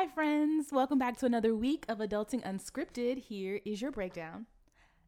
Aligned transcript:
Hi, 0.00 0.06
friends. 0.06 0.72
Welcome 0.72 0.98
back 0.98 1.18
to 1.18 1.26
another 1.26 1.54
week 1.54 1.84
of 1.86 1.98
Adulting 1.98 2.42
Unscripted. 2.42 3.18
Here 3.18 3.60
is 3.66 3.82
your 3.82 3.90
breakdown. 3.90 4.46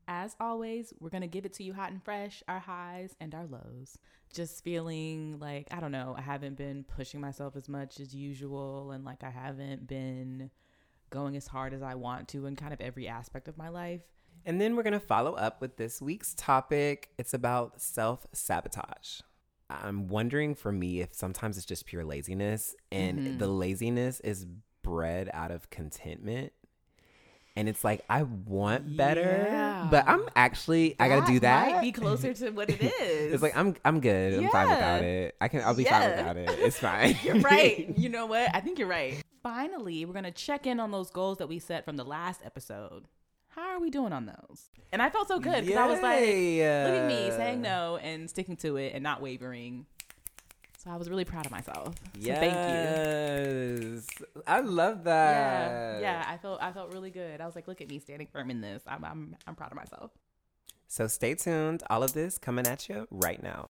As 0.07 0.37
always, 0.39 0.93
we're 1.01 1.09
going 1.09 1.23
to 1.23 1.27
give 1.27 1.47
it 1.47 1.55
to 1.55 1.65
you 1.65 1.73
hot 1.73 1.93
and 1.93 2.05
fresh, 2.05 2.43
our 2.47 2.59
highs 2.59 3.17
and 3.19 3.35
our 3.35 3.47
lows. 3.47 3.97
Just 4.35 4.63
feeling 4.63 5.39
like, 5.39 5.67
I 5.71 5.81
don't 5.81 5.93
know, 5.93 6.15
I 6.19 6.21
haven't 6.21 6.59
been 6.59 6.85
pushing 6.85 7.23
myself 7.23 7.57
as 7.57 7.71
much 7.71 8.01
as 8.01 8.15
usual, 8.15 8.91
and 8.91 9.03
like 9.03 9.25
I 9.25 9.31
haven't 9.31 9.87
been 9.87 10.51
going 11.09 11.37
as 11.37 11.47
hard 11.47 11.73
as 11.73 11.81
I 11.81 11.95
want 11.95 12.29
to 12.29 12.45
in 12.45 12.55
kind 12.55 12.75
of 12.75 12.81
every 12.83 13.09
aspect 13.09 13.49
of 13.49 13.57
my 13.57 13.71
life. 13.71 14.03
And 14.45 14.61
then 14.61 14.77
we're 14.77 14.83
going 14.83 14.93
to 14.93 15.01
follow 15.01 15.33
up 15.33 15.63
with 15.63 15.79
this 15.79 16.03
week's 16.03 16.35
topic. 16.35 17.13
It's 17.17 17.33
about 17.33 17.81
self 17.81 18.27
sabotage. 18.35 19.23
I'm 19.71 20.09
wondering 20.09 20.55
for 20.55 20.71
me 20.71 21.01
if 21.01 21.15
sometimes 21.15 21.57
it's 21.57 21.65
just 21.65 21.87
pure 21.87 22.05
laziness, 22.05 22.77
and 22.91 23.19
Mhm. 23.21 23.39
the 23.39 23.49
laziness 23.49 24.21
is 24.21 24.45
bred 24.83 25.31
out 25.33 25.51
of 25.51 25.71
contentment. 25.71 26.53
And 27.55 27.69
it's 27.69 27.85
like, 27.85 28.03
I 28.09 28.23
want 28.23 28.97
better, 28.97 29.87
but 29.91 30.09
I'm 30.09 30.25
actually, 30.35 30.97
I 30.99 31.09
got 31.09 31.27
to 31.27 31.33
do 31.33 31.41
that. 31.41 31.83
Be 31.83 31.93
closer 31.93 32.33
to 32.33 32.51
what 32.51 32.71
it 32.71 32.81
is. 33.03 33.35
It's 33.35 33.43
like 33.43 33.55
I'm 33.55 33.77
I'm 33.85 34.01
good. 34.01 34.33
I'm 34.43 34.49
fine 34.49 34.69
Yeah. 34.69 34.75
without 34.75 35.03
it. 35.03 35.37
I 35.39 35.49
can 35.49 35.61
I'll 35.61 35.75
be 35.75 35.85
fine 35.85 36.01
Yeah. 36.01 36.17
without 36.17 36.37
it. 36.39 36.49
It's 36.61 36.79
fine. 36.81 37.15
You're 37.23 37.41
right. 37.41 37.95
You 37.99 38.09
know 38.09 38.25
what? 38.25 38.51
I 38.55 38.61
think 38.61 38.79
you're 38.79 38.89
right. 38.89 39.23
Finally, 39.43 40.07
we're 40.07 40.15
to 40.23 40.31
check 40.31 40.67
in 40.67 40.81
on 40.81 40.93
those 40.93 41.11
goals 41.11 41.39
that 41.39 41.47
we 41.49 41.59
set 41.59 41.85
from 41.85 41.97
the 41.99 42.05
last 42.05 42.41
episode. 42.43 43.05
How 43.49 43.69
are 43.69 43.81
we 43.81 43.91
doing 43.91 44.15
on 44.15 44.25
those? 44.25 44.71
And 44.91 45.03
I 45.03 45.11
felt 45.11 45.29
so 45.29 45.39
good 45.39 45.67
because 45.67 45.77
I 45.79 45.87
was 45.87 46.01
like, 46.01 46.21
look 46.21 47.03
at 47.03 47.07
me 47.07 47.29
saying 47.37 47.61
no 47.61 47.99
and 47.99 48.31
sticking 48.31 48.57
to 48.59 48.77
it 48.77 48.93
and 48.95 49.03
not 49.03 49.21
wavering. 49.21 49.85
So 50.83 50.91
I 50.91 50.97
was 50.97 51.09
really 51.09 51.25
proud 51.25 51.47
of 51.47 51.53
myself. 51.53 51.95
So 51.95 52.11
Yes. 52.19 52.39
thank 52.41 52.55
you. 52.55 54.03
I 54.49 54.61
love 54.61 55.05
that. 55.05 56.01
Yeah, 56.01 56.01
yeah. 56.01 56.25
I 56.27 56.39
felt 56.39 56.61
I 56.61 56.73
felt 56.73 56.93
really 56.93 57.11
good. 57.11 57.41
I 57.41 57.47
was 57.47 57.55
like, 57.55 57.69
look 57.69 57.81
at 57.81 57.89
me 57.89 58.01
standing 58.01 58.27
firm 58.27 58.51
in 58.51 58.61
this. 58.61 58.83
I'm 58.87 59.05
I'm 59.05 59.37
I'm 59.47 59.55
proud 59.55 59.71
of 59.71 59.77
myself. 59.77 60.11
So 60.89 61.07
stay 61.07 61.35
tuned. 61.37 61.85
All 61.89 62.03
of 62.03 62.15
this 62.15 62.37
coming 62.37 62.67
at 62.67 62.89
you 62.89 63.07
right 63.13 63.41
now. 63.41 63.69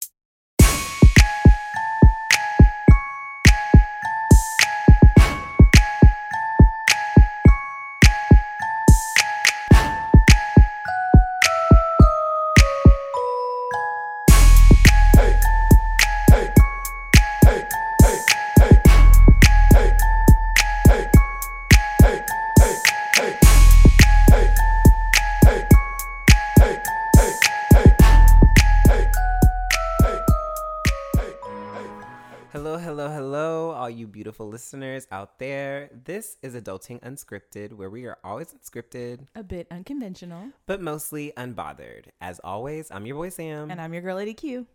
Listeners 34.60 35.06
out 35.12 35.38
there. 35.38 35.90
This 36.06 36.38
is 36.42 36.56
Adulting 36.56 37.02
Unscripted, 37.02 37.74
where 37.74 37.90
we 37.90 38.06
are 38.06 38.18
always 38.24 38.54
unscripted, 38.56 39.28
A 39.36 39.44
bit 39.44 39.68
unconventional. 39.70 40.48
but 40.66 40.80
mostly 40.82 41.34
unbothered. 41.36 42.06
As 42.22 42.40
always, 42.42 42.90
I'm 42.90 43.06
your 43.06 43.18
boy 43.18 43.28
Sam. 43.28 43.70
And 43.70 43.82
I'm 43.82 43.92
your 43.94 44.02
girl 44.02 44.16
Lady 44.16 44.34
Q. 44.34 44.66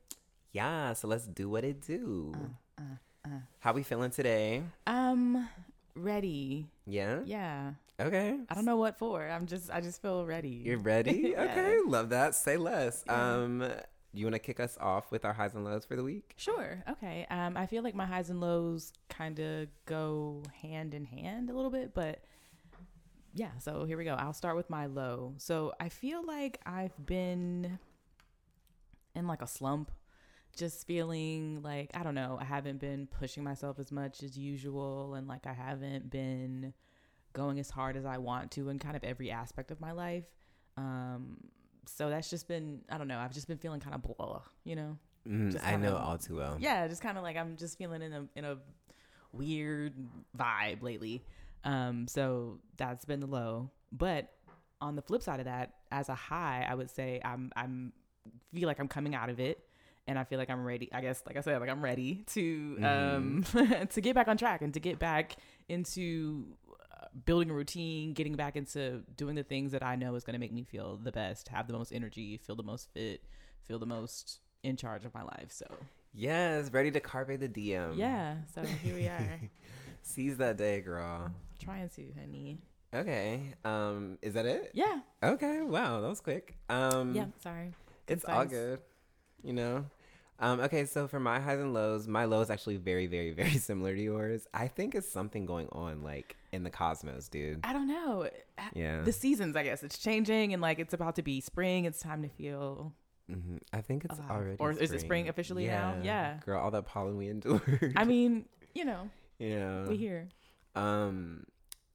yeah, 0.52 0.92
so 0.92 1.08
let's 1.08 1.26
do 1.26 1.48
what 1.48 1.64
it 1.64 1.80
do. 1.80 2.34
uh, 2.78 3.30
How 3.60 3.72
we 3.72 3.82
feeling 3.82 4.10
today? 4.10 4.62
Um, 4.86 5.48
ready. 5.96 6.66
Yeah? 6.86 7.20
Yeah. 7.24 7.72
Okay. 7.98 8.36
I 8.50 8.54
don't 8.54 8.66
know 8.66 8.76
what 8.76 8.98
for. 8.98 9.26
I'm 9.26 9.46
just 9.46 9.70
I 9.70 9.80
just 9.80 10.02
feel 10.02 10.26
ready. 10.26 10.60
You're 10.62 10.76
ready? 10.78 11.32
Yeah. 11.32 11.42
Okay, 11.44 11.76
love 11.86 12.10
that. 12.10 12.34
Say 12.34 12.58
less. 12.58 13.02
Yeah. 13.06 13.32
Um, 13.32 13.64
you 14.12 14.26
want 14.26 14.34
to 14.34 14.40
kick 14.40 14.58
us 14.58 14.76
off 14.80 15.10
with 15.10 15.24
our 15.24 15.32
highs 15.32 15.54
and 15.54 15.64
lows 15.64 15.84
for 15.84 15.96
the 15.96 16.02
week? 16.02 16.34
Sure. 16.36 16.82
Okay. 16.88 17.26
Um, 17.30 17.56
I 17.56 17.66
feel 17.66 17.82
like 17.82 17.94
my 17.94 18.06
highs 18.06 18.30
and 18.30 18.40
lows 18.40 18.92
kind 19.08 19.38
of 19.38 19.68
go 19.86 20.42
hand 20.62 20.94
in 20.94 21.04
hand 21.04 21.50
a 21.50 21.54
little 21.54 21.70
bit, 21.70 21.94
but 21.94 22.24
yeah. 23.34 23.50
So 23.58 23.84
here 23.84 23.96
we 23.96 24.04
go. 24.04 24.14
I'll 24.14 24.32
start 24.32 24.56
with 24.56 24.68
my 24.68 24.86
low. 24.86 25.34
So 25.38 25.72
I 25.78 25.88
feel 25.88 26.24
like 26.26 26.60
I've 26.66 27.06
been 27.06 27.78
in 29.14 29.26
like 29.26 29.42
a 29.42 29.46
slump, 29.46 29.92
just 30.56 30.86
feeling 30.86 31.62
like 31.62 31.90
I 31.94 32.02
don't 32.02 32.16
know. 32.16 32.36
I 32.40 32.44
haven't 32.44 32.80
been 32.80 33.06
pushing 33.06 33.44
myself 33.44 33.78
as 33.78 33.92
much 33.92 34.22
as 34.22 34.36
usual, 34.36 35.14
and 35.14 35.28
like 35.28 35.46
I 35.46 35.52
haven't 35.52 36.10
been 36.10 36.74
going 37.32 37.60
as 37.60 37.70
hard 37.70 37.96
as 37.96 38.04
I 38.04 38.18
want 38.18 38.50
to 38.52 38.68
in 38.70 38.80
kind 38.80 38.96
of 38.96 39.04
every 39.04 39.30
aspect 39.30 39.70
of 39.70 39.80
my 39.80 39.92
life. 39.92 40.24
Um, 40.76 41.36
so 41.86 42.10
that's 42.10 42.30
just 42.30 42.48
been 42.48 42.82
I 42.88 42.98
don't 42.98 43.08
know. 43.08 43.18
I've 43.18 43.32
just 43.32 43.48
been 43.48 43.58
feeling 43.58 43.80
kind 43.80 43.94
of 43.94 44.02
blah, 44.02 44.42
you 44.64 44.76
know. 44.76 44.98
Mm, 45.28 45.58
I 45.62 45.76
know 45.76 45.96
all 45.96 46.18
too 46.18 46.36
well. 46.36 46.56
Yeah, 46.58 46.88
just 46.88 47.02
kind 47.02 47.18
of 47.18 47.22
like 47.22 47.36
I'm 47.36 47.56
just 47.56 47.78
feeling 47.78 48.02
in 48.02 48.12
a 48.12 48.26
in 48.36 48.44
a 48.44 48.56
weird 49.32 49.94
vibe 50.36 50.82
lately. 50.82 51.22
Um, 51.64 52.08
so 52.08 52.58
that's 52.76 53.04
been 53.04 53.20
the 53.20 53.26
low. 53.26 53.70
But 53.92 54.32
on 54.80 54.96
the 54.96 55.02
flip 55.02 55.22
side 55.22 55.40
of 55.40 55.46
that, 55.46 55.74
as 55.92 56.08
a 56.08 56.14
high, 56.14 56.66
I 56.68 56.74
would 56.74 56.90
say 56.90 57.20
I'm 57.24 57.52
I'm 57.56 57.92
feel 58.52 58.66
like 58.66 58.80
I'm 58.80 58.88
coming 58.88 59.14
out 59.14 59.28
of 59.28 59.40
it, 59.40 59.62
and 60.06 60.18
I 60.18 60.24
feel 60.24 60.38
like 60.38 60.50
I'm 60.50 60.64
ready. 60.64 60.88
I 60.92 61.00
guess, 61.00 61.22
like 61.26 61.36
I 61.36 61.40
said, 61.40 61.60
like 61.60 61.70
I'm 61.70 61.82
ready 61.82 62.24
to 62.28 62.78
um 62.82 63.44
to 63.90 64.00
get 64.00 64.14
back 64.14 64.28
on 64.28 64.36
track 64.36 64.62
and 64.62 64.72
to 64.74 64.80
get 64.80 64.98
back 64.98 65.36
into 65.68 66.46
building 67.24 67.50
a 67.50 67.54
routine, 67.54 68.12
getting 68.12 68.34
back 68.34 68.56
into 68.56 69.02
doing 69.16 69.34
the 69.34 69.42
things 69.42 69.72
that 69.72 69.82
I 69.82 69.96
know 69.96 70.14
is 70.14 70.24
going 70.24 70.34
to 70.34 70.38
make 70.40 70.52
me 70.52 70.64
feel 70.64 70.96
the 71.02 71.12
best, 71.12 71.48
have 71.48 71.66
the 71.66 71.72
most 71.72 71.92
energy, 71.92 72.36
feel 72.38 72.56
the 72.56 72.62
most 72.62 72.88
fit, 72.92 73.22
feel 73.62 73.78
the 73.78 73.86
most 73.86 74.40
in 74.62 74.76
charge 74.76 75.04
of 75.04 75.14
my 75.14 75.22
life. 75.22 75.48
So 75.50 75.66
Yes, 76.12 76.72
ready 76.72 76.90
to 76.90 77.00
carpe 77.00 77.38
the 77.38 77.48
diem. 77.48 77.94
yeah, 77.96 78.36
so 78.54 78.62
here 78.62 78.94
we 78.94 79.06
are, 79.06 79.40
Seize 80.02 80.36
that 80.38 80.56
day, 80.56 80.80
girl. 80.80 81.30
trying 81.58 81.88
to, 81.90 82.02
honey. 82.18 82.58
Okay. 82.92 83.54
Um, 83.64 84.18
is 84.22 84.34
that 84.34 84.46
it? 84.46 84.72
Yeah, 84.74 85.00
Okay. 85.22 85.60
Wow, 85.60 86.00
that 86.00 86.08
was 86.08 86.20
quick. 86.20 86.56
Um, 86.68 87.14
yeah. 87.14 87.26
Sorry. 87.42 87.72
it's 88.08 88.24
all 88.24 88.40
Concise. 88.40 88.50
good. 88.50 88.80
You 89.44 89.52
know. 89.52 89.84
Um, 90.40 90.60
okay, 90.60 90.86
so 90.86 91.06
for 91.06 91.20
my 91.20 91.38
highs 91.38 91.60
and 91.60 91.74
lows, 91.74 92.08
my 92.08 92.24
low 92.24 92.40
is 92.40 92.50
actually 92.50 92.76
very, 92.76 93.06
very, 93.06 93.30
very 93.42 93.58
similar 93.58 93.94
to 93.94 94.00
yours. 94.02 94.46
I 94.54 94.68
think 94.68 94.94
it's 94.94 95.08
something 95.08 95.44
going 95.46 95.68
on 95.72 96.02
like 96.02 96.36
in 96.52 96.64
the 96.64 96.70
cosmos, 96.70 97.28
dude. 97.28 97.60
I 97.62 97.72
don't 97.72 97.86
know. 97.86 98.28
Yeah. 98.74 99.02
The 99.02 99.12
seasons, 99.12 99.54
I 99.54 99.62
guess, 99.64 99.82
it's 99.82 99.98
changing, 99.98 100.52
and 100.52 100.62
like 100.62 100.78
it's 100.78 100.94
about 100.94 101.16
to 101.16 101.22
be 101.22 101.40
spring. 101.40 101.84
It's 101.84 102.00
time 102.00 102.22
to 102.22 102.28
feel. 102.28 102.92
hmm 103.28 103.58
I 103.72 103.82
think 103.82 104.04
it's 104.06 104.18
Alive. 104.18 104.30
already. 104.30 104.56
Or 104.58 104.72
is 104.72 104.90
it 104.90 105.00
spring 105.00 105.28
officially 105.28 105.66
now? 105.66 105.96
Yeah. 106.02 106.38
Girl, 106.44 106.60
all 106.60 106.70
that 106.70 106.86
pollen 106.86 107.16
we 107.16 107.28
endured. 107.28 107.92
I 107.96 108.04
mean, 108.04 108.46
you 108.74 108.86
know, 108.86 109.10
yeah. 109.38 109.86
we 109.86 109.96
here. 109.96 110.28
Um 110.74 111.44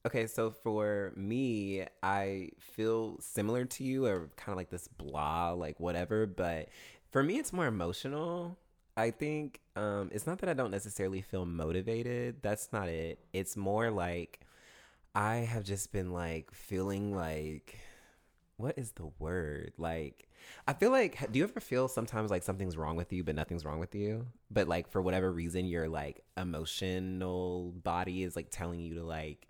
okay, 0.06 0.28
so 0.28 0.50
for 0.50 1.12
me, 1.16 1.84
I 2.02 2.50
feel 2.60 3.18
similar 3.20 3.64
to 3.64 3.84
you 3.84 4.06
or 4.06 4.30
kind 4.36 4.52
of 4.52 4.56
like 4.56 4.70
this 4.70 4.86
blah, 4.88 5.50
like 5.50 5.80
whatever, 5.80 6.26
but 6.26 6.68
for 7.16 7.22
me 7.22 7.38
it's 7.38 7.50
more 7.50 7.66
emotional. 7.66 8.58
I 8.94 9.10
think 9.10 9.60
um 9.74 10.10
it's 10.12 10.26
not 10.26 10.38
that 10.40 10.50
I 10.50 10.52
don't 10.52 10.70
necessarily 10.70 11.22
feel 11.22 11.46
motivated. 11.46 12.42
That's 12.42 12.74
not 12.74 12.90
it. 12.90 13.20
It's 13.32 13.56
more 13.56 13.90
like 13.90 14.40
I 15.14 15.36
have 15.36 15.64
just 15.64 15.92
been 15.92 16.12
like 16.12 16.52
feeling 16.52 17.16
like 17.16 17.78
what 18.58 18.76
is 18.76 18.92
the 18.92 19.08
word? 19.18 19.72
Like 19.78 20.28
I 20.68 20.74
feel 20.74 20.90
like 20.90 21.32
do 21.32 21.38
you 21.38 21.44
ever 21.44 21.58
feel 21.58 21.88
sometimes 21.88 22.30
like 22.30 22.42
something's 22.42 22.76
wrong 22.76 22.96
with 22.96 23.10
you 23.14 23.24
but 23.24 23.34
nothing's 23.34 23.64
wrong 23.64 23.78
with 23.78 23.94
you? 23.94 24.26
But 24.50 24.68
like 24.68 24.86
for 24.90 25.00
whatever 25.00 25.32
reason 25.32 25.64
your 25.64 25.88
like 25.88 26.22
emotional 26.36 27.72
body 27.82 28.24
is 28.24 28.36
like 28.36 28.48
telling 28.50 28.80
you 28.80 28.96
to 28.96 29.04
like 29.04 29.46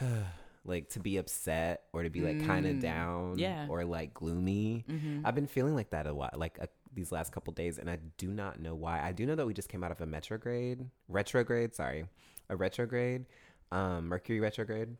like 0.64 0.88
to 0.90 1.00
be 1.00 1.16
upset 1.16 1.82
or 1.92 2.04
to 2.04 2.10
be 2.10 2.20
like 2.20 2.46
kind 2.46 2.64
of 2.64 2.76
Mm, 2.76 2.80
down 2.80 3.38
yeah. 3.38 3.66
or 3.68 3.84
like 3.84 4.14
gloomy. 4.14 4.84
Mm-hmm. 4.88 5.26
I've 5.26 5.34
been 5.34 5.48
feeling 5.48 5.74
like 5.74 5.90
that 5.90 6.06
a 6.06 6.14
while, 6.14 6.30
like 6.36 6.58
a, 6.60 6.68
these 6.94 7.12
last 7.12 7.32
couple 7.32 7.52
days, 7.52 7.78
and 7.78 7.90
I 7.90 7.98
do 8.18 8.28
not 8.28 8.60
know 8.60 8.74
why. 8.74 9.00
I 9.00 9.12
do 9.12 9.26
know 9.26 9.34
that 9.34 9.46
we 9.46 9.54
just 9.54 9.68
came 9.68 9.82
out 9.82 9.90
of 9.90 10.00
a 10.00 10.06
retrograde, 10.06 10.86
retrograde, 11.08 11.74
sorry, 11.74 12.06
a 12.48 12.56
retrograde, 12.56 13.26
um, 13.70 14.08
Mercury 14.08 14.40
retrograde, 14.40 14.96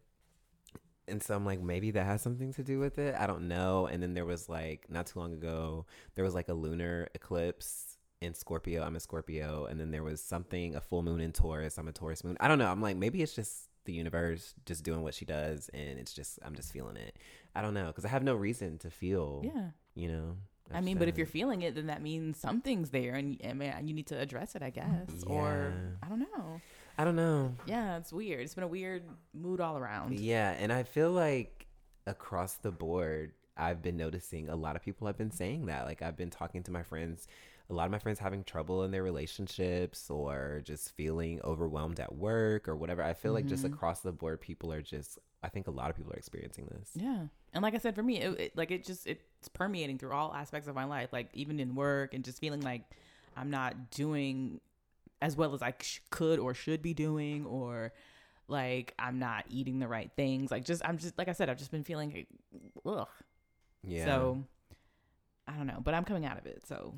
and 1.09 1.23
so 1.23 1.35
I'm 1.35 1.45
like, 1.45 1.61
maybe 1.61 1.91
that 1.93 2.07
has 2.07 2.23
something 2.23 2.53
to 2.55 2.63
do 2.63 2.79
with 2.79 2.99
it. 2.99 3.15
I 3.19 3.27
don't 3.27 3.49
know. 3.49 3.87
And 3.87 4.03
then 4.03 4.15
there 4.15 4.25
was 4.25 4.49
like 4.49 4.87
not 4.89 5.07
too 5.07 5.19
long 5.19 5.33
ago, 5.33 5.87
there 6.15 6.25
was 6.25 6.35
like 6.35 6.49
a 6.49 6.55
lunar 6.55 7.09
eclipse 7.15 7.99
in 8.21 8.35
Scorpio. 8.35 8.83
I'm 8.83 8.97
a 8.97 9.01
Scorpio, 9.01 9.67
and 9.67 9.81
then 9.81 9.91
there 9.91 10.05
was 10.05 10.23
something, 10.23 10.75
a 10.77 10.81
full 10.81 11.03
moon 11.03 11.21
in 11.21 11.33
Taurus. 11.33 11.79
I'm 11.79 11.89
a 11.89 11.93
Taurus 11.93 12.25
moon. 12.25 12.37
I 12.41 12.49
don't 12.49 12.59
know. 12.59 12.71
I'm 12.71 12.81
like, 12.81 12.97
maybe 12.97 13.23
it's 13.23 13.35
just 13.35 13.69
the 13.85 13.93
universe 13.93 14.55
just 14.65 14.85
doing 14.85 15.03
what 15.03 15.15
she 15.15 15.25
does, 15.25 15.69
and 15.75 15.99
it's 15.99 16.13
just 16.13 16.39
I'm 16.45 16.55
just 16.55 16.73
feeling 16.73 16.97
it. 16.97 17.19
I 17.55 17.63
don't 17.63 17.75
know 17.75 17.87
because 17.87 18.05
I 18.05 18.09
have 18.09 18.23
no 18.23 18.35
reason 18.35 18.79
to 18.79 18.91
feel. 18.91 19.43
Yeah. 19.45 19.71
You 19.95 20.09
know. 20.09 20.37
I 20.73 20.81
mean, 20.81 20.99
but 20.99 21.09
if 21.09 21.17
you're 21.19 21.27
feeling 21.27 21.63
it, 21.63 21.75
then 21.75 21.87
that 21.87 22.03
means 22.03 22.39
something's 22.39 22.91
there, 22.91 23.15
and 23.15 23.41
I 23.45 23.53
mean, 23.53 23.73
you 23.85 23.95
need 23.95 24.07
to 24.09 24.19
address 24.19 24.55
it, 24.55 24.63
I 24.63 24.71
guess. 24.71 25.25
Or 25.27 25.73
I 26.03 26.09
don't 26.09 26.21
know. 26.21 26.61
I 26.99 27.05
don't 27.05 27.17
know. 27.17 27.55
Yeah, 27.67 27.97
it's 27.97 28.13
weird. 28.13 28.41
It's 28.41 28.55
been 28.55 28.65
a 28.65 28.69
weird 28.69 29.03
mood 29.35 29.61
all 29.61 29.79
around. 29.79 30.19
Yeah, 30.19 30.51
and 30.53 30.73
I 30.73 30.83
feel 30.83 31.11
like 31.11 31.67
across 32.07 32.55
the 32.55 32.71
board, 32.71 33.33
I've 33.57 33.83
been 33.83 33.97
noticing 33.97 34.49
a 34.49 34.57
lot 34.57 34.77
of 34.77 34.83
people 34.83 35.07
have 35.07 35.19
been 35.19 35.31
saying 35.31 35.67
that. 35.67 35.85
Like 35.87 36.03
I've 36.03 36.17
been 36.17 36.31
talking 36.31 36.63
to 36.65 36.71
my 36.71 36.83
friends, 36.83 37.27
a 37.73 37.75
lot 37.75 37.87
of 37.87 37.91
my 37.91 37.99
friends 37.99 38.19
having 38.19 38.45
trouble 38.45 38.85
in 38.85 38.91
their 38.91 39.03
relationships 39.03 40.11
or 40.11 40.61
just 40.65 40.91
feeling 40.95 41.41
overwhelmed 41.43 41.99
at 41.99 42.15
work 42.15 42.69
or 42.69 42.77
whatever. 42.77 43.03
I 43.03 43.15
feel 43.15 43.33
like 43.33 43.47
just 43.47 43.65
Mhm. 43.65 43.73
across 43.73 44.01
the 44.01 44.13
board, 44.13 44.41
people 44.41 44.73
are 44.73 44.83
just. 44.83 45.19
I 45.43 45.49
think 45.49 45.67
a 45.67 45.73
lot 45.73 45.91
of 45.91 45.97
people 45.97 46.13
are 46.13 46.17
experiencing 46.17 46.67
this. 46.71 46.91
Yeah. 46.95 47.27
And 47.53 47.63
like 47.63 47.75
I 47.75 47.79
said, 47.79 47.95
for 47.97 48.03
me, 48.03 48.19
it, 48.21 48.39
it, 48.41 48.57
like 48.57 48.71
it 48.71 48.85
just 48.85 49.07
it's 49.09 49.49
permeating 49.53 49.99
through 49.99 50.13
all 50.13 50.33
aspects 50.35 50.69
of 50.69 50.75
my 50.77 50.85
life, 50.85 51.13
like 51.13 51.31
even 51.33 51.59
in 51.59 51.75
work 51.75 52.15
and 52.15 52.23
just 52.25 52.39
feeling 52.39 52.61
like 52.61 52.83
I'm 53.37 53.51
not 53.51 53.91
doing 53.91 54.61
as 55.21 55.37
well 55.37 55.53
as 55.55 55.63
I 55.63 55.75
sh- 55.81 56.01
could 56.11 56.39
or 56.39 56.55
should 56.55 56.81
be 56.83 56.95
doing, 56.95 57.45
or 57.47 57.93
like 58.49 58.95
I'm 58.99 59.19
not 59.19 59.47
eating 59.49 59.79
the 59.81 59.89
right 59.89 60.11
things. 60.15 60.51
Like 60.51 60.65
just 60.65 60.87
I'm 60.87 60.99
just 60.99 61.17
like 61.19 61.29
I 61.29 61.33
said, 61.33 61.49
I've 61.49 61.59
just 61.59 61.71
been 61.73 61.85
feeling 61.85 62.27
ugh. 62.87 63.09
Yeah. 63.83 64.05
So 64.05 64.45
I 65.49 65.55
don't 65.57 65.67
know, 65.67 65.81
but 65.83 65.95
I'm 65.95 66.05
coming 66.05 66.25
out 66.25 66.39
of 66.39 66.47
it. 66.47 66.65
So 66.67 66.95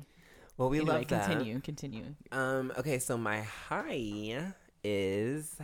well, 0.57 0.69
we 0.69 0.77
anyway, 0.79 0.99
love 0.99 1.07
that. 1.09 1.27
continue, 1.27 1.59
continue. 1.61 2.15
Um, 2.31 2.71
okay, 2.77 2.99
so 2.99 3.17
my 3.17 3.41
high 3.41 4.53
is 4.83 5.55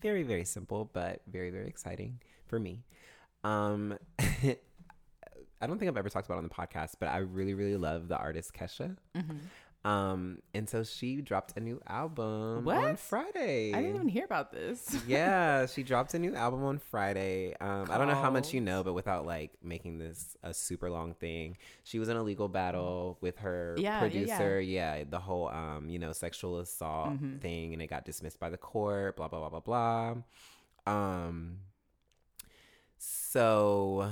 very, 0.00 0.22
very 0.22 0.44
simple, 0.44 0.90
but 0.92 1.22
very, 1.26 1.50
very 1.50 1.68
exciting 1.68 2.20
for 2.46 2.58
me. 2.58 2.84
Um, 3.44 3.98
I 5.60 5.66
don't 5.66 5.78
think 5.78 5.88
I've 5.88 5.96
ever 5.96 6.08
talked 6.08 6.26
about 6.26 6.36
it 6.36 6.38
on 6.38 6.44
the 6.44 6.54
podcast, 6.54 6.92
but 7.00 7.08
I 7.08 7.18
really, 7.18 7.54
really 7.54 7.76
love 7.76 8.08
the 8.08 8.16
artist 8.16 8.52
Kesha. 8.54 8.96
hmm 9.14 9.22
Um, 9.84 10.40
and 10.54 10.68
so 10.68 10.82
she 10.82 11.20
dropped 11.22 11.56
a 11.56 11.60
new 11.60 11.80
album 11.86 12.64
what? 12.64 12.76
on 12.76 12.96
Friday. 12.96 13.72
I 13.72 13.80
didn't 13.80 13.94
even 13.94 14.08
hear 14.08 14.24
about 14.24 14.50
this. 14.52 14.94
yeah, 15.06 15.66
she 15.66 15.82
dropped 15.84 16.14
a 16.14 16.18
new 16.18 16.34
album 16.34 16.64
on 16.64 16.78
Friday. 16.78 17.54
Um, 17.60 17.86
I 17.88 17.96
don't 17.96 18.08
know 18.08 18.14
how 18.20 18.30
much 18.30 18.52
you 18.52 18.60
know, 18.60 18.82
but 18.82 18.92
without 18.92 19.24
like 19.24 19.52
making 19.62 19.98
this 19.98 20.36
a 20.42 20.52
super 20.52 20.90
long 20.90 21.14
thing, 21.14 21.56
she 21.84 22.00
was 22.00 22.08
in 22.08 22.16
a 22.16 22.22
legal 22.22 22.48
battle 22.48 23.18
with 23.20 23.38
her 23.38 23.76
Yeah, 23.78 23.82
yeah, 23.82 23.90
yeah. 23.92 24.00
producer. 24.00 24.60
Yeah, 24.60 25.04
the 25.08 25.20
whole 25.20 25.48
um, 25.48 25.88
you 25.88 25.98
know, 26.00 26.12
sexual 26.12 26.58
assault 26.58 27.10
Mhm. 27.10 27.40
thing, 27.40 27.72
and 27.72 27.80
it 27.80 27.86
got 27.86 28.04
dismissed 28.04 28.40
by 28.40 28.50
the 28.50 28.58
court. 28.58 29.16
Blah 29.16 29.28
blah 29.28 29.48
blah 29.48 29.60
blah 29.60 30.14
blah. 30.86 30.92
Um, 30.92 31.58
so 32.98 34.10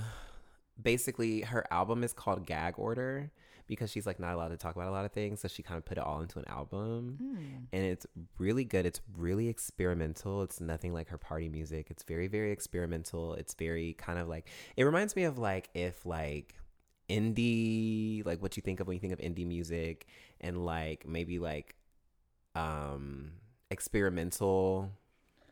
basically, 0.81 1.41
her 1.43 1.67
album 1.71 2.05
is 2.05 2.13
called 2.13 2.47
Gag 2.47 2.75
Order 2.79 3.31
because 3.67 3.91
she's 3.91 4.07
like 4.07 4.19
not 4.21 4.35
allowed 4.35 4.49
to 4.49 4.57
talk 4.57 4.77
about 4.77 4.89
a 4.89 4.91
lot 4.93 5.05
of 5.05 5.13
things, 5.13 5.41
so 5.41 5.49
she 5.49 5.63
kind 5.63 5.79
of 5.79 5.85
put 5.85 5.99
it 5.99 6.05
all 6.05 6.21
into 6.21 6.39
an 6.39 6.45
album 6.49 7.19
Mm. 7.23 7.67
and 7.73 7.85
it's 7.85 8.07
really 8.39 8.65
good. 8.65 8.87
It's 8.87 9.01
really 9.17 9.49
experimental. 9.49 10.43
It's 10.43 10.61
nothing 10.61 10.93
like 10.93 11.09
her 11.09 11.19
party 11.19 11.49
music. 11.49 11.91
It's 11.91 12.03
very, 12.03 12.29
very 12.29 12.53
experimental. 12.53 13.35
It's 13.35 13.55
very 13.55 13.95
kind 13.95 14.19
of 14.19 14.29
like 14.29 14.49
it 14.77 14.85
reminds 14.85 15.17
me 15.17 15.25
of 15.25 15.39
like 15.39 15.69
if 15.75 16.07
like 16.07 16.55
indie, 17.09 18.25
like 18.27 18.43
what 18.43 18.57
you 18.57 18.63
think 18.63 18.81
of 18.81 18.87
when 18.87 18.95
you 18.95 19.01
think 19.01 19.13
of 19.13 19.19
indie 19.21 19.47
music, 19.47 20.07
and 20.41 20.65
like 20.65 21.07
maybe 21.07 21.39
like 21.39 21.75
um 22.55 23.33
experimental, 23.71 24.91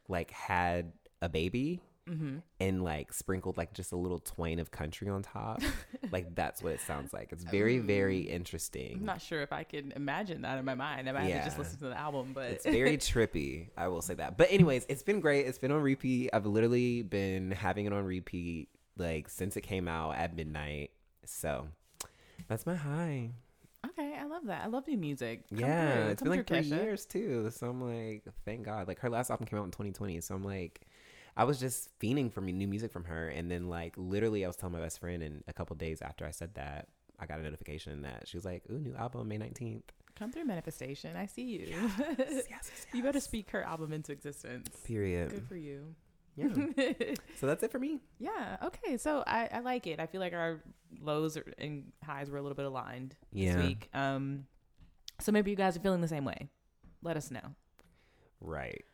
like 0.09 0.31
had 0.31 0.93
a 1.23 1.29
baby 1.29 1.81
Mm-hmm. 2.09 2.37
and 2.61 2.85
like 2.85 3.15
sprinkled 3.15 3.57
like 3.57 3.73
just 3.73 3.93
a 3.93 3.97
little 3.97 4.19
twain 4.19 4.59
of 4.59 4.71
country 4.71 5.09
on 5.09 5.23
top. 5.23 5.63
like 6.13 6.35
that's 6.35 6.63
what 6.63 6.75
it 6.75 6.81
sounds 6.83 7.15
like. 7.15 7.31
It's 7.33 7.45
very, 7.45 7.79
very 7.79 8.19
interesting. 8.21 8.97
I'm 8.99 9.07
not 9.07 9.23
sure 9.23 9.41
if 9.41 9.53
I 9.55 9.65
can 9.65 9.91
imagine 9.97 10.43
that 10.43 10.59
in 10.59 10.67
my 10.67 10.75
mind. 10.75 11.09
I 11.09 11.13
might 11.13 11.23
have 11.23 11.31
to 11.41 11.45
just 11.47 11.57
Yeah. 11.57 11.63
listen 11.63 11.79
to 11.79 11.89
the 11.89 11.99
album, 11.99 12.33
but 12.35 12.51
It's 12.51 12.65
very 12.67 12.97
trippy. 12.99 13.69
I 13.77 13.89
will 13.89 14.03
say 14.03 14.15
that. 14.17 14.37
But 14.37 14.49
anyways, 14.51 14.85
it's 14.91 15.03
been 15.03 15.21
great. 15.21 15.47
It's 15.47 15.57
been 15.59 15.71
on 15.71 15.81
repeat. 15.81 16.29
I've 16.35 16.45
literally 16.45 17.01
been 17.03 17.53
having 17.53 17.87
it 17.87 17.93
on 17.95 18.05
repeat 18.05 18.69
like 18.99 19.31
since 19.31 19.57
it 19.57 19.63
came 19.63 19.89
out 19.89 20.17
at 20.17 20.37
midnight. 20.37 20.91
So 21.25 21.69
that's 22.49 22.67
my 22.67 22.75
high. 22.75 23.31
okay. 23.87 24.15
I 24.21 24.27
love 24.27 24.45
that. 24.47 24.63
I 24.63 24.67
love 24.67 24.87
new 24.87 24.99
music. 24.99 25.49
Come 25.49 25.59
yeah, 25.61 25.93
through. 26.03 26.11
it's 26.11 26.23
Come 26.23 26.29
been 26.31 26.39
like 26.41 26.47
three 26.47 26.59
Kesha. 26.59 26.83
years 26.83 27.07
too. 27.07 27.51
So 27.51 27.69
I'm 27.71 27.81
like, 27.81 28.25
thank 28.45 28.65
God. 28.65 28.89
Like 28.89 28.99
her 29.01 29.09
last 29.09 29.31
album 29.31 29.47
came 29.47 29.59
out 29.59 29.65
in 29.65 29.71
2020. 29.71 30.21
So 30.21 30.35
I'm 30.35 30.45
like, 30.45 30.83
I 31.37 31.45
was 31.45 31.59
just 31.59 31.89
fiending 31.99 32.33
for 32.33 32.41
me 32.41 32.53
new 32.53 32.69
music 32.69 32.93
from 32.93 33.05
her, 33.05 33.29
and 33.29 33.51
then 33.51 33.69
like 33.69 33.95
literally, 33.97 34.45
I 34.45 34.49
was 34.49 34.57
telling 34.57 34.73
my 34.75 34.81
best 34.81 35.01
friend, 35.01 35.23
and 35.23 35.43
a 35.49 35.53
couple 35.53 35.75
days 35.77 36.01
after 36.03 36.25
I 36.25 36.31
said 36.31 36.55
that, 36.55 36.89
I 37.19 37.27
got 37.27 37.41
a 37.41 37.43
notification 37.43 38.03
that 38.03 38.29
she 38.29 38.37
was 38.37 38.45
like, 38.45 38.63
"Ooh, 38.71 38.79
new 38.79 38.95
album 38.95 39.29
May 39.29 39.39
19th." 39.39 39.83
Come 40.17 40.31
through 40.31 40.45
manifestation. 40.45 41.17
I 41.17 41.27
see 41.27 41.43
you. 41.43 41.67
Yes, 41.99 42.29
yes, 42.29 42.45
yes, 42.51 42.87
you 42.93 43.03
better 43.03 43.19
speak 43.19 43.51
her 43.51 43.65
album 43.65 43.93
into 43.93 44.13
existence. 44.13 44.69
Period. 44.87 45.31
Good 45.31 45.49
for 45.49 45.57
you. 45.57 45.95
Yeah. 46.37 46.49
so 47.41 47.47
that's 47.49 47.63
it 47.65 47.71
for 47.73 47.79
me. 47.81 48.01
yeah. 48.19 48.57
Okay. 48.65 48.97
So 48.97 49.25
I, 49.27 49.49
I 49.53 49.59
like 49.61 49.87
it. 49.89 49.99
I 50.01 50.07
feel 50.07 50.21
like 50.21 50.33
our 50.33 50.63
lows 51.01 51.37
are- 51.37 51.53
and 51.59 51.91
highs 52.05 52.31
were 52.31 52.39
a 52.39 52.43
little 52.43 52.55
bit 52.57 52.65
aligned 52.67 53.17
Yeah. 53.33 53.57
this 53.57 53.67
week. 53.67 53.89
Um, 53.95 54.47
so 55.21 55.31
maybe 55.33 55.51
you 55.51 55.57
guys 55.57 55.77
are 55.77 55.81
feeling 55.81 56.01
the 56.01 56.09
same 56.09 56.25
way. 56.25 56.49
Let 57.03 57.17
us 57.17 57.31
know. 57.33 57.55
Right. 58.41 58.85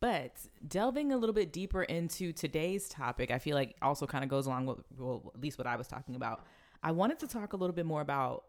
But 0.00 0.32
delving 0.66 1.12
a 1.12 1.16
little 1.18 1.34
bit 1.34 1.52
deeper 1.52 1.82
into 1.82 2.32
today's 2.32 2.88
topic, 2.88 3.30
I 3.30 3.38
feel 3.38 3.54
like 3.54 3.76
also 3.82 4.06
kind 4.06 4.24
of 4.24 4.30
goes 4.30 4.46
along 4.46 4.66
with, 4.66 4.78
well, 4.98 5.30
at 5.34 5.40
least 5.40 5.58
what 5.58 5.66
I 5.66 5.76
was 5.76 5.86
talking 5.86 6.14
about. 6.16 6.44
I 6.82 6.92
wanted 6.92 7.18
to 7.18 7.26
talk 7.28 7.52
a 7.52 7.56
little 7.56 7.74
bit 7.76 7.84
more 7.84 8.00
about 8.00 8.44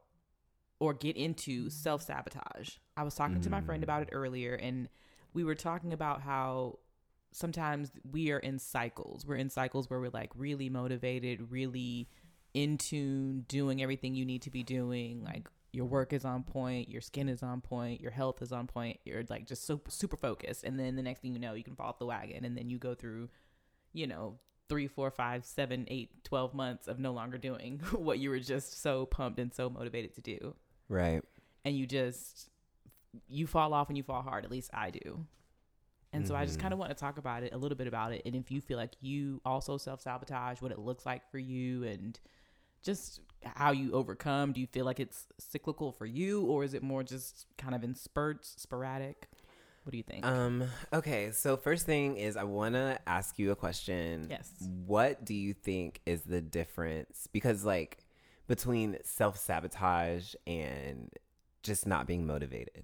or 0.80 0.94
get 0.94 1.18
into 1.18 1.70
self 1.70 2.02
sabotage. 2.02 2.78
I 2.96 3.04
was 3.04 3.16
talking 3.16 3.42
to 3.42 3.50
my 3.50 3.62
friend 3.62 3.82
Mm. 3.82 3.84
about 3.84 4.02
it 4.04 4.10
earlier, 4.14 4.56
and 4.56 4.88
we 5.34 5.44
were 5.44 5.56
talking 5.56 5.92
about 5.94 6.22
how 6.22 6.80
sometimes 7.32 7.92
we 8.10 8.32
are 8.32 8.40
in 8.40 8.58
cycles. 8.58 9.26
We're 9.26 9.36
in 9.36 9.50
cycles 9.50 9.90
where 9.90 10.00
we're 10.00 10.10
like 10.10 10.32
really 10.36 10.70
motivated, 10.70 11.52
really 11.52 12.10
in 12.54 12.78
tune, 12.78 13.46
doing 13.48 13.82
everything 13.82 14.16
you 14.16 14.26
need 14.26 14.42
to 14.44 14.50
be 14.50 14.64
doing. 14.64 15.24
Like 15.24 15.50
your 15.74 15.86
work 15.86 16.12
is 16.14 16.26
on 16.26 16.44
point, 16.44 16.90
your 16.90 17.02
skin 17.02 17.30
is 17.30 17.42
on 17.44 17.62
point, 17.62 18.02
your 18.02 18.12
health 18.12 18.42
is 18.42 18.52
on 18.52 18.68
point. 18.68 19.00
You're 19.06 19.24
like 19.30 19.46
just 19.48 19.66
so 19.66 19.80
super 19.88 20.18
focused, 20.18 20.64
and 20.64 20.80
then 20.80 20.96
the 20.96 21.02
next 21.02 21.22
thing 21.22 21.34
you 21.34 21.40
know, 21.40 21.54
you 21.54 21.64
can 21.64 21.76
fall 21.76 21.88
off 21.90 22.00
the 22.00 22.06
wagon, 22.06 22.44
and 22.46 22.58
then 22.58 22.70
you 22.70 22.78
go 22.78 22.94
through, 22.94 23.30
you 23.94 24.06
know, 24.08 24.40
three, 24.70 24.88
four, 24.88 25.12
five, 25.12 25.46
seven, 25.46 25.86
eight, 25.90 26.24
twelve 26.24 26.54
months 26.54 26.88
of 26.88 27.00
no 27.00 27.12
longer 27.14 27.38
doing 27.38 27.80
what 27.94 28.20
you 28.20 28.30
were 28.30 28.40
just 28.40 28.82
so 28.82 29.06
pumped 29.06 29.40
and 29.40 29.54
so 29.54 29.70
motivated 29.70 30.14
to 30.16 30.22
do, 30.22 30.56
Right. 30.90 31.22
and 31.66 31.76
you 31.78 31.86
just 31.88 32.50
you 33.28 33.46
fall 33.48 33.74
off 33.74 33.90
and 33.90 33.98
you 33.98 34.04
fall 34.04 34.22
hard. 34.22 34.46
At 34.46 34.52
least 34.52 34.70
I 34.74 34.90
do. 34.90 35.26
And 36.14 36.28
so 36.28 36.36
I 36.36 36.46
just 36.46 36.58
Mhm. 36.58 36.62
kind 36.64 36.74
of 36.74 36.80
want 36.80 36.92
to 36.92 36.96
talk 36.96 37.18
about 37.18 37.44
it 37.44 37.54
a 37.54 37.58
little 37.58 37.78
bit 37.78 37.88
about 37.88 38.12
it, 38.12 38.22
and 38.26 38.36
if 38.36 38.52
you 38.52 38.60
feel 38.60 38.78
like 38.78 38.96
you 39.00 39.40
also 39.46 39.78
self 39.78 40.02
sabotage, 40.02 40.62
what 40.62 40.72
it 40.74 40.80
looks 40.80 41.06
like 41.06 41.30
for 41.32 41.38
you, 41.40 41.84
and 41.86 42.20
just 42.84 43.20
how 43.46 43.72
you 43.72 43.94
overcome. 43.94 44.54
Do 44.54 44.62
you 44.62 44.68
feel 44.68 44.86
like 44.86 45.00
it's 45.00 45.28
cyclical 45.40 45.92
for 45.92 46.06
you, 46.06 46.46
or 46.46 46.64
is 46.64 46.74
it 46.74 46.84
more 46.84 47.04
just 47.04 47.48
kind 47.58 47.76
of 47.76 47.84
in 47.84 47.96
spurts, 47.96 48.56
sporadic? 48.58 49.30
What 49.84 49.92
do 49.92 49.98
you 49.98 50.04
think? 50.04 50.26
Um. 50.26 50.64
Okay. 50.94 51.32
So 51.32 51.58
first 51.58 51.86
thing 51.86 52.18
is, 52.18 52.38
I 52.38 52.44
want 52.44 52.76
to 52.76 53.00
ask 53.08 53.40
you 53.40 53.52
a 53.52 53.56
question. 53.56 54.28
yes. 54.30 54.52
What 54.86 55.26
do 55.26 55.34
you 55.34 55.54
think 55.54 56.02
is 56.06 56.22
the 56.22 56.42
difference? 56.42 57.28
Because 57.32 57.66
like 57.66 58.06
between 58.48 58.98
self 59.04 59.38
sabotage 59.38 60.36
and 60.46 61.10
just 61.64 61.88
not 61.88 62.06
being 62.06 62.28
motivated. 62.28 62.84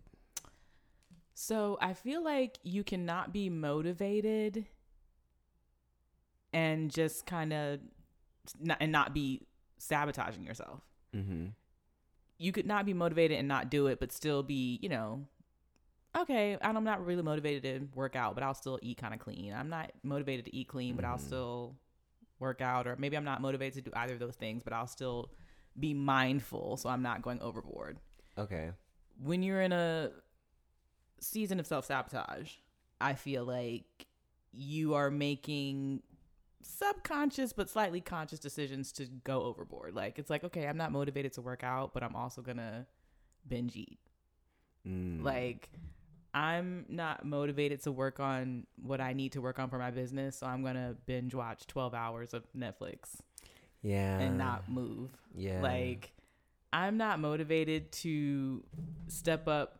So 1.33 1.77
I 1.79 1.93
feel 1.93 2.23
like 2.23 2.57
you 2.63 2.83
cannot 2.83 3.31
be 3.31 3.49
motivated 3.49 4.65
and 6.51 6.89
just 6.89 7.27
kind 7.27 7.53
of 7.53 7.79
not, 8.59 8.77
and 8.79 8.91
not 8.91 9.13
be 9.13 9.45
sabotaging 9.77 10.43
yourself. 10.43 10.81
Mm-hmm. 11.15 11.47
You 12.37 12.51
could 12.51 12.65
not 12.65 12.85
be 12.85 12.93
motivated 12.93 13.37
and 13.39 13.47
not 13.47 13.69
do 13.69 13.87
it, 13.87 13.99
but 13.99 14.11
still 14.11 14.43
be, 14.43 14.79
you 14.81 14.89
know, 14.89 15.25
okay. 16.15 16.57
I'm 16.61 16.83
not 16.83 17.03
really 17.05 17.23
motivated 17.23 17.63
to 17.63 17.87
work 17.97 18.15
out, 18.15 18.35
but 18.35 18.43
I'll 18.43 18.53
still 18.53 18.77
eat 18.81 18.97
kind 18.97 19.13
of 19.13 19.19
clean. 19.19 19.53
I'm 19.53 19.69
not 19.69 19.91
motivated 20.03 20.45
to 20.45 20.55
eat 20.55 20.67
clean, 20.67 20.95
but 20.95 21.05
I'll 21.05 21.17
Mhm. 21.17 21.21
still 21.27 21.75
work 22.39 22.61
out, 22.61 22.85
or 22.87 22.95
maybe 22.97 23.17
I'm 23.17 23.23
not 23.23 23.41
motivated 23.41 23.83
to 23.83 23.89
do 23.89 23.95
either 23.95 24.13
of 24.13 24.19
those 24.19 24.35
things, 24.35 24.61
but 24.63 24.71
I'll 24.73 24.85
still 24.87 25.31
be 25.79 25.93
mindful, 25.95 26.77
so 26.77 26.89
I'm 26.89 27.01
not 27.01 27.21
going 27.21 27.41
overboard. 27.41 27.99
Okay. 28.37 28.71
when 29.19 29.41
you're 29.41 29.61
in 29.63 29.71
a 29.71 30.11
season 31.19 31.59
of 31.59 31.65
self 31.65 31.85
sabotage, 31.85 32.53
I 33.01 33.15
feel 33.15 33.45
like 33.45 34.05
you 34.51 34.93
are 34.93 35.09
making 35.09 36.03
subconscious 36.67 37.53
but 37.53 37.69
slightly 37.69 38.01
conscious 38.01 38.39
decisions 38.39 38.91
to 38.93 39.05
go 39.23 39.43
overboard. 39.43 39.95
Like 39.95 40.19
it's 40.19 40.29
like, 40.29 40.43
okay, 40.43 40.67
I'm 40.67 40.77
not 40.77 40.91
motivated 40.91 41.33
to 41.33 41.41
work 41.41 41.63
out, 41.63 41.93
but 41.93 42.03
I'm 42.03 42.15
also 42.15 42.41
gonna 42.41 42.85
binge 43.47 43.75
eat. 43.75 43.99
Mm. 44.87 45.23
Like 45.23 45.69
I'm 46.33 46.85
not 46.89 47.25
motivated 47.25 47.81
to 47.83 47.91
work 47.91 48.19
on 48.19 48.67
what 48.81 49.01
I 49.01 49.13
need 49.13 49.31
to 49.33 49.41
work 49.41 49.59
on 49.59 49.69
for 49.69 49.79
my 49.79 49.91
business, 49.91 50.37
so 50.37 50.47
I'm 50.47 50.63
gonna 50.63 50.95
binge 51.05 51.33
watch 51.33 51.65
12 51.67 51.93
hours 51.93 52.33
of 52.33 52.43
Netflix 52.55 53.21
yeah, 53.81 54.19
and 54.19 54.37
not 54.37 54.69
move. 54.69 55.11
yeah, 55.35 55.61
Like, 55.61 56.11
I'm 56.73 56.97
not 56.97 57.19
motivated 57.19 57.91
to 57.93 58.63
step 59.07 59.47
up, 59.47 59.79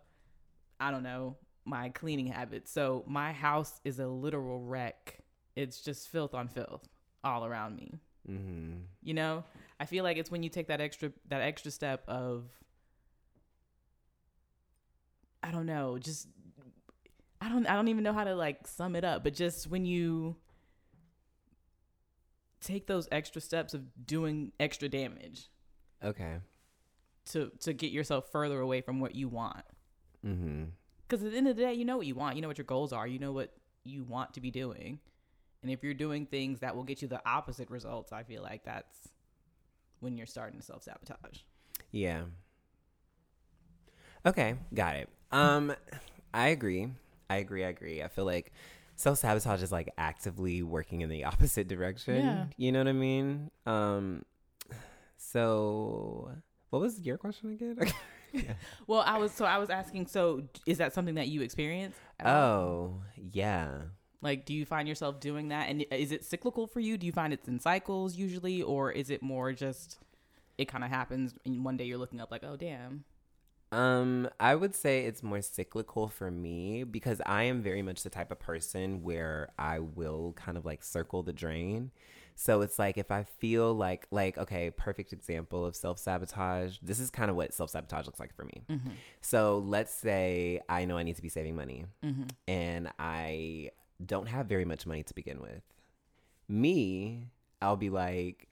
I 0.80 0.92
don't 0.92 1.04
know, 1.04 1.36
my 1.66 1.90
cleaning 1.90 2.28
habits. 2.28 2.72
So 2.72 3.04
my 3.08 3.34
house 3.34 3.80
is 3.84 4.00
a 4.00 4.08
literal 4.08 4.62
wreck. 4.62 5.20
It's 5.58 5.82
just 5.82 6.10
filth 6.10 6.34
on 6.36 6.48
filth 6.48 6.88
all 7.24 7.44
around 7.46 7.76
me. 7.76 8.00
Mm-hmm. 8.30 8.74
You 9.02 9.14
know, 9.14 9.44
I 9.80 9.86
feel 9.86 10.04
like 10.04 10.18
it's 10.18 10.30
when 10.30 10.44
you 10.44 10.50
take 10.50 10.68
that 10.68 10.80
extra 10.82 11.12
that 11.30 11.42
extra 11.42 11.72
step 11.72 12.04
of 12.08 12.44
I 15.42 15.52
don't 15.52 15.66
know, 15.66 15.98
just 15.98 16.28
I 17.42 17.50
don't 17.50 17.66
I 17.68 17.74
don't 17.76 17.88
even 17.88 18.04
know 18.04 18.14
how 18.14 18.24
to 18.24 18.36
like 18.36 18.68
sum 18.68 18.96
it 18.96 19.04
up, 19.04 19.24
but 19.24 19.34
just 19.34 19.68
when 19.70 19.86
you 19.86 20.36
take 22.62 22.88
those 22.88 23.08
extra 23.12 23.42
steps 23.42 23.74
of 23.74 23.84
doing 24.06 24.52
extra 24.60 24.90
damage 24.90 25.50
Okay. 26.04 26.38
to 27.32 27.52
to 27.62 27.74
get 27.74 27.92
yourself 27.92 28.32
further 28.32 28.60
away 28.60 28.82
from 28.82 29.00
what 29.00 29.16
you 29.16 29.28
want. 29.28 29.64
Mm-hmm. 30.26 30.66
Because 31.08 31.24
at 31.24 31.32
the 31.32 31.38
end 31.38 31.48
of 31.48 31.56
the 31.56 31.64
day, 31.64 31.74
you 31.74 31.86
know 31.86 31.98
what 31.98 32.06
you 32.06 32.16
want. 32.16 32.36
You 32.36 32.42
know 32.42 32.48
what 32.48 32.58
your 32.58 32.66
goals 32.66 32.92
are. 32.92 33.08
You 33.08 33.18
know 33.18 33.32
what 33.32 33.54
you 33.84 34.04
want 34.04 34.34
to 34.34 34.42
be 34.42 34.52
doing. 34.52 35.00
And 35.62 35.72
if 35.72 35.84
you're 35.84 35.94
doing 35.94 36.26
things 36.26 36.60
that 36.60 36.76
will 36.76 36.84
get 36.84 37.02
you 37.02 37.08
the 37.08 37.22
opposite 37.28 37.70
results, 37.70 38.12
I 38.12 38.24
feel 38.24 38.44
like 38.44 38.64
that's 38.64 39.10
when 40.00 40.18
you're 40.18 40.28
starting 40.28 40.60
to 40.60 40.66
self 40.66 40.84
sabotage. 40.84 41.40
Yeah. 41.92 42.24
Okay, 44.26 44.56
got 44.74 44.96
it. 44.96 45.10
Um, 45.32 45.74
I 46.34 46.50
agree. 46.50 46.90
I 47.30 47.38
agree. 47.38 47.64
I 47.64 47.70
agree. 47.70 48.04
I 48.04 48.08
feel 48.08 48.26
like 48.26 48.52
self 48.96 49.20
sabotage 49.20 49.62
is 49.64 49.72
like 49.72 49.92
actively 49.98 50.62
working 50.64 51.02
in 51.02 51.10
the 51.10 51.24
opposite 51.26 51.68
direction. 51.68 52.16
Yeah. 52.16 52.46
You 52.58 52.72
know 52.72 52.80
what 52.80 52.88
I 52.88 52.94
mean? 52.94 53.52
Um, 53.66 54.24
so 55.18 56.32
what 56.70 56.82
was 56.82 57.00
your 57.02 57.18
question 57.18 57.52
again? 57.52 57.78
Well, 58.88 59.02
I 59.02 59.18
was 59.18 59.32
so 59.32 59.46
I 59.46 59.58
was 59.58 59.70
asking. 59.70 60.08
So, 60.08 60.44
is 60.66 60.78
that 60.78 60.94
something 60.94 61.16
that 61.16 61.28
you 61.28 61.42
experience? 61.42 61.96
oh, 62.24 63.02
yeah. 63.16 63.70
Like, 64.22 64.46
do 64.46 64.54
you 64.54 64.66
find 64.66 64.88
yourself 64.88 65.20
doing 65.20 65.50
that? 65.50 65.70
And 65.70 65.86
is 65.92 66.12
it 66.12 66.26
cyclical 66.26 66.68
for 66.68 66.80
you? 66.80 66.98
Do 66.98 67.06
you 67.06 67.12
find 67.12 67.34
it's 67.34 67.48
in 67.48 67.60
cycles 67.60 68.16
usually, 68.16 68.62
or 68.62 68.92
is 68.92 69.10
it 69.10 69.22
more 69.22 69.54
just 69.54 70.00
it 70.58 70.66
kind 70.66 70.84
of 70.84 70.90
happens 70.90 71.36
and 71.46 71.64
one 71.64 71.78
day 71.78 71.84
you're 71.84 72.00
looking 72.00 72.20
up 72.20 72.32
like, 72.32 72.44
oh 72.44 72.56
damn, 72.56 73.04
Um, 73.72 74.30
I 74.40 74.56
would 74.56 74.76
say 74.76 75.06
it's 75.06 75.22
more 75.22 75.42
cyclical 75.42 76.08
for 76.08 76.32
me 76.32 76.84
because 76.84 77.22
I 77.26 77.44
am 77.44 77.62
very 77.62 77.82
much 77.82 78.04
the 78.04 78.10
type 78.10 78.32
of 78.32 78.40
person 78.40 79.04
where 79.04 79.50
I 79.60 79.80
will 79.80 80.34
kind 80.34 80.58
of 80.58 80.66
like 80.66 80.84
circle 80.84 81.22
the 81.22 81.34
drain. 81.34 81.92
So 82.36 82.62
it's 82.62 82.80
like 82.80 82.98
if 82.98 83.12
I 83.12 83.24
feel 83.24 83.74
like 83.74 84.08
like 84.12 84.38
okay, 84.38 84.72
perfect 84.72 85.12
example 85.12 85.66
of 85.66 85.76
self-sabotage. 85.76 86.78
This 86.82 87.00
is 87.00 87.10
kind 87.10 87.30
of 87.30 87.36
what 87.36 87.54
self-sabotage 87.54 88.06
looks 88.06 88.20
like 88.20 88.34
for 88.36 88.46
me. 88.46 88.62
Mm-hmm. 88.70 88.92
So 89.22 89.58
let's 89.66 89.94
say 89.94 90.62
I 90.70 90.86
know 90.86 90.98
I 90.98 91.04
need 91.04 91.16
to 91.18 91.22
be 91.22 91.30
saving 91.30 91.56
money 91.56 91.86
and 92.48 92.90
I 93.00 93.72
don't 94.04 94.28
have 94.28 94.48
very 94.48 94.66
much 94.66 94.86
money 94.86 95.04
to 95.04 95.14
begin 95.14 95.42
with. 95.42 95.62
Me, 96.48 97.28
I'll 97.62 97.76
be 97.76 97.90
like, 97.90 98.48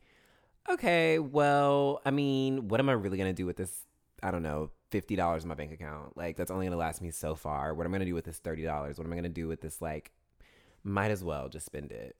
okay, 0.69 1.19
well, 1.19 2.01
I 2.05 2.11
mean, 2.11 2.67
what 2.67 2.79
am 2.79 2.89
I 2.89 2.93
really 2.93 3.17
going 3.17 3.29
to 3.29 3.33
do 3.33 3.45
with 3.45 3.57
this? 3.57 3.83
I 4.23 4.31
don't 4.31 4.43
know, 4.43 4.71
$50 4.91 5.41
in 5.43 5.47
my 5.47 5.55
bank 5.55 5.71
account. 5.71 6.17
Like, 6.17 6.35
that's 6.35 6.51
only 6.51 6.65
going 6.65 6.71
to 6.71 6.77
last 6.77 7.01
me 7.01 7.11
so 7.11 7.35
far. 7.35 7.73
What 7.73 7.85
am 7.85 7.93
I 7.93 7.97
going 7.97 8.07
to 8.07 8.11
do 8.11 8.15
with 8.15 8.25
this 8.25 8.39
$30? 8.39 8.97
What 8.97 9.05
am 9.05 9.11
I 9.11 9.15
going 9.15 9.23
to 9.23 9.29
do 9.29 9.47
with 9.47 9.61
this, 9.61 9.81
like, 9.81 10.11
might 10.87 11.09
as 11.09 11.23
well 11.23 11.49
just 11.49 11.65
spend 11.65 11.91
it. 11.91 12.15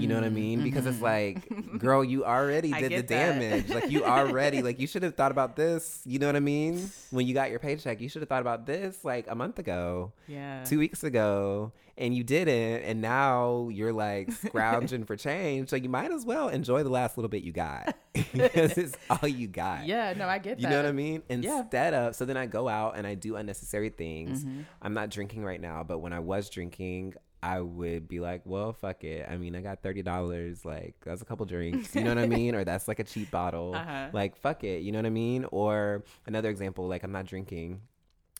You 0.00 0.08
know 0.08 0.14
what 0.14 0.24
I 0.24 0.30
mean? 0.30 0.62
Because 0.62 0.86
it's 0.86 1.02
like, 1.02 1.46
girl, 1.78 2.02
you 2.02 2.24
already 2.24 2.72
did 2.72 2.90
the 2.90 3.02
damage. 3.02 3.68
Like 3.68 3.90
you 3.90 4.04
already 4.04 4.62
like 4.62 4.80
you 4.80 4.86
should 4.86 5.02
have 5.02 5.14
thought 5.14 5.32
about 5.32 5.54
this. 5.54 6.00
You 6.06 6.18
know 6.18 6.26
what 6.26 6.34
I 6.34 6.40
mean? 6.40 6.90
When 7.10 7.26
you 7.26 7.34
got 7.34 7.50
your 7.50 7.58
paycheck, 7.58 8.00
you 8.00 8.08
should 8.08 8.22
have 8.22 8.28
thought 8.30 8.40
about 8.40 8.64
this 8.64 9.04
like 9.04 9.26
a 9.28 9.34
month 9.34 9.58
ago, 9.58 10.12
yeah, 10.26 10.64
two 10.64 10.78
weeks 10.78 11.04
ago, 11.04 11.72
and 11.98 12.14
you 12.14 12.22
didn't. 12.24 12.82
And 12.82 13.00
now 13.00 13.68
you're 13.72 13.92
like 13.92 14.30
scrounging 14.32 15.04
for 15.04 15.16
change. 15.16 15.68
So 15.70 15.76
you 15.76 15.88
might 15.88 16.10
as 16.12 16.24
well 16.26 16.48
enjoy 16.48 16.82
the 16.82 16.90
last 16.90 17.16
little 17.16 17.28
bit 17.28 17.42
you 17.42 17.52
got 17.52 17.96
because 18.12 18.76
it's 18.78 18.96
all 19.10 19.28
you 19.28 19.46
got. 19.48 19.86
yeah. 19.86 20.12
No, 20.16 20.28
I 20.28 20.38
get 20.38 20.58
You 20.58 20.64
that. 20.64 20.70
know 20.70 20.76
what 20.76 20.86
I 20.86 20.92
mean? 20.92 21.22
Yeah. 21.28 21.36
Mm-hmm. 21.36 21.60
Instead 21.60 21.94
of, 21.94 22.14
so 22.16 22.24
then 22.24 22.36
I 22.36 22.46
go 22.46 22.68
out 22.68 22.96
and 22.96 23.06
I 23.06 23.14
do 23.14 23.36
unnecessary 23.36 23.90
things. 23.90 24.44
I'm 24.82 24.94
not 24.94 25.10
drinking 25.10 25.44
right 25.44 25.60
now, 25.60 25.82
but 25.84 25.98
when 25.98 26.12
I 26.12 26.20
was 26.20 26.50
drinking, 26.50 27.14
I 27.42 27.60
would 27.60 28.08
be 28.08 28.18
like, 28.18 28.42
well, 28.44 28.72
fuck 28.72 29.04
it. 29.04 29.26
I 29.30 29.36
mean, 29.36 29.54
I 29.54 29.60
got 29.60 29.82
$30. 29.82 30.64
Like, 30.64 30.96
that's 31.04 31.22
a 31.22 31.24
couple 31.24 31.46
drinks. 31.46 31.94
You 31.94 32.02
know 32.02 32.10
what 32.10 32.18
I 32.18 32.26
mean? 32.26 32.54
Or 32.56 32.64
that's 32.64 32.88
like 32.88 32.98
a 32.98 33.04
cheap 33.04 33.30
bottle. 33.30 33.74
Uh-huh. 33.76 34.08
Like, 34.12 34.36
fuck 34.36 34.64
it. 34.64 34.82
You 34.82 34.90
know 34.92 34.98
what 34.98 35.06
I 35.06 35.10
mean? 35.10 35.46
Or 35.52 36.02
another 36.26 36.50
example, 36.50 36.88
like, 36.88 37.04
I'm 37.04 37.12
not 37.12 37.26
drinking. 37.26 37.82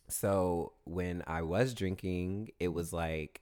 So 0.08 0.72
when 0.84 1.22
I 1.26 1.42
was 1.42 1.74
drinking, 1.74 2.50
it 2.58 2.68
was 2.68 2.92
like, 2.92 3.40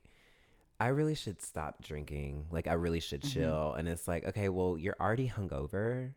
I 0.84 0.88
really 0.88 1.14
should 1.14 1.40
stop 1.40 1.82
drinking. 1.82 2.46
Like, 2.50 2.66
I 2.66 2.74
really 2.74 3.00
should 3.00 3.22
Mm-hmm. 3.22 3.40
chill. 3.40 3.72
And 3.72 3.88
it's 3.88 4.06
like, 4.06 4.24
okay, 4.26 4.48
well, 4.50 4.76
you're 4.78 4.96
already 5.00 5.28
hungover. 5.28 6.12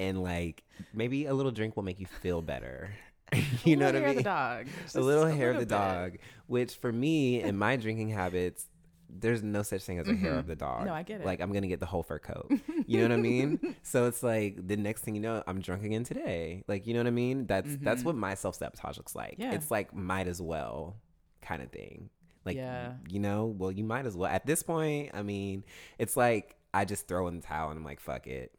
And 0.00 0.22
like, 0.22 0.64
maybe 0.92 1.26
a 1.26 1.34
little 1.34 1.52
drink 1.52 1.76
will 1.76 1.84
make 1.84 2.00
you 2.00 2.06
feel 2.06 2.42
better. 2.42 2.90
you 3.64 3.76
know 3.76 3.86
what 3.86 3.94
I 3.94 4.00
Hair 4.00 4.08
of 4.08 4.14
mean? 4.16 4.16
the 4.16 4.22
dog. 4.24 4.66
a 4.96 5.00
little 5.00 5.26
hair 5.26 5.50
of 5.50 5.56
the 5.56 5.60
bit. 5.60 5.68
dog, 5.68 6.10
which 6.48 6.74
for 6.74 6.90
me 6.92 7.40
in 7.40 7.56
my 7.56 7.76
drinking 7.76 8.08
habits, 8.08 8.66
there's 9.08 9.42
no 9.42 9.62
such 9.62 9.82
thing 9.84 9.98
as 10.00 10.08
a 10.08 10.14
hair 10.14 10.34
of 10.38 10.46
the 10.48 10.56
dog. 10.56 10.78
Mm-hmm. 10.78 10.86
No, 10.86 10.94
I 10.94 11.02
get 11.04 11.20
it. 11.20 11.26
Like 11.26 11.40
I'm 11.40 11.52
gonna 11.52 11.68
get 11.68 11.78
the 11.80 11.86
whole 11.86 12.02
fur 12.02 12.18
coat. 12.18 12.50
You 12.86 12.98
know 12.98 13.04
what 13.04 13.12
I 13.12 13.16
mean? 13.16 13.76
so 13.82 14.06
it's 14.06 14.22
like 14.24 14.66
the 14.66 14.76
next 14.76 15.02
thing 15.02 15.14
you 15.14 15.20
know, 15.20 15.42
I'm 15.46 15.60
drunk 15.60 15.84
again 15.84 16.02
today. 16.04 16.62
Like 16.66 16.86
you 16.88 16.94
know 16.94 17.00
what 17.00 17.06
I 17.06 17.10
mean? 17.10 17.46
That's 17.46 17.76
that's 17.80 18.02
what 18.04 18.14
my 18.16 18.34
self 18.34 18.56
sabotage 18.56 18.96
looks 18.96 19.14
like. 19.14 19.32
Mm-hmm. 19.34 19.42
Yeah. 19.42 19.52
It's 19.54 19.70
like 19.70 19.94
might 19.94 20.26
as 20.26 20.40
well 20.42 20.96
kind 21.40 21.62
of 21.62 21.70
thing. 21.70 22.10
Like 22.44 22.56
Yeah. 22.56 22.94
you 23.08 23.20
know, 23.20 23.46
well 23.46 23.70
you 23.70 23.84
might 23.84 24.06
as 24.06 24.16
well. 24.16 24.30
At 24.30 24.46
this 24.46 24.62
point, 24.62 25.10
I 25.14 25.22
mean, 25.22 25.64
it's 25.98 26.16
like 26.16 26.56
I 26.72 26.84
just 26.84 27.08
throw 27.08 27.28
in 27.28 27.36
the 27.36 27.42
towel 27.42 27.70
and 27.70 27.78
I'm 27.78 27.84
like, 27.84 28.00
fuck 28.00 28.26
it. 28.26 28.52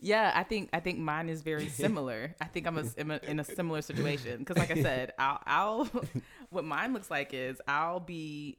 Yeah, 0.00 0.30
I 0.34 0.44
think 0.44 0.70
I 0.72 0.78
think 0.80 0.98
mine 1.00 1.28
is 1.28 1.42
very 1.42 1.68
similar. 1.68 2.34
I 2.40 2.44
think 2.44 2.66
I'm 2.68 2.78
a, 2.78 2.84
in, 2.96 3.10
a, 3.10 3.20
in 3.24 3.40
a 3.40 3.44
similar 3.44 3.82
situation 3.82 4.38
because, 4.38 4.56
like 4.56 4.70
I 4.70 4.80
said, 4.82 5.12
I'll, 5.18 5.40
I'll 5.44 5.90
what 6.50 6.64
mine 6.64 6.92
looks 6.92 7.10
like 7.10 7.34
is 7.34 7.60
I'll 7.66 7.98
be 7.98 8.58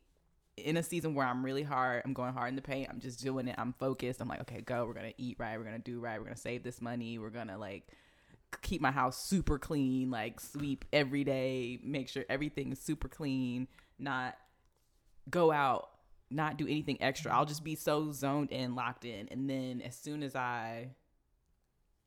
in 0.58 0.76
a 0.76 0.84
season 0.84 1.16
where 1.16 1.26
I'm 1.26 1.46
really 1.46 1.64
hard. 1.64 2.02
I'm 2.04 2.12
going 2.12 2.34
hard 2.34 2.50
in 2.50 2.58
the 2.58 2.62
paint. 2.62 2.90
I'm 2.92 3.00
just 3.00 3.24
doing 3.24 3.48
it. 3.48 3.56
I'm 3.58 3.72
focused. 3.80 4.20
I'm 4.20 4.28
like, 4.28 4.42
okay, 4.42 4.60
go. 4.60 4.86
We're 4.86 4.94
gonna 4.94 5.14
eat 5.18 5.38
right. 5.40 5.58
We're 5.58 5.64
gonna 5.64 5.80
do 5.80 6.02
right. 6.02 6.20
We're 6.20 6.26
gonna 6.26 6.36
save 6.36 6.62
this 6.64 6.82
money. 6.82 7.18
We're 7.18 7.30
gonna 7.30 7.58
like 7.58 7.88
keep 8.62 8.82
my 8.82 8.92
house 8.92 9.24
super 9.24 9.58
clean. 9.58 10.12
Like 10.12 10.42
sweep 10.42 10.84
every 10.92 11.24
day. 11.24 11.80
Make 11.82 12.10
sure 12.10 12.26
everything 12.30 12.74
is 12.74 12.80
super 12.82 13.08
clean. 13.08 13.70
Not 13.98 14.36
go 15.30 15.52
out. 15.52 15.90
Not 16.32 16.58
do 16.58 16.66
anything 16.68 17.02
extra. 17.02 17.34
I'll 17.34 17.46
just 17.46 17.64
be 17.64 17.74
so 17.76 18.12
zoned 18.12 18.52
in, 18.52 18.76
locked 18.76 19.04
in, 19.04 19.28
and 19.30 19.50
then 19.50 19.82
as 19.82 19.96
soon 19.96 20.22
as 20.22 20.36
I 20.36 20.90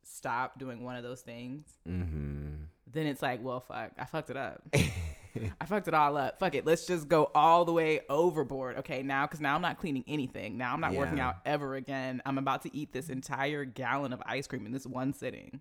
stop 0.05 0.59
doing 0.59 0.85
one 0.85 0.97
of 0.97 1.03
those 1.03 1.21
things, 1.23 1.67
Mm-hmm. 1.89 2.65
then 2.93 3.07
it's 3.07 3.23
like, 3.23 3.43
well, 3.43 3.61
fuck, 3.61 3.93
I 3.99 4.05
fucked 4.05 4.31
it 4.31 4.37
up. 4.37 4.63
I 4.75 5.65
fucked 5.65 5.89
it 5.89 5.95
all 5.95 6.17
up. 6.19 6.39
Fuck 6.39 6.55
it. 6.55 6.67
Let's 6.67 6.87
just 6.87 7.09
go 7.09 7.31
all 7.35 7.65
the 7.65 7.73
way 7.73 8.01
overboard. 8.11 8.77
Okay, 8.79 9.03
now, 9.03 9.27
because 9.27 9.41
now 9.41 9.55
I'm 9.55 9.63
not 9.63 9.79
cleaning 9.79 10.05
anything. 10.07 10.59
Now 10.59 10.75
I'm 10.75 10.81
not 10.81 10.93
working 10.93 11.21
out 11.21 11.37
ever 11.47 11.75
again. 11.75 12.21
I'm 12.27 12.37
about 12.37 12.63
to 12.63 12.77
eat 12.77 12.93
this 12.93 13.09
entire 13.09 13.65
gallon 13.65 14.13
of 14.13 14.23
ice 14.27 14.47
cream 14.47 14.67
in 14.67 14.73
this 14.73 14.87
one 14.87 15.15
sitting. 15.15 15.61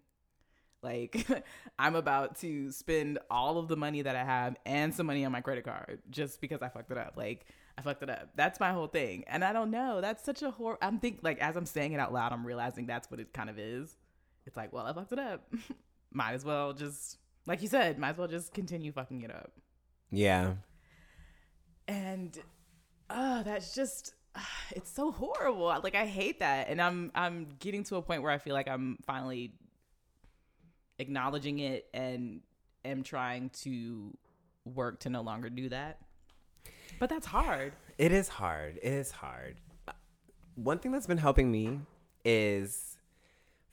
Like, 0.84 1.28
I'm 1.80 1.96
about 1.96 2.40
to 2.40 2.72
spend 2.72 3.20
all 3.30 3.58
of 3.58 3.68
the 3.68 3.78
money 3.78 4.02
that 4.02 4.16
I 4.16 4.24
have 4.24 4.56
and 4.66 4.94
some 4.94 5.06
money 5.06 5.26
on 5.26 5.32
my 5.32 5.42
credit 5.42 5.64
card 5.64 6.02
just 6.10 6.42
because 6.42 6.62
I 6.62 6.70
fucked 6.70 6.92
it 6.92 6.98
up. 6.98 7.14
Like, 7.16 7.46
I 7.78 7.82
fucked 7.82 8.04
it 8.04 8.10
up. 8.10 8.30
That's 8.36 8.60
my 8.60 8.72
whole 8.72 8.88
thing. 8.88 9.24
And 9.28 9.44
I 9.44 9.54
don't 9.54 9.72
know. 9.72 10.02
That's 10.02 10.24
such 10.24 10.42
a 10.42 10.52
horror. 10.52 10.78
I'm 10.82 11.00
think 11.00 11.20
like 11.22 11.40
as 11.40 11.56
I'm 11.56 11.66
saying 11.66 11.94
it 11.94 12.00
out 12.00 12.14
loud, 12.14 12.32
I'm 12.32 12.46
realizing 12.46 12.86
that's 12.86 13.10
what 13.10 13.20
it 13.20 13.34
kind 13.34 13.50
of 13.50 13.60
is. 13.60 13.96
It's 14.46 14.58
like, 14.58 14.74
well, 14.74 14.86
I 14.86 14.94
fucked 14.94 15.14
it 15.14 15.20
up. 15.20 15.54
might 16.12 16.34
as 16.34 16.44
well 16.44 16.74
just, 16.74 17.18
like 17.46 17.62
you 17.62 17.68
said, 17.68 17.98
might 17.98 18.10
as 18.10 18.18
well 18.18 18.28
just 18.28 18.54
continue 18.54 18.92
fucking 18.92 19.22
it 19.22 19.32
up. 19.32 19.52
Yeah. 20.10 20.54
And, 21.88 22.38
uh, 23.10 23.44
that's 23.44 23.74
just, 23.76 24.14
it's 24.76 24.92
so 24.92 25.12
horrible. 25.12 25.66
Like 25.84 25.96
I 25.96 26.06
hate 26.06 26.40
that, 26.40 26.70
and 26.70 26.82
I'm 26.82 27.12
I'm 27.16 27.48
getting 27.60 27.84
to 27.86 27.98
a 27.98 28.02
point 28.02 28.24
where 28.24 28.32
I 28.32 28.38
feel 28.38 28.54
like 28.54 28.68
I'm 28.68 28.98
finally 29.06 29.54
acknowledging 31.02 31.60
it 31.60 31.88
and 31.94 32.42
am 32.86 33.04
trying 33.04 33.50
to 33.50 34.16
work 34.66 35.00
to 35.02 35.10
no 35.10 35.22
longer 35.22 35.50
do 35.50 35.70
that. 35.70 36.00
But 37.00 37.10
that's 37.10 37.26
hard. 37.26 37.74
It 37.98 38.12
is 38.12 38.30
hard. 38.30 38.78
It 38.78 38.94
is 38.94 39.12
hard. 39.12 39.58
Uh, 39.88 39.94
One 40.56 40.80
thing 40.80 40.92
that's 40.92 41.08
been 41.08 41.18
helping 41.18 41.52
me 41.52 41.80
is 42.24 42.98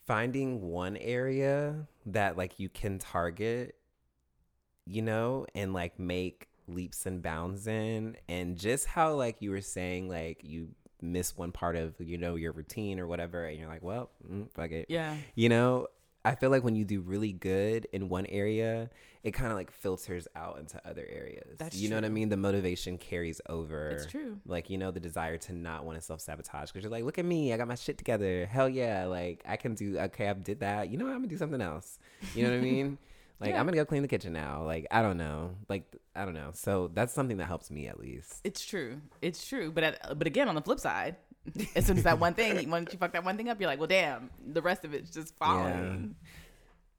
finding 0.06 0.62
one 0.62 0.96
area 0.96 1.86
that 2.06 2.36
like 2.36 2.58
you 2.58 2.68
can 2.68 2.98
target, 2.98 3.74
you 4.86 5.02
know, 5.02 5.46
and 5.54 5.72
like 5.74 5.98
make 5.98 6.48
leaps 6.66 7.06
and 7.06 7.22
bounds 7.22 7.66
in 7.66 8.16
and 8.28 8.56
just 8.56 8.86
how 8.86 9.14
like 9.14 9.40
you 9.40 9.50
were 9.50 9.60
saying 9.60 10.08
like 10.08 10.40
you 10.42 10.68
miss 11.00 11.36
one 11.36 11.52
part 11.52 11.76
of 11.76 11.94
you 11.98 12.18
know 12.18 12.34
your 12.34 12.52
routine 12.52 12.98
or 12.98 13.06
whatever 13.06 13.44
and 13.44 13.58
you're 13.58 13.68
like, 13.68 13.82
well, 13.82 14.10
mm, 14.30 14.50
fuck 14.52 14.70
it. 14.70 14.86
Yeah. 14.88 15.16
You 15.34 15.48
know, 15.48 15.86
I 16.24 16.34
feel 16.34 16.50
like 16.50 16.64
when 16.64 16.74
you 16.74 16.84
do 16.84 17.00
really 17.00 17.32
good 17.32 17.86
in 17.92 18.08
one 18.08 18.26
area, 18.26 18.90
it 19.22 19.32
kind 19.32 19.50
of 19.50 19.56
like 19.56 19.70
filters 19.70 20.28
out 20.36 20.58
into 20.58 20.80
other 20.88 21.06
areas. 21.08 21.56
That's 21.58 21.76
you 21.76 21.88
know 21.88 21.96
what 21.96 22.04
I 22.04 22.08
mean? 22.08 22.28
The 22.28 22.36
motivation 22.36 22.98
carries 22.98 23.40
over. 23.48 23.90
It's 23.90 24.06
true. 24.06 24.38
Like, 24.46 24.68
you 24.70 24.78
know, 24.78 24.90
the 24.90 25.00
desire 25.00 25.38
to 25.38 25.52
not 25.52 25.84
want 25.84 25.98
to 25.98 26.02
self 26.04 26.20
sabotage 26.20 26.70
because 26.70 26.82
you're 26.82 26.90
like, 26.90 27.04
look 27.04 27.18
at 27.18 27.24
me, 27.24 27.52
I 27.52 27.56
got 27.56 27.68
my 27.68 27.74
shit 27.76 27.98
together. 27.98 28.46
Hell 28.46 28.68
yeah. 28.68 29.06
Like, 29.06 29.42
I 29.46 29.56
can 29.56 29.74
do, 29.74 29.98
okay, 29.98 30.28
I 30.28 30.32
did 30.34 30.60
that. 30.60 30.90
You 30.90 30.98
know 30.98 31.04
what? 31.04 31.12
I'm 31.12 31.18
going 31.18 31.28
to 31.28 31.34
do 31.34 31.38
something 31.38 31.60
else. 31.60 31.98
You 32.34 32.44
know 32.44 32.50
what 32.50 32.58
I 32.58 32.62
mean? 32.62 32.98
Like, 33.40 33.50
Yeah. 33.50 33.60
I'm 33.60 33.66
going 33.66 33.74
to 33.74 33.78
go 33.78 33.84
clean 33.84 34.02
the 34.02 34.08
kitchen 34.08 34.32
now. 34.32 34.64
Like, 34.64 34.88
I 34.90 35.00
don't 35.00 35.16
know. 35.16 35.54
Like, 35.68 35.84
I 36.16 36.24
don't 36.24 36.34
know. 36.34 36.50
So 36.54 36.90
that's 36.92 37.14
something 37.14 37.36
that 37.36 37.44
helps 37.46 37.70
me 37.70 37.86
at 37.86 38.00
least. 38.00 38.40
It's 38.42 38.64
true. 38.64 39.00
It's 39.22 39.46
true. 39.46 39.70
But 39.70 39.84
at, 39.84 40.18
but 40.18 40.26
again, 40.26 40.48
on 40.48 40.56
the 40.56 40.60
flip 40.60 40.80
side, 40.80 41.14
as 41.76 41.86
soon 41.86 41.98
as 41.98 42.04
that 42.04 42.18
one 42.18 42.34
thing, 42.34 42.70
once 42.70 42.92
you 42.92 42.98
fuck 42.98 43.12
that 43.12 43.24
one 43.24 43.36
thing 43.36 43.48
up, 43.48 43.60
you're 43.60 43.68
like, 43.68 43.78
well, 43.78 43.88
damn, 43.88 44.30
the 44.46 44.62
rest 44.62 44.84
of 44.84 44.94
it's 44.94 45.10
just 45.10 45.34
falling. 45.38 46.14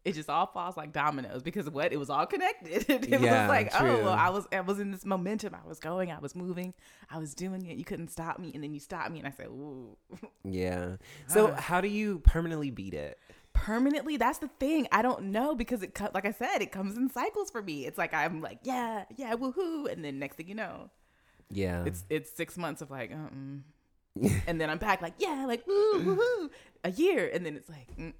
It 0.06 0.14
just 0.16 0.30
all 0.30 0.48
falls 0.48 0.78
like 0.78 0.94
dominoes 0.94 1.44
because 1.44 1.70
what? 1.70 1.92
It 1.92 1.98
was 1.98 2.10
all 2.10 2.26
connected. 2.26 2.90
it 2.90 3.10
Yeah, 3.10 3.42
was 3.44 3.50
like, 3.50 3.72
true. 3.74 3.98
oh, 4.00 4.04
well, 4.06 4.14
I 4.14 4.30
was, 4.30 4.48
I 4.52 4.62
was 4.62 4.80
in 4.80 4.92
this 4.92 5.06
momentum. 5.06 5.54
I 5.54 5.68
was 5.68 5.78
going, 5.80 6.10
I 6.10 6.20
was 6.20 6.36
moving, 6.36 6.74
I 7.12 7.18
was 7.20 7.36
doing 7.36 7.66
it. 7.66 7.78
You 7.78 7.84
couldn't 7.84 8.08
stop 8.10 8.40
me, 8.40 8.52
and 8.56 8.64
then 8.64 8.74
you 8.74 8.80
stopped 8.80 9.12
me, 9.12 9.20
and 9.20 9.28
I 9.28 9.32
said, 9.32 9.48
ooh. 9.48 9.98
Yeah. 10.46 10.96
So, 11.28 11.48
Uh. 11.48 11.60
how 11.60 11.82
do 11.82 11.90
you 11.90 12.20
permanently 12.20 12.72
beat 12.72 12.94
it? 12.94 13.18
permanently 13.52 14.16
that's 14.16 14.38
the 14.38 14.48
thing 14.60 14.88
i 14.92 15.02
don't 15.02 15.22
know 15.24 15.54
because 15.54 15.84
it 15.84 16.00
like 16.14 16.24
i 16.26 16.32
said 16.32 16.62
it 16.62 16.72
comes 16.72 16.96
in 16.96 17.10
cycles 17.10 17.52
for 17.52 17.62
me 17.62 17.86
it's 17.86 17.98
like 17.98 18.14
i'm 18.14 18.40
like 18.42 18.60
yeah 18.64 19.04
yeah 19.18 19.34
woohoo 19.34 19.92
and 19.92 20.06
then 20.06 20.18
next 20.18 20.38
thing 20.38 20.48
you 20.48 20.56
know 20.56 20.90
Yeah. 21.50 21.84
it's 21.84 22.06
it's 22.10 22.32
six 22.32 22.58
months 22.58 22.82
of 22.82 22.90
like 22.90 23.12
um 23.12 23.66
and 24.48 24.60
then 24.60 24.70
i'm 24.70 24.78
back 24.78 25.02
like 25.02 25.14
yeah 25.18 25.46
like 25.48 25.66
woo 25.68 25.94
woohoo 26.04 26.50
a 26.84 26.92
year 26.92 27.30
and 27.34 27.46
then 27.46 27.56
it's 27.56 27.70
like 27.70 27.96
mm, 27.98 28.14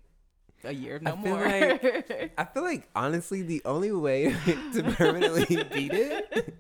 a 0.64 0.74
year 0.74 1.00
no 1.02 1.12
I 1.14 1.16
more 1.16 1.46
like- 1.46 2.34
I 2.38 2.44
feel 2.46 2.64
like 2.64 2.90
honestly, 2.96 3.42
the 3.44 3.62
only 3.64 3.92
way 3.94 4.36
to 4.74 4.84
permanently 4.98 5.64
beat 5.74 5.94
it, 5.94 6.54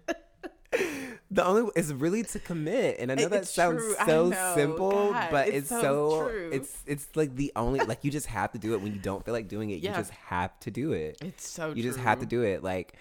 the 1.32 1.46
only 1.46 1.70
is 1.76 1.94
really 1.94 2.24
to 2.24 2.40
commit. 2.40 2.98
And 3.00 3.12
I 3.12 3.16
know 3.16 3.24
It- 3.24 3.30
that 3.32 3.42
it's 3.44 3.54
sounds 3.54 3.82
true. 3.84 3.96
So 4.06 4.32
simple, 4.56 5.12
God, 5.12 5.28
but 5.32 5.48
it's 5.50 5.58
it's, 5.58 5.70
so 5.70 5.82
so, 5.82 6.30
true. 6.30 6.50
it's 6.54 6.84
it's 6.86 7.08
like 7.16 7.36
the 7.36 7.52
only 7.56 7.80
like 7.82 8.04
you 8.04 8.12
just 8.12 8.28
have 8.28 8.52
to 8.54 8.58
do 8.58 8.74
it 8.74 8.82
when 8.82 8.94
you 8.94 9.00
don't 9.00 9.24
feel 9.26 9.34
like 9.34 9.48
doing 9.48 9.70
it. 9.72 9.80
Yeah. 9.82 9.92
You 9.92 9.98
just 9.98 10.12
have 10.12 10.58
to 10.62 10.72
do 10.72 10.94
it. 10.94 11.18
it's 11.22 11.48
so 11.50 11.74
you 11.74 11.84
just 11.84 12.00
have 12.00 12.20
to 12.20 12.26
do 12.26 12.42
it. 12.44 12.64
Like 12.64 12.94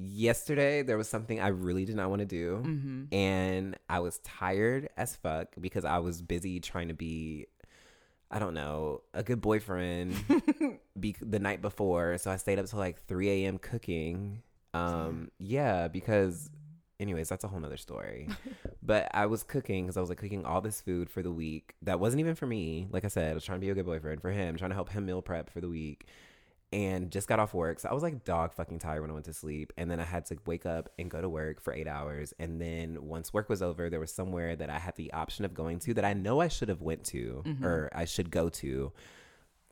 yesterday, 0.00 0.82
there 0.82 0.96
was 0.96 1.08
something 1.08 1.40
I 1.40 1.48
really 1.48 1.84
did 1.84 1.96
not 1.96 2.10
want 2.10 2.20
to 2.20 2.26
do, 2.26 2.62
mm-hmm. 2.64 3.14
and 3.14 3.76
I 3.88 4.00
was 4.00 4.18
tired 4.18 4.88
as 4.96 5.16
fuck 5.16 5.48
because 5.60 5.84
I 5.84 5.98
was 5.98 6.22
busy 6.22 6.60
trying 6.60 6.88
to 6.88 6.94
be. 6.94 7.46
I 8.32 8.38
don't 8.38 8.54
know, 8.54 9.02
a 9.12 9.24
good 9.24 9.40
boyfriend 9.40 10.14
be- 11.00 11.16
the 11.20 11.40
night 11.40 11.60
before. 11.60 12.16
So 12.18 12.30
I 12.30 12.36
stayed 12.36 12.60
up 12.60 12.66
till 12.66 12.78
like 12.78 13.04
3 13.06 13.28
a.m. 13.28 13.58
cooking. 13.58 14.42
Um, 14.72 15.32
yeah, 15.40 15.88
because, 15.88 16.48
anyways, 17.00 17.28
that's 17.28 17.42
a 17.42 17.48
whole 17.48 17.58
nother 17.58 17.76
story. 17.76 18.28
but 18.84 19.10
I 19.14 19.26
was 19.26 19.42
cooking 19.42 19.86
because 19.86 19.96
I 19.96 20.00
was 20.00 20.10
like 20.10 20.18
cooking 20.18 20.44
all 20.44 20.60
this 20.60 20.80
food 20.80 21.10
for 21.10 21.24
the 21.24 21.32
week 21.32 21.74
that 21.82 21.98
wasn't 21.98 22.20
even 22.20 22.36
for 22.36 22.46
me. 22.46 22.86
Like 22.92 23.04
I 23.04 23.08
said, 23.08 23.32
I 23.32 23.34
was 23.34 23.42
trying 23.42 23.58
to 23.58 23.66
be 23.66 23.70
a 23.70 23.74
good 23.74 23.86
boyfriend 23.86 24.22
for 24.22 24.30
him, 24.30 24.56
trying 24.56 24.70
to 24.70 24.76
help 24.76 24.90
him 24.90 25.06
meal 25.06 25.22
prep 25.22 25.50
for 25.50 25.60
the 25.60 25.68
week. 25.68 26.06
And 26.72 27.10
just 27.10 27.26
got 27.26 27.40
off 27.40 27.52
work. 27.52 27.80
So 27.80 27.88
I 27.88 27.92
was 27.94 28.02
like 28.04 28.24
dog 28.24 28.52
fucking 28.52 28.78
tired 28.78 29.00
when 29.00 29.10
I 29.10 29.12
went 29.12 29.24
to 29.26 29.32
sleep. 29.32 29.72
And 29.76 29.90
then 29.90 29.98
I 29.98 30.04
had 30.04 30.26
to 30.26 30.36
wake 30.46 30.66
up 30.66 30.88
and 31.00 31.10
go 31.10 31.20
to 31.20 31.28
work 31.28 31.60
for 31.60 31.72
eight 31.72 31.88
hours. 31.88 32.32
And 32.38 32.60
then 32.60 33.06
once 33.06 33.32
work 33.32 33.48
was 33.48 33.60
over, 33.60 33.90
there 33.90 33.98
was 33.98 34.12
somewhere 34.12 34.54
that 34.54 34.70
I 34.70 34.78
had 34.78 34.94
the 34.94 35.12
option 35.12 35.44
of 35.44 35.52
going 35.52 35.80
to 35.80 35.94
that 35.94 36.04
I 36.04 36.12
know 36.12 36.40
I 36.40 36.46
should 36.46 36.68
have 36.68 36.80
went 36.80 37.02
to 37.06 37.42
Mhm. 37.44 37.64
or 37.64 37.90
I 37.92 38.04
should 38.04 38.30
go 38.30 38.48
to. 38.50 38.92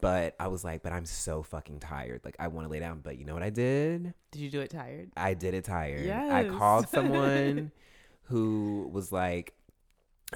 But 0.01 0.35
I 0.41 0.49
was 0.49 0.65
like, 0.65 0.83
but 0.83 0.93
I'm 0.93 1.05
so 1.07 1.43
fucking 1.45 1.81
tired. 1.81 2.23
Like 2.25 2.37
I 2.41 2.49
want 2.49 2.67
to 2.67 2.71
lay 2.73 2.81
down. 2.81 3.01
But 3.01 3.17
you 3.19 3.25
know 3.25 3.35
what 3.35 3.43
I 3.45 3.51
did? 3.51 4.15
did 4.33 4.41
you 4.41 4.51
do 4.51 4.61
it 4.61 4.71
tired 4.71 5.11
I 5.17 5.35
did 5.35 5.55
it 5.55 5.65
tired. 5.65 6.05
Yes. 6.05 6.33
I 6.33 6.49
called 6.49 6.89
someone 6.91 7.71
who 8.25 8.89
was 8.93 9.11
like, 9.13 9.55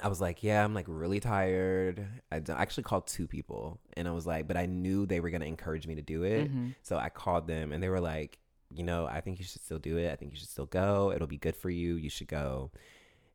I 0.01 0.07
was 0.07 0.19
like, 0.19 0.41
yeah, 0.43 0.63
I'm 0.63 0.73
like 0.73 0.85
really 0.87 1.19
tired. 1.19 2.05
I 2.31 2.41
actually 2.49 2.83
called 2.83 3.05
two 3.05 3.27
people 3.27 3.79
and 3.95 4.07
I 4.07 4.11
was 4.11 4.25
like, 4.25 4.47
but 4.47 4.57
I 4.57 4.65
knew 4.65 5.05
they 5.05 5.19
were 5.19 5.29
going 5.29 5.41
to 5.41 5.47
encourage 5.47 5.85
me 5.85 5.95
to 5.95 6.01
do 6.01 6.23
it. 6.23 6.51
Mhm. 6.51 6.73
So 6.81 6.97
I 6.97 7.09
called 7.09 7.47
them 7.47 7.71
and 7.71 7.81
they 7.83 7.89
were 7.89 7.99
like, 7.99 8.39
you 8.73 8.83
know, 8.83 9.05
I 9.05 9.21
think 9.21 9.37
you 9.37 9.45
should 9.45 9.61
still 9.61 9.77
do 9.77 9.97
it. 9.97 10.11
I 10.11 10.15
think 10.15 10.31
you 10.31 10.37
should 10.39 10.49
still 10.49 10.65
go. 10.65 11.11
It'll 11.11 11.27
be 11.27 11.37
good 11.37 11.55
for 11.55 11.69
you. 11.69 11.95
You 11.95 12.09
should 12.09 12.27
go. 12.27 12.71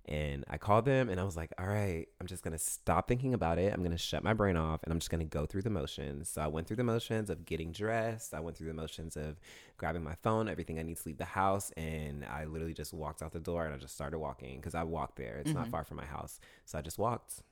And 0.08 0.44
I 0.48 0.56
called 0.56 0.86
them 0.86 1.10
and 1.10 1.20
I 1.20 1.24
was 1.24 1.36
like, 1.36 1.52
all 1.58 1.66
right, 1.66 2.06
I'm 2.18 2.26
just 2.26 2.42
going 2.42 2.52
to 2.52 2.58
stop 2.58 3.06
thinking 3.08 3.34
about 3.34 3.58
it. 3.58 3.72
I'm 3.72 3.80
going 3.80 3.90
to 3.92 3.98
shut 3.98 4.24
my 4.24 4.32
brain 4.32 4.56
off 4.56 4.82
and 4.82 4.90
I'm 4.92 4.98
just 5.00 5.10
going 5.10 5.20
to 5.20 5.26
go 5.26 5.44
through 5.44 5.62
the 5.62 5.70
motions. 5.70 6.30
So 6.30 6.40
I 6.40 6.46
went 6.46 6.66
through 6.66 6.76
the 6.78 6.84
motions 6.84 7.28
of 7.28 7.44
getting 7.44 7.72
dressed. 7.72 8.32
I 8.32 8.40
went 8.40 8.56
through 8.56 8.68
the 8.68 8.74
motions 8.74 9.16
of 9.18 9.38
grabbing 9.76 10.02
my 10.02 10.14
phone, 10.22 10.48
everything 10.48 10.78
I 10.78 10.82
need 10.82 10.96
to 10.96 11.02
leave 11.06 11.18
the 11.18 11.26
house. 11.26 11.70
And 11.76 12.24
I 12.24 12.46
literally 12.46 12.72
just 12.74 12.94
walked 12.94 13.22
out 13.22 13.32
the 13.32 13.38
door 13.38 13.66
and 13.66 13.74
I 13.74 13.76
just 13.76 13.94
started 13.94 14.18
walking 14.18 14.56
because 14.56 14.74
I 14.74 14.82
walked 14.82 15.16
there. 15.16 15.36
It's 15.36 15.52
not 15.54 15.66
Mhm. 15.66 15.70
far 15.72 15.84
from 15.84 15.98
my 15.98 16.06
house. 16.06 16.40
So 16.64 16.78
I 16.78 16.80
just 16.82 16.98
walked. 16.98 17.42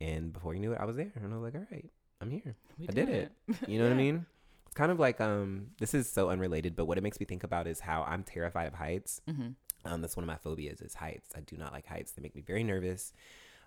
And 0.00 0.32
before 0.32 0.54
you 0.54 0.60
knew 0.60 0.72
it, 0.72 0.80
I 0.80 0.84
was 0.84 0.96
there. 0.96 1.12
And 1.14 1.32
I 1.32 1.36
was 1.36 1.44
like, 1.44 1.54
all 1.54 1.66
right, 1.70 1.88
I'm 2.20 2.30
here. 2.30 2.56
We 2.78 2.88
I 2.88 2.92
did 2.92 3.08
it. 3.08 3.32
You 3.68 3.78
know 3.78 3.84
what 3.84 3.92
I 3.92 3.96
mean? 3.96 4.26
It's 4.66 4.74
kind 4.74 4.90
of 4.90 4.98
like 4.98 5.20
um 5.20 5.68
this 5.78 5.94
is 5.94 6.10
so 6.10 6.30
unrelated, 6.30 6.74
but 6.74 6.86
what 6.86 6.98
it 6.98 7.02
makes 7.02 7.20
me 7.20 7.26
think 7.26 7.44
about 7.44 7.66
is 7.68 7.80
how 7.80 8.02
I'm 8.02 8.24
terrified 8.24 8.66
of 8.66 8.74
heights. 8.74 9.20
Mhm. 9.30 9.54
Um 9.84 10.00
that's 10.00 10.16
one 10.16 10.24
of 10.24 10.28
my 10.28 10.36
phobias 10.36 10.80
is 10.80 10.94
heights. 10.94 11.30
I 11.36 11.40
do 11.40 11.56
not 11.56 11.72
like 11.72 11.86
heights. 11.86 12.12
They 12.12 12.22
make 12.22 12.34
me 12.36 12.42
very 12.42 12.64
nervous. 12.64 13.12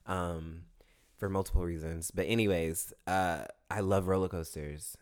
Um 0.05 0.63
for 1.17 1.29
multiple 1.29 1.63
reasons. 1.63 2.11
But 2.11 2.25
anyways, 2.27 2.93
uh 3.07 3.45
I 3.69 3.79
love 3.81 4.07
roller 4.07 4.27
coasters. 4.29 4.97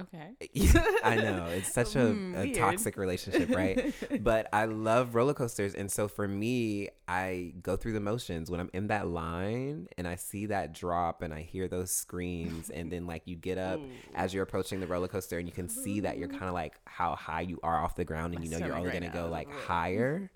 okay 0.00 0.34
I 1.04 1.14
know. 1.16 1.46
It's 1.50 1.72
such 1.72 1.94
a, 1.94 1.98
Mm, 1.98 2.36
a 2.36 2.52
toxic 2.52 2.96
relationship, 2.96 3.50
right? 3.54 3.94
but 4.20 4.48
I 4.52 4.64
love 4.66 5.14
roller 5.14 5.34
coasters. 5.34 5.74
And 5.74 5.90
so 5.90 6.08
for 6.08 6.26
me, 6.26 6.88
I 7.06 7.54
go 7.62 7.76
through 7.76 7.92
the 7.92 8.00
motions 8.00 8.50
when 8.50 8.60
I'm 8.60 8.70
in 8.72 8.88
that 8.88 9.06
line 9.08 9.86
and 9.96 10.06
I 10.08 10.16
see 10.16 10.46
that 10.46 10.74
drop 10.74 11.22
and 11.22 11.32
I 11.32 11.42
hear 11.42 11.68
those 11.68 11.90
screams. 11.92 12.70
And 12.70 12.90
then, 12.92 13.06
like, 13.06 13.22
you 13.26 13.36
get 13.36 13.56
up 13.56 13.78
Ooh. 13.78 13.88
as 14.14 14.34
you're 14.34 14.42
approaching 14.42 14.80
the 14.80 14.86
roller 14.86 15.08
coaster 15.08 15.38
and 15.38 15.46
you 15.48 15.54
can 15.54 15.68
see 15.68 16.00
that 16.00 16.18
you're 16.18 16.28
kind 16.28 16.44
of 16.44 16.54
like 16.54 16.74
how 16.84 17.14
high 17.14 17.42
you 17.42 17.58
are 17.62 17.82
off 17.82 17.94
the 17.94 18.04
ground 18.04 18.34
and 18.34 18.44
you 18.44 18.50
know 18.50 18.58
you're 18.58 18.74
only 18.76 18.88
right 18.88 19.00
going 19.00 19.10
to 19.10 19.16
go 19.16 19.28
like 19.28 19.50
higher. 19.52 20.30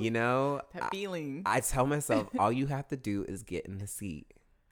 You 0.00 0.10
know, 0.10 0.60
that 0.74 0.84
I, 0.84 0.88
feeling 0.90 1.42
I 1.46 1.60
tell 1.60 1.86
myself 1.86 2.28
all 2.38 2.52
you 2.52 2.66
have 2.66 2.88
to 2.88 2.96
do 2.96 3.24
is 3.28 3.42
get 3.42 3.66
in 3.66 3.78
the 3.78 3.86
seat. 3.86 4.26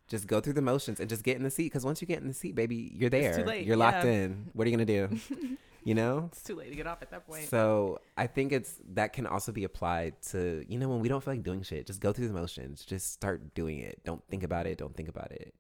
Just 0.09 0.27
go 0.29 0.41
through 0.41 0.53
the 0.53 0.63
motions 0.63 1.01
and 1.01 1.09
just 1.09 1.25
get 1.25 1.37
in 1.37 1.43
the 1.43 1.51
seat 1.51 1.65
because 1.65 1.85
once 1.85 2.01
you 2.01 2.07
get 2.07 2.21
in 2.21 2.29
the 2.29 2.35
seat, 2.35 2.55
baby, 2.55 2.93
you're 2.95 3.09
It's 3.13 3.37
there. 3.37 3.39
too 3.39 3.45
late, 3.45 3.67
You're 3.67 3.77
locked 3.77 4.05
yeah. 4.05 4.11
in. 4.13 4.51
What 4.53 4.67
are 4.67 4.71
you 4.71 4.77
gonna 4.77 4.87
do? 4.87 5.19
you 5.85 5.95
know. 5.95 6.29
it's 6.33 6.43
too 6.45 6.55
late 6.55 6.71
to 6.71 6.77
get 6.77 6.87
off 6.87 7.01
at 7.03 7.11
that 7.11 7.27
point 7.27 7.49
So 7.49 8.01
I 8.17 8.27
think 8.29 8.53
it's 8.53 8.79
that 8.95 9.13
can 9.13 9.27
also 9.27 9.51
be 9.53 9.65
applied 9.65 10.21
to 10.31 10.65
you 10.69 10.79
know 10.79 10.89
when 10.89 11.01
we 11.01 11.09
don't 11.09 11.23
feel 11.25 11.35
like 11.35 11.43
doing 11.43 11.63
shit, 11.63 11.87
just 11.87 12.01
go 12.01 12.13
through 12.13 12.29
the 12.29 12.35
motions. 12.35 12.85
Just 12.85 13.13
start 13.13 13.55
doing 13.55 13.79
it. 13.81 14.01
Don't 14.05 14.23
think 14.29 14.43
about 14.45 14.67
it. 14.67 14.79
Don't 14.79 14.97
think 14.97 15.09
about 15.09 15.33
it. 15.33 15.55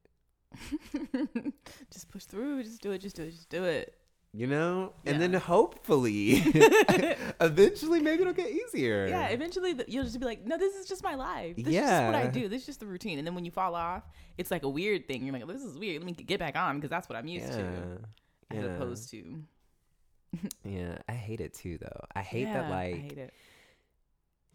just 1.91 2.09
push 2.11 2.25
through. 2.25 2.63
Just 2.63 2.81
do 2.81 2.93
it. 2.93 3.01
Just 3.01 3.17
do 3.17 3.23
it. 3.23 3.31
Just 3.33 3.49
do 3.49 3.65
it. 3.65 3.95
You 4.39 4.47
know, 4.47 4.93
and 5.07 5.19
then 5.19 5.33
hopefully, 5.33 6.33
eventually, 7.41 8.01
maybe 8.01 8.21
it'll 8.21 8.35
get 8.35 8.51
easier. 8.51 9.07
Yeah. 9.07 9.29
Eventually, 9.29 9.75
you'll 9.89 10.05
just 10.05 10.21
be 10.21 10.27
like, 10.27 10.45
no, 10.47 10.59
this 10.59 10.75
is 10.75 10.87
just 10.87 11.03
my 11.03 11.15
life. 11.15 11.57
This 11.57 11.69
is 11.69 11.75
just 11.75 12.05
what 12.05 12.15
I 12.15 12.27
do. 12.27 12.47
This 12.47 12.61
is 12.61 12.67
just 12.67 12.81
the 12.81 12.87
routine. 12.87 13.17
And 13.17 13.27
then 13.27 13.35
when 13.35 13.47
you 13.47 13.51
fall 13.51 13.75
off, 13.75 14.03
it's 14.37 14.51
like 14.51 14.63
a 14.63 14.69
weird 14.69 15.09
thing. 15.09 15.25
You're 15.25 15.33
like, 15.33 15.47
this 15.47 15.63
is 15.63 15.79
weird. 15.79 16.03
Let 16.03 16.07
me 16.07 16.13
get 16.13 16.39
back 16.39 16.55
on 16.55 16.77
because 16.77 16.91
that's 16.91 17.09
what 17.09 17.17
I'm 17.17 17.27
used 17.27 17.49
yeah. 17.49 17.57
to, 17.57 17.99
as 18.51 18.65
Yeah. 18.65 18.71
opposed 18.75 19.11
to. 19.13 19.43
Yeah, 20.65 20.99
I 21.09 21.13
hate 21.13 21.41
it 21.41 21.55
too, 21.55 21.79
though. 21.79 22.01
I 22.15 22.21
hate 22.21 22.43
Yeah, 22.43 22.61
that, 22.61 22.71
like, 22.71 22.95
I 22.95 22.99
hate 22.99 23.17
it. 23.19 23.33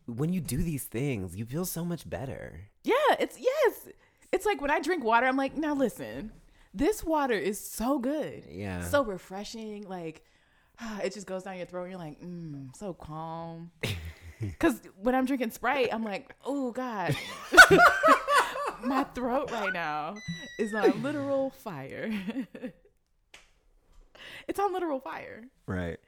when 0.06 0.32
you 0.32 0.41
do 0.41 0.58
these 0.58 0.84
things, 0.84 1.36
you 1.36 1.44
feel 1.46 1.65
so 1.65 1.84
much 1.84 2.08
better. 2.08 2.70
Yeah. 2.84 2.94
It's 3.20 3.39
yes. 3.39 3.88
It's 4.32 4.46
like 4.46 4.62
when 4.62 4.70
I 4.70 4.80
drink 4.80 5.04
water, 5.04 5.26
I'm 5.26 5.38
like, 5.38 5.58
now 5.58 5.74
listen, 5.74 6.32
this 6.73 7.03
water 7.03 7.34
is 7.34 7.60
so 7.60 7.99
good. 7.99 8.45
Yeah. 8.49 8.84
so 8.84 9.03
refreshing. 9.03 9.88
Like 9.88 10.23
it 11.03 11.13
just 11.13 11.27
goes 11.27 11.43
down 11.43 11.57
your 11.57 11.65
throat. 11.65 11.84
And 11.84 11.91
you're 11.91 11.99
like, 11.99 12.21
mm, 12.21 12.75
so 12.75 12.93
calm. 12.93 13.71
Because 14.39 14.81
when 14.99 15.13
I'm 15.13 15.25
drinking 15.25 15.51
Sprite, 15.51 15.89
I'm 15.93 16.03
like, 16.03 16.34
oh 16.43 16.71
god, 16.71 17.15
my 18.84 19.03
throat 19.13 19.51
right 19.51 19.71
now 19.71 20.15
is 20.57 20.73
on 20.73 21.03
literal 21.03 21.51
fire. 21.51 22.12
it's 24.47 24.60
on 24.60 24.73
literal 24.73 24.99
fire, 24.99 25.43
right. 25.67 25.99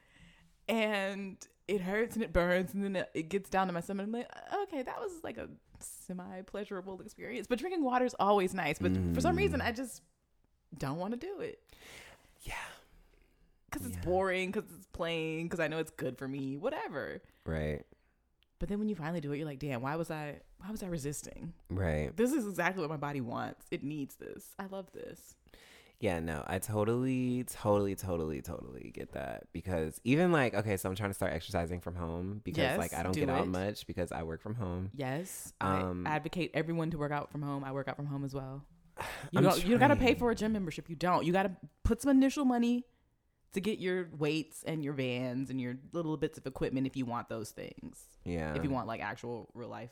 and 0.68 1.36
it 1.68 1.80
hurts 1.80 2.16
and 2.16 2.24
it 2.24 2.32
burns, 2.32 2.74
and 2.74 2.82
then 2.82 3.04
it, 3.14 3.28
gets 3.28 3.48
down 3.48 3.68
to 3.68 3.72
my 3.72 3.80
stomach. 3.80 4.06
I'm 4.06 4.12
like, 4.12 4.28
okay, 4.64 4.82
that 4.82 5.00
was 5.00 5.12
like 5.22 5.38
a 5.38 5.48
semi 5.78 6.42
pleasurable 6.42 7.00
experience. 7.02 7.46
But 7.46 7.60
drinking 7.60 7.84
water 7.84 8.04
is 8.04 8.16
always 8.18 8.52
nice. 8.52 8.80
But 8.80 8.92
for 9.14 9.20
some 9.20 9.36
reason, 9.36 9.60
Mm. 9.60 9.66
I 9.66 9.70
just 9.70 10.02
don't 10.78 10.98
want 10.98 11.12
to 11.12 11.18
do 11.26 11.40
it 11.40 11.60
Yeah. 12.42 12.54
because 13.70 13.86
it's 13.86 13.96
Yeah. 13.96 14.04
boring, 14.04 14.50
because 14.50 14.70
it's 14.76 14.86
plain, 14.86 15.46
because 15.46 15.60
I 15.60 15.68
know 15.68 15.78
it's 15.78 15.90
good 15.90 16.16
for 16.18 16.28
me, 16.28 16.56
whatever. 16.56 17.20
Right. 17.44 17.82
But 18.58 18.68
then 18.68 18.78
when 18.78 18.88
you 18.88 18.94
finally 18.94 19.20
do 19.20 19.32
it, 19.32 19.36
you're 19.38 19.46
like, 19.46 19.58
damn, 19.58 19.82
why 19.82 19.96
was 19.96 20.10
I 20.10 20.40
why 20.58 20.70
was 20.70 20.82
I 20.82 20.86
resisting? 20.86 21.52
Right. 21.68 22.16
This 22.16 22.32
is 22.32 22.46
exactly 22.46 22.80
what 22.80 22.88
my 22.88 22.96
body 22.96 23.20
wants. 23.20 23.66
It 23.70 23.82
needs 23.84 24.14
this. 24.16 24.54
I 24.58 24.64
love 24.66 24.90
this. 24.92 25.36
Yeah, 26.00 26.20
no, 26.20 26.42
I 26.46 26.58
totally, 26.58 27.44
totally, 27.44 27.94
totally, 27.94 28.42
totally 28.42 28.90
get 28.94 29.12
that 29.12 29.44
because 29.52 30.00
even 30.04 30.32
like, 30.32 30.52
okay, 30.54 30.76
so 30.76 30.88
I'm 30.88 30.94
trying 30.96 31.10
to 31.10 31.14
start 31.14 31.32
exercising 31.32 31.80
from 31.80 31.94
home 31.94 32.40
because 32.44 32.62
Yes, 32.62 32.78
like 32.78 32.92
I 32.94 33.02
don't 33.02 33.12
do 33.12 33.20
get 33.20 33.30
out 33.30 33.48
much 33.48 33.86
because 33.86 34.10
I 34.12 34.22
work 34.22 34.40
from 34.42 34.54
home. 34.54 34.90
Yes, 34.94 35.52
Um, 35.60 36.06
I 36.06 36.10
advocate 36.16 36.50
everyone 36.54 36.90
to 36.90 36.98
work 36.98 37.12
out 37.12 37.30
from 37.30 37.42
home. 37.42 37.62
I 37.64 37.72
work 37.72 37.88
out 37.88 37.96
from 37.96 38.06
home 38.06 38.24
as 38.24 38.34
well. 38.34 38.64
You 39.32 39.38
I'm 39.38 39.44
don't 39.44 39.64
you 39.66 39.78
gotta 39.78 39.96
pay 39.96 40.14
for 40.14 40.30
a 40.30 40.34
gym 40.34 40.52
membership. 40.52 40.88
You 40.88 40.96
don't. 40.96 41.24
You 41.24 41.32
gotta 41.32 41.52
put 41.82 42.00
some 42.02 42.10
initial 42.10 42.44
money 42.44 42.84
to 43.52 43.60
get 43.60 43.78
your 43.78 44.08
weights 44.18 44.62
and 44.66 44.82
your 44.84 44.92
vans 44.94 45.50
and 45.50 45.60
your 45.60 45.76
little 45.92 46.16
bits 46.16 46.38
of 46.38 46.46
equipment 46.46 46.86
if 46.86 46.96
you 46.96 47.04
want 47.04 47.28
those 47.28 47.50
things. 47.50 48.00
Yeah. 48.24 48.54
If 48.54 48.62
you 48.64 48.70
want 48.70 48.86
like 48.86 49.00
actual 49.00 49.48
real 49.54 49.68
life 49.68 49.90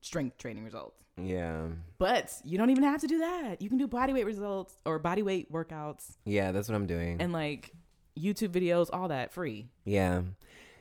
strength 0.00 0.38
training 0.38 0.64
results. 0.64 0.98
Yeah. 1.20 1.66
But 1.98 2.32
you 2.44 2.58
don't 2.58 2.70
even 2.70 2.84
have 2.84 3.00
to 3.02 3.06
do 3.06 3.18
that. 3.18 3.60
You 3.62 3.68
can 3.68 3.78
do 3.78 3.86
body 3.86 4.12
weight 4.12 4.26
results 4.26 4.74
or 4.84 4.98
body 4.98 5.22
weight 5.22 5.52
workouts 5.52 6.16
Yeah, 6.24 6.52
that's 6.52 6.68
what 6.68 6.74
I'm 6.74 6.86
doing. 6.86 7.20
and 7.20 7.32
like 7.32 7.70
YouTube 8.18 8.48
videos, 8.50 8.88
all 8.92 9.08
that 9.08 9.32
free. 9.32 9.68
yeah. 9.84 10.22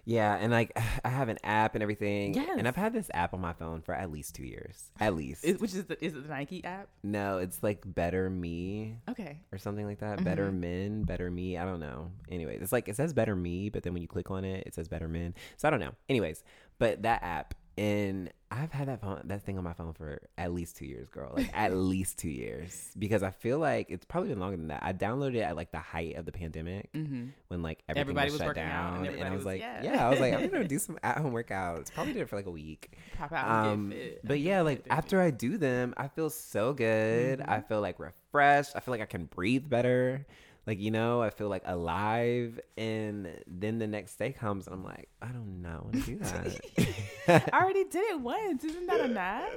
Yeah, 0.06 0.36
and 0.36 0.52
like 0.52 0.72
I 1.06 1.10
have 1.10 1.30
an 1.30 1.38
app 1.44 1.76
and 1.76 1.82
everything. 1.82 2.34
Yes. 2.34 2.56
And 2.58 2.68
I've 2.68 2.76
had 2.76 2.94
this 2.94 3.10
app 3.14 3.34
on 3.34 3.42
my 3.42 3.54
phone 3.54 3.82
for 3.82 3.94
at 3.94 4.12
least 4.12 4.36
2 4.36 4.44
years. 4.44 4.92
At 5.00 5.16
least. 5.16 5.44
Is, 5.44 5.60
which 5.60 5.74
is 5.74 5.86
the, 5.86 6.04
is 6.04 6.14
it 6.14 6.24
the 6.24 6.30
Nike 6.30 6.64
app? 6.64 6.90
no, 7.04 7.38
it's 7.40 7.62
like 7.64 7.82
Better 7.86 8.30
Me 8.30 8.98
Okay. 9.10 9.40
or 9.52 9.58
something 9.58 9.86
like 9.86 10.00
that. 10.00 10.24
Better 10.24 10.48
Mm-hmm. 10.48 10.60
Men, 10.60 11.04
Better 11.04 11.30
Me. 11.30 11.58
I 11.58 11.66
don't 11.66 11.80
know. 11.80 12.12
Anyways, 12.30 12.62
it's 12.62 12.72
like 12.72 12.88
it 12.88 12.96
says 12.96 13.14
Better 13.14 13.36
Me, 13.36 13.70
but 13.70 13.84
then 13.84 13.94
when 13.94 14.02
you 14.02 14.08
click 14.08 14.32
on 14.32 14.44
it, 14.46 14.64
it 14.66 14.74
says 14.74 14.88
Better 14.88 15.08
Men. 15.08 15.34
So 15.58 15.68
I 15.68 15.72
don't 15.72 15.80
know. 15.80 15.94
Anyways, 16.10 16.44
but 16.80 17.04
that 17.04 17.22
app 17.24 17.54
and 17.78 18.30
I've 18.54 18.72
had 18.72 18.90
that 18.90 19.00
phone, 19.02 19.22
that 19.26 19.44
thing 19.44 19.58
on 19.58 19.64
my 19.64 19.72
phone 19.74 19.94
for 19.94 20.20
at 20.38 20.54
least 20.54 20.76
two 20.76 20.86
years, 20.86 21.08
girl. 21.10 21.32
Like 21.36 21.50
at 21.54 21.74
least 21.76 22.18
two 22.20 22.30
years, 22.30 22.92
because 23.00 23.24
I 23.24 23.32
feel 23.32 23.60
like 23.60 23.88
it's 23.90 24.04
probably 24.06 24.30
been 24.30 24.40
longer 24.42 24.58
than 24.58 24.68
that. 24.68 24.82
I 24.84 24.92
downloaded 24.92 25.36
it 25.36 25.40
at 25.42 25.56
like 25.56 25.72
the 25.72 25.80
height 25.80 26.16
of 26.18 26.26
the 26.26 26.32
pandemic 26.34 26.92
Mm-hmm. 26.94 27.28
when 27.48 27.62
like 27.62 27.80
everything 27.88 28.02
Everybody 28.02 28.32
was 28.32 28.42
shut 28.42 28.56
down, 28.56 29.06
and 29.06 29.16
and, 29.16 29.24
I 29.24 29.30
was 29.30 29.38
was- 29.38 29.46
like, 29.46 29.62
yeah. 29.62 29.84
yeah. 29.84 30.06
I 30.06 30.10
was 30.10 30.20
like, 30.20 30.34
I'm 30.34 30.50
gonna 30.50 30.68
do 30.68 30.80
some 30.86 31.00
at 31.02 31.18
home 31.18 31.32
workouts. 31.34 31.94
Probably 31.94 32.12
did 32.14 32.24
it 32.24 32.30
for 32.30 32.36
like 32.36 32.46
a 32.46 32.52
week. 32.52 32.92
Pop 33.18 33.32
out 33.32 33.68
Um, 33.68 33.94
but 34.24 34.40
yeah, 34.42 34.62
like 34.62 34.86
after 34.90 35.22
I 35.22 35.32
do 35.32 35.58
them, 35.58 35.94
I 35.96 36.10
feel 36.10 36.30
so 36.30 36.74
good. 36.74 37.40
Mm-hmm. 37.40 37.50
I 37.50 37.62
feel 37.62 37.80
like 37.80 38.00
refreshed. 38.00 38.76
I 38.76 38.82
feel 38.82 38.92
like 38.92 39.02
I 39.02 39.06
can 39.06 39.26
breathe 39.26 39.70
better. 39.70 40.26
Like 40.72 40.80
you 40.80 40.90
know, 40.90 41.22
I 41.22 41.32
feel 41.32 41.50
like 41.50 41.64
alive. 41.66 42.58
And 42.78 43.28
then 43.46 43.78
the 43.78 43.88
next 43.88 44.16
day 44.16 44.32
comes, 44.32 44.68
and 44.68 44.74
I'm 44.74 44.86
like, 44.86 45.10
I 45.22 45.28
don't 45.28 45.62
know, 45.62 45.70
I 45.70 45.82
want 45.84 46.06
to 46.06 46.12
do 46.12 46.18
that. 47.28 47.52
I 47.52 47.60
already 47.62 47.84
did 47.84 48.10
it 48.12 48.22
once. 48.22 48.64
Isn't 48.64 48.88
that 48.88 49.02
enough? 49.02 49.50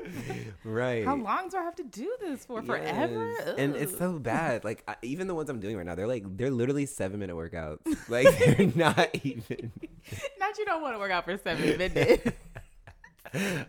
right. 0.64 1.05
How 1.05 1.14
long 1.14 1.50
do 1.50 1.57
I 1.57 1.62
have 1.62 1.77
to 1.77 1.85
do 1.85 2.12
this 2.20 2.44
for? 2.44 2.62
Forever? 2.62 3.33
Yes. 3.38 3.55
And 3.59 3.77
it's 3.77 3.96
so 3.96 4.18
bad. 4.18 4.64
Like 4.64 4.83
I, 4.88 4.96
even 5.03 5.29
the 5.29 5.37
ones 5.37 5.48
I'm 5.50 5.61
doing 5.61 5.77
right 5.77 5.87
now, 5.87 5.94
they're 5.94 6.09
like 6.09 6.24
they're 6.37 6.50
literally 6.50 6.85
seven 6.87 7.20
minute 7.20 7.37
workouts. 7.37 7.79
Like 8.09 8.37
they're 8.37 8.72
not 8.74 9.14
even. 9.22 9.70
Not 10.40 10.59
you 10.59 10.64
don't 10.64 10.83
want 10.83 10.96
to 10.96 10.98
work 10.98 11.12
out 11.12 11.24
for 11.24 11.38
seven 11.38 11.79
minutes. 11.79 12.29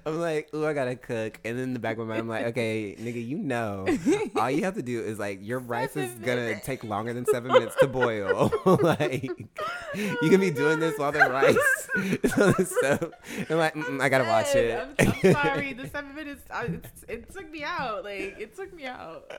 I'm 0.05 0.19
like, 0.19 0.49
oh, 0.53 0.65
I 0.65 0.73
gotta 0.73 0.95
cook, 0.95 1.39
and 1.43 1.57
then 1.57 1.63
in 1.63 1.73
the 1.73 1.79
back 1.79 1.97
of 1.97 2.07
my 2.07 2.15
mind, 2.15 2.21
I'm 2.21 2.27
like, 2.27 2.45
okay, 2.47 2.95
nigga, 2.99 3.25
you 3.25 3.37
know, 3.37 3.87
all 4.35 4.51
you 4.51 4.63
have 4.63 4.75
to 4.75 4.81
do 4.81 5.01
is 5.01 5.17
like 5.17 5.39
your 5.41 5.59
rice 5.59 5.95
is 5.95 6.11
gonna 6.15 6.59
take 6.61 6.83
longer 6.83 7.13
than 7.13 7.25
seven 7.25 7.51
minutes 7.51 7.75
to 7.79 7.87
boil. 7.87 8.51
like, 8.65 9.23
you 9.23 10.29
can 10.29 10.39
be 10.39 10.51
oh 10.51 10.55
doing 10.55 10.79
this 10.79 10.99
while 10.99 11.11
the 11.11 11.19
rice 11.19 11.87
the. 11.95 13.11
I'm 13.49 13.57
like, 13.57 13.75
I 14.01 14.09
gotta 14.09 14.25
watch 14.25 14.53
it. 14.55 14.79
I'm, 14.99 15.13
I'm 15.23 15.33
sorry. 15.33 15.73
The 15.73 15.87
seven 15.87 16.13
minutes, 16.13 16.43
I, 16.51 16.65
it's, 16.65 17.05
it 17.07 17.33
took 17.33 17.49
me 17.49 17.63
out. 17.63 18.03
Like 18.03 18.35
it 18.39 18.55
took 18.55 18.73
me 18.73 18.85
out. 18.85 19.31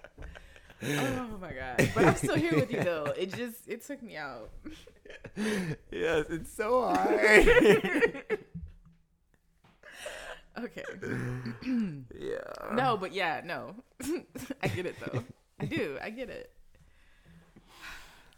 Oh 0.83 1.39
my 1.41 1.53
god! 1.53 1.91
But 1.95 2.05
I'm 2.05 2.17
still 2.17 2.37
here 2.37 2.55
with 2.55 2.71
you 2.71 2.83
though. 2.83 3.13
It 3.17 3.35
just 3.35 3.69
it 3.69 3.85
took 3.87 4.03
me 4.03 4.17
out. 4.17 4.51
yes, 5.37 6.27
it's 6.31 6.53
so 6.53 6.83
hard. 6.83 8.39
Okay. 10.59 10.85
yeah. 12.19 12.75
No, 12.75 12.97
but 12.97 13.13
yeah, 13.13 13.43
no. 13.45 13.75
I 14.63 14.69
get 14.69 14.87
it 14.87 14.97
though. 15.01 15.23
I 15.61 15.67
do. 15.67 15.99
I 16.03 16.11
get 16.11 16.31
it. 16.31 16.51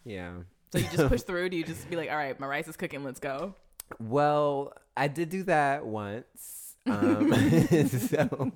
Yeah. 0.05 0.33
So 0.73 0.79
you 0.79 0.87
just 0.91 1.09
push 1.09 1.23
through? 1.27 1.51
Do 1.51 1.57
you 1.57 1.65
just 1.65 1.89
be 1.89 1.97
like, 1.97 2.11
all 2.11 2.17
right, 2.17 2.39
my 2.39 2.47
rice 2.47 2.69
is 2.69 2.77
cooking, 2.77 3.05
let's 3.05 3.21
go? 3.21 3.55
Well, 4.01 4.73
I 4.97 5.09
did 5.09 5.31
do 5.31 5.43
that 5.45 5.87
once. 5.87 6.65
Um, 6.89 7.31
so 7.87 8.51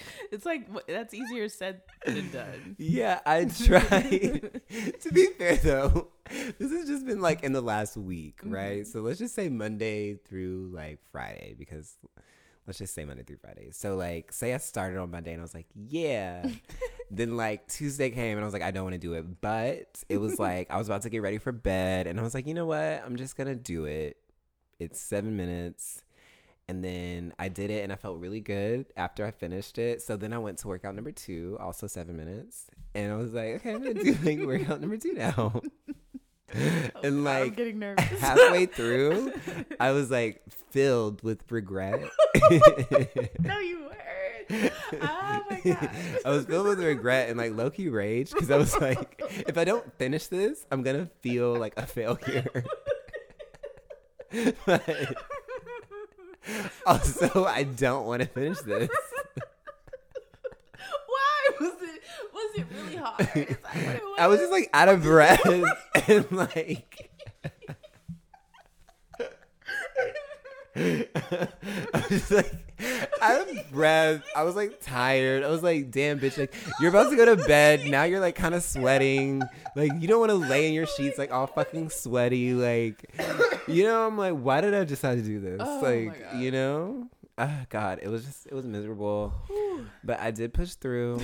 It's 0.32 0.44
like 0.44 0.68
wh- 0.72 0.86
that's 0.88 1.14
easier 1.14 1.48
said 1.48 1.82
than 2.04 2.30
done. 2.30 2.76
yeah, 2.78 3.20
I 3.24 3.44
tried. 3.64 4.60
to 5.00 5.12
be 5.12 5.26
fair 5.38 5.56
though, 5.56 6.08
this 6.58 6.72
has 6.72 6.88
just 6.88 7.06
been 7.06 7.20
like 7.20 7.44
in 7.44 7.52
the 7.52 7.60
last 7.60 7.96
week, 7.96 8.40
mm-hmm. 8.40 8.54
right? 8.54 8.86
So 8.86 9.00
let's 9.00 9.18
just 9.18 9.34
say 9.34 9.48
Monday 9.48 10.14
through 10.14 10.70
like 10.74 10.98
Friday 11.12 11.54
because 11.58 11.96
let's 12.66 12.78
just 12.78 12.94
say 12.94 13.04
Monday 13.04 13.22
through 13.22 13.38
Friday. 13.38 13.70
So 13.70 13.96
like 13.96 14.32
say 14.32 14.52
I 14.52 14.58
started 14.58 14.98
on 14.98 15.10
Monday 15.10 15.32
and 15.32 15.40
I 15.40 15.44
was 15.44 15.54
like, 15.54 15.68
yeah. 15.74 16.46
then 17.10 17.36
like 17.36 17.68
Tuesday 17.68 18.10
came 18.10 18.36
and 18.36 18.40
I 18.40 18.44
was 18.44 18.52
like, 18.52 18.62
I 18.62 18.70
don't 18.72 18.84
want 18.84 18.94
to 18.94 18.98
do 18.98 19.14
it. 19.14 19.40
But 19.40 20.02
it 20.08 20.18
was 20.18 20.38
like 20.38 20.70
I 20.70 20.78
was 20.78 20.88
about 20.88 21.02
to 21.02 21.10
get 21.10 21.22
ready 21.22 21.38
for 21.38 21.52
bed 21.52 22.06
and 22.06 22.18
I 22.18 22.22
was 22.22 22.34
like, 22.34 22.46
you 22.46 22.54
know 22.54 22.66
what? 22.66 23.02
I'm 23.04 23.16
just 23.16 23.36
gonna 23.36 23.54
do 23.54 23.84
it. 23.84 24.16
It's 24.78 25.00
seven 25.00 25.36
minutes. 25.36 26.02
And 26.68 26.82
then 26.82 27.32
I 27.38 27.48
did 27.48 27.70
it 27.70 27.84
and 27.84 27.92
I 27.92 27.96
felt 27.96 28.18
really 28.18 28.40
good 28.40 28.86
after 28.96 29.24
I 29.24 29.30
finished 29.30 29.78
it. 29.78 30.02
So 30.02 30.16
then 30.16 30.32
I 30.32 30.38
went 30.38 30.58
to 30.58 30.68
workout 30.68 30.96
number 30.96 31.12
two, 31.12 31.56
also 31.60 31.86
seven 31.86 32.16
minutes. 32.16 32.66
And 32.94 33.12
I 33.12 33.16
was 33.16 33.32
like, 33.32 33.56
okay, 33.56 33.72
I'm 33.72 33.82
gonna 33.82 33.94
do 34.02 34.16
like 34.24 34.40
workout 34.40 34.80
number 34.80 34.96
two 34.96 35.12
now. 35.14 35.62
and 36.52 36.92
I'm 37.04 37.24
like 37.24 37.56
getting 37.56 37.78
nervous. 37.78 38.04
halfway 38.20 38.66
through, 38.66 39.32
I 39.78 39.92
was 39.92 40.10
like 40.10 40.42
filled 40.70 41.22
with 41.22 41.40
regret. 41.52 42.00
no, 43.40 43.58
you 43.60 43.84
weren't. 43.84 44.72
Oh 45.02 45.42
my 45.48 45.60
god. 45.64 45.90
I 46.24 46.30
was 46.30 46.46
filled 46.46 46.66
with 46.66 46.80
regret 46.80 47.28
and 47.28 47.38
like 47.38 47.52
low 47.52 47.70
key 47.70 47.88
rage 47.88 48.32
because 48.32 48.50
I 48.50 48.56
was 48.56 48.76
like, 48.80 49.22
if 49.46 49.56
I 49.56 49.62
don't 49.62 49.96
finish 49.98 50.26
this, 50.26 50.66
I'm 50.72 50.82
gonna 50.82 51.08
feel 51.20 51.54
like 51.54 51.74
a 51.76 51.86
failure. 51.86 52.64
but 54.66 55.16
also, 56.86 57.44
I 57.44 57.64
don't 57.64 58.06
want 58.06 58.22
to 58.22 58.28
finish 58.28 58.60
this. 58.60 58.88
Why 61.06 61.48
was 61.60 61.72
it? 61.82 62.02
Was 62.32 62.58
it 62.58 62.66
really 62.72 62.96
hard? 62.96 63.20
Is 63.20 63.56
that 63.56 63.74
what 63.74 63.94
it 63.96 64.02
was? 64.02 64.16
I 64.18 64.26
was 64.26 64.40
just 64.40 64.52
like 64.52 64.70
out 64.72 64.88
of 64.88 65.02
breath 65.02 65.44
and 66.08 66.32
like. 66.32 67.05
I 70.76 72.04
was 72.10 72.30
like 72.30 72.52
out 73.20 73.48
of 73.48 73.70
breath. 73.70 74.22
I 74.34 74.42
was 74.42 74.54
like 74.54 74.80
tired. 74.80 75.42
I 75.42 75.48
was 75.48 75.62
like, 75.62 75.90
damn, 75.90 76.20
bitch, 76.20 76.38
like 76.38 76.54
you're 76.80 76.90
about 76.90 77.10
to 77.10 77.16
go 77.16 77.24
to 77.24 77.36
bed. 77.46 77.86
Now 77.86 78.04
you're 78.04 78.20
like 78.20 78.34
kind 78.34 78.54
of 78.54 78.62
sweating. 78.62 79.42
Like 79.74 79.92
you 79.98 80.08
don't 80.08 80.20
want 80.20 80.30
to 80.30 80.36
lay 80.36 80.68
in 80.68 80.74
your 80.74 80.86
sheets 80.86 81.18
like 81.18 81.32
all 81.32 81.46
fucking 81.46 81.90
sweaty. 81.90 82.52
Like, 82.54 83.10
you 83.66 83.84
know, 83.84 84.06
I'm 84.06 84.18
like, 84.18 84.34
why 84.34 84.60
did 84.60 84.74
I 84.74 84.84
decide 84.84 85.16
to 85.16 85.22
do 85.22 85.40
this? 85.40 85.60
Oh 85.62 85.80
like, 85.82 86.14
you 86.36 86.50
know? 86.50 87.08
Ah, 87.38 87.66
God, 87.68 88.00
it 88.02 88.08
was 88.08 88.24
just, 88.24 88.46
it 88.46 88.54
was 88.54 88.64
miserable. 88.66 89.32
But 90.02 90.20
I 90.20 90.30
did 90.30 90.54
push 90.54 90.72
through 90.74 91.20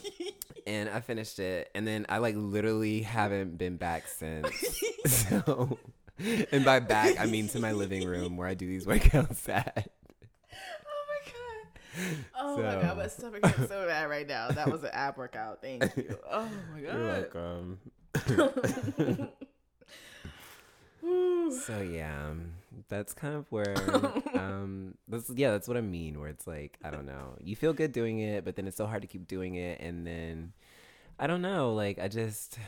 and 0.66 0.88
I 0.88 1.00
finished 1.00 1.38
it. 1.38 1.70
And 1.74 1.86
then 1.86 2.06
I 2.08 2.18
like 2.18 2.36
literally 2.36 3.02
haven't 3.02 3.58
been 3.58 3.76
back 3.76 4.06
since. 4.06 4.48
so, 5.06 5.78
and 6.52 6.64
by 6.64 6.80
back, 6.80 7.18
I 7.18 7.26
mean 7.26 7.48
to 7.48 7.58
my 7.60 7.72
living 7.72 8.06
room 8.06 8.36
where 8.36 8.48
I 8.48 8.54
do 8.54 8.66
these 8.66 8.86
workouts 8.86 9.48
at. 9.52 9.90
Oh 10.86 11.04
my 11.08 11.32
god. 11.32 12.24
Oh 12.38 12.56
my 12.56 12.82
god, 12.82 12.96
my 12.96 13.06
stomach 13.08 13.44
hurts 13.44 13.68
so 13.68 13.86
bad 13.86 14.08
right 14.08 14.26
now. 14.26 14.48
That 14.48 14.70
was 14.70 14.82
an 14.82 14.90
ab 14.92 15.16
workout. 15.16 15.60
Thank 15.62 15.96
you. 15.96 16.18
Oh 16.30 16.48
my 16.74 16.80
god. 16.80 16.94
You're 16.94 17.06
welcome. 17.06 17.78
so 21.64 21.80
yeah, 21.80 22.32
that's 22.88 23.14
kind 23.14 23.34
of 23.34 23.50
where 23.50 23.74
um 24.34 24.94
that's 25.08 25.30
yeah, 25.30 25.52
that's 25.52 25.68
what 25.68 25.76
I 25.76 25.80
mean 25.80 26.20
where 26.20 26.28
it's 26.28 26.46
like, 26.46 26.78
I 26.84 26.90
don't 26.90 27.06
know. 27.06 27.36
You 27.42 27.56
feel 27.56 27.72
good 27.72 27.92
doing 27.92 28.18
it, 28.20 28.44
but 28.44 28.56
then 28.56 28.66
it's 28.66 28.76
so 28.76 28.86
hard 28.86 29.02
to 29.02 29.08
keep 29.08 29.26
doing 29.26 29.54
it 29.54 29.80
and 29.80 30.06
then 30.06 30.52
I 31.18 31.26
don't 31.26 31.42
know, 31.42 31.74
like 31.74 31.98
I 31.98 32.08
just 32.08 32.58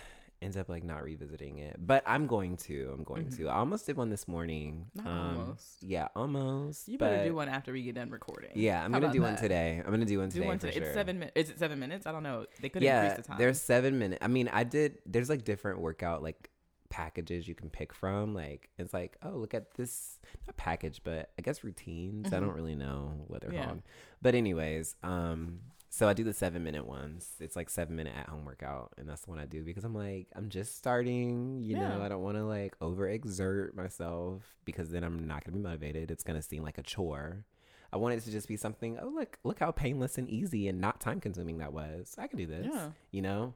end 0.43 0.57
up 0.57 0.69
like 0.69 0.85
not 0.85 1.03
revisiting 1.03 1.59
it. 1.59 1.77
But 1.79 2.03
I'm 2.07 2.27
going 2.27 2.57
to. 2.59 2.91
I'm 2.97 3.05
going 3.05 3.31
to. 3.31 3.49
I 3.49 3.55
almost 3.57 3.87
did 3.87 3.97
one 3.97 4.11
this 4.11 4.27
morning. 4.29 4.87
Not 4.95 5.07
um 5.07 5.39
almost. 5.41 5.83
Yeah, 5.83 6.09
almost. 6.17 6.89
You 6.89 6.99
better 6.99 7.25
do 7.25 7.35
one 7.35 7.49
after 7.49 7.73
we 7.73 7.83
get 7.83 7.95
done 7.95 8.11
recording. 8.11 8.51
Yeah, 8.55 8.85
I'm 8.85 8.93
How 8.93 9.01
gonna 9.01 9.13
do 9.13 9.23
one 9.23 9.37
today. 9.37 9.81
I'm 9.85 9.91
gonna 9.91 10.05
do 10.05 10.19
one 10.19 10.29
Do 10.29 10.35
today 10.35 10.47
one 10.47 10.59
for 10.59 10.67
today. 10.67 10.79
sure. 10.81 10.89
It's 10.89 10.95
seven 10.95 11.19
minutes. 11.19 11.37
Is 11.37 11.51
it 11.51 11.59
seven 11.59 11.79
minutes? 11.79 12.07
I 12.07 12.13
don't 12.13 12.23
know. 12.23 12.47
They 12.61 12.69
could 12.69 12.83
yeah, 12.83 13.03
increase 13.05 13.17
the 13.25 13.29
time. 13.29 13.39
there's 13.39 13.61
seven 13.61 13.99
minutes. 13.99 14.19
I 14.25 14.29
mean, 14.29 14.49
I 14.53 14.65
did. 14.65 14.99
There's 15.07 15.29
like 15.29 15.45
different 15.45 15.81
workout 15.81 16.23
like 16.23 16.51
packages 16.91 17.49
you 17.49 17.55
can 17.55 17.71
pick 17.71 17.93
from. 17.95 18.35
Like 18.35 18.69
it's 18.79 18.93
like, 18.93 19.17
oh, 19.23 19.31
look 19.31 19.55
at 19.55 19.75
this 19.75 20.19
not 20.47 20.57
package, 20.57 21.01
but 21.05 21.31
I 21.39 21.43
guess 21.43 21.65
routines. 21.65 22.33
I 22.33 22.41
don't 22.41 22.53
really 22.55 22.75
know 22.75 23.13
what 23.29 23.41
they're 23.41 23.51
Mm-hmm. 23.51 23.59
Yeah. 23.59 23.65
called. 23.67 23.83
But 24.21 24.35
anyways, 24.35 24.95
um, 25.03 25.61
So 25.95 26.09
I 26.09 26.15
do 26.15 26.25
the 26.25 26.33
seven 26.33 26.65
minute 26.65 26.87
ones. 26.87 27.33
It's 27.39 27.55
like 27.55 27.69
seven 27.69 27.97
minute 27.97 28.15
at 28.17 28.27
home 28.27 28.47
workout, 28.47 28.95
and 28.97 29.07
that's 29.07 29.27
the 29.27 29.31
one 29.31 29.39
I 29.39 29.45
do 29.45 29.63
because 29.63 29.85
I'm 29.85 29.95
like 29.95 30.27
I'm 30.35 30.49
just 30.49 30.79
starting. 30.79 31.61
You 31.61 31.77
know, 31.77 32.01
I 32.03 32.09
don't 32.09 32.23
want 32.23 32.39
to 32.39 32.45
like 32.45 32.79
overexert 32.79 33.75
myself 33.75 34.43
because 34.65 34.89
then 34.89 35.05
I'm 35.05 35.27
not 35.29 35.45
gonna 35.45 35.59
be 35.59 35.63
motivated. 35.63 36.11
It's 36.11 36.25
gonna 36.25 36.41
seem 36.41 36.63
like 36.63 36.79
a 36.79 36.83
chore. 36.83 37.45
I 37.93 37.99
want 37.99 38.15
it 38.15 38.23
to 38.23 38.31
just 38.31 38.49
be 38.49 38.57
something. 38.57 38.99
Oh 39.03 39.09
look, 39.09 39.39
look 39.45 39.59
how 39.59 39.71
painless 39.71 40.17
and 40.17 40.31
easy 40.31 40.67
and 40.67 40.81
not 40.81 40.99
time 40.99 41.21
consuming 41.21 41.59
that 41.59 41.75
was. 41.75 42.15
I 42.17 42.27
can 42.27 42.39
do 42.39 42.47
this. 42.47 42.69
Yeah. 42.73 42.93
You 43.11 43.21
know, 43.21 43.53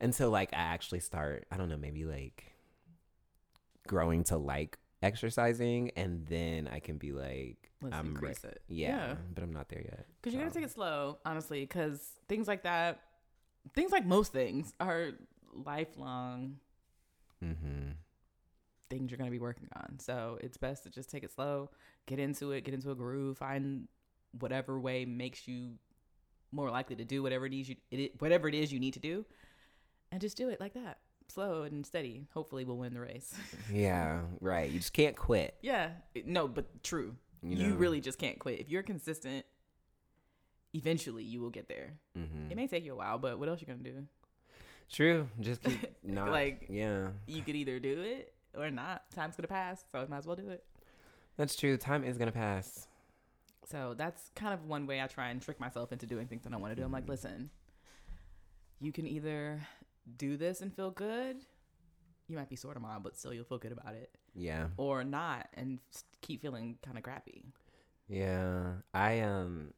until 0.00 0.28
so, 0.28 0.30
like 0.30 0.50
I 0.52 0.58
actually 0.58 1.00
start. 1.00 1.48
I 1.50 1.56
don't 1.56 1.68
know, 1.68 1.76
maybe 1.76 2.04
like 2.04 2.52
growing 3.88 4.22
to 4.24 4.36
like 4.36 4.78
exercising, 5.02 5.90
and 5.96 6.26
then 6.26 6.68
I 6.68 6.80
can 6.80 6.96
be 6.98 7.12
like, 7.12 7.70
Let's 7.82 7.94
I'm 7.96 8.06
re- 8.06 8.10
increase 8.10 8.44
it. 8.44 8.60
yeah, 8.68 9.14
but 9.34 9.42
I'm 9.44 9.52
not 9.52 9.68
there 9.68 9.82
yet. 9.82 10.06
Because 10.20 10.34
you 10.34 10.40
gotta 10.40 10.52
take 10.54 10.64
it 10.64 10.70
slow, 10.72 11.18
honestly, 11.24 11.60
because 11.60 12.00
things 12.28 12.48
like 12.48 12.62
that, 12.64 13.00
things 13.74 13.92
like 13.92 14.04
most 14.06 14.32
things, 14.32 14.72
are 14.80 15.10
lifelong 15.52 16.56
Mm-hmm. 17.44 17.90
things 18.90 19.10
you're 19.10 19.18
gonna 19.18 19.30
be 19.30 19.38
working 19.38 19.68
on. 19.76 19.98
So 20.00 20.38
it's 20.40 20.56
best 20.56 20.82
to 20.84 20.90
just 20.90 21.08
take 21.10 21.22
it 21.22 21.30
slow, 21.32 21.70
get 22.06 22.18
into 22.18 22.50
it, 22.52 22.64
get 22.64 22.74
into 22.74 22.90
a 22.90 22.94
groove, 22.96 23.38
find 23.38 23.86
whatever 24.40 24.78
way 24.80 25.04
makes 25.04 25.46
you 25.46 25.74
more 26.50 26.70
likely 26.70 26.96
to 26.96 27.04
do 27.04 27.22
whatever 27.22 27.46
it 27.46 27.52
is 27.54 27.68
you 27.68 27.76
it, 27.90 28.20
whatever 28.20 28.48
it 28.48 28.54
is 28.54 28.72
you 28.72 28.80
need 28.80 28.94
to 28.94 29.00
do, 29.00 29.24
and 30.10 30.20
just 30.20 30.36
do 30.36 30.48
it 30.48 30.58
like 30.60 30.74
that, 30.74 30.98
slow 31.28 31.62
and 31.62 31.84
steady. 31.86 32.26
Hopefully, 32.34 32.64
we'll 32.64 32.76
win 32.78 32.94
the 32.94 33.00
race. 33.00 33.34
Yeah, 33.72 34.20
right. 34.40 34.70
You 34.70 34.78
just 34.78 34.92
can't 34.92 35.16
quit. 35.16 35.54
yeah, 35.62 35.90
no, 36.24 36.48
but 36.48 36.82
true. 36.82 37.14
You, 37.42 37.56
You, 37.68 37.74
really 37.74 38.00
just 38.00 38.18
can't 38.18 38.38
quit. 38.38 38.58
If 38.60 38.68
you're 38.68 38.82
consistent, 38.82 39.44
eventually 40.74 41.22
you 41.24 41.40
will 41.40 41.50
get 41.50 41.68
there. 41.68 41.92
Mhm. 42.16 42.50
It 42.50 42.56
may 42.56 42.66
take 42.66 42.84
you 42.84 42.92
a 42.92 42.96
while, 42.96 43.18
but 43.18 43.38
what 43.38 43.48
else 43.48 43.60
you 43.60 43.66
gonna 43.66 43.78
do? 43.78 44.06
True. 44.90 45.28
Just 45.40 45.62
keep 45.62 45.78
not 46.02 46.30
Like- 46.30 46.66
Yeah, 46.68 47.10
You 47.26 47.42
could 47.42 47.56
either 47.56 47.78
do 47.78 48.00
it 48.00 48.32
or 48.56 48.70
not. 48.70 49.02
Time's 49.14 49.36
gonna 49.36 49.48
pass, 49.48 49.84
so 49.92 49.98
I 50.00 50.06
might 50.06 50.18
as 50.18 50.26
well 50.26 50.36
do 50.36 50.48
it. 50.48 50.64
that's 51.36 51.54
true. 51.56 51.76
Time 51.76 52.04
is 52.04 52.18
gonna 52.18 52.32
pass. 52.32 52.88
So 53.70 53.94
that's 53.96 54.30
kind 54.34 54.54
of 54.54 54.64
one 54.64 54.86
way 54.86 55.00
I 55.02 55.06
try 55.06 55.28
and 55.28 55.42
trick 55.42 55.60
myself 55.60 55.92
into 55.92 56.06
doing 56.06 56.26
things 56.26 56.42
that 56.44 56.52
I 56.54 56.56
want 56.56 56.72
to 56.72 56.76
do. 56.76 56.84
I'm 56.84 56.90
like, 56.92 57.06
listen, 57.08 57.50
you 58.80 58.92
can 58.92 59.06
either 59.06 59.60
do 60.16 60.36
this 60.36 60.60
and 60.60 60.74
feel 60.74 60.90
good. 60.90 61.36
You 62.28 62.36
might 62.36 62.48
be 62.48 62.56
sore 62.56 62.74
tomorrow, 62.74 63.00
but 63.02 63.16
still 63.16 63.32
you'll 63.32 63.44
feel 63.44 63.58
good 63.58 63.72
about 63.72 63.94
it, 63.94 64.10
Yeah, 64.34 64.68
or 64.76 65.02
not 65.04 65.48
and 65.54 65.78
keep 66.20 66.42
feeling 66.42 66.78
kind 66.84 66.96
of 66.98 67.02
crappy. 67.02 67.44
yeah. 68.08 68.74
I 68.94 69.20
um, 69.20 69.72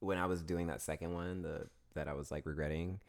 when 0.00 0.18
I 0.18 0.26
was 0.26 0.42
doing 0.42 0.66
that 0.68 0.82
second 0.82 1.12
one, 1.14 1.42
the 1.42 1.66
that 1.94 2.08
I 2.08 2.14
was 2.14 2.30
like 2.30 2.46
regretting, 2.46 3.00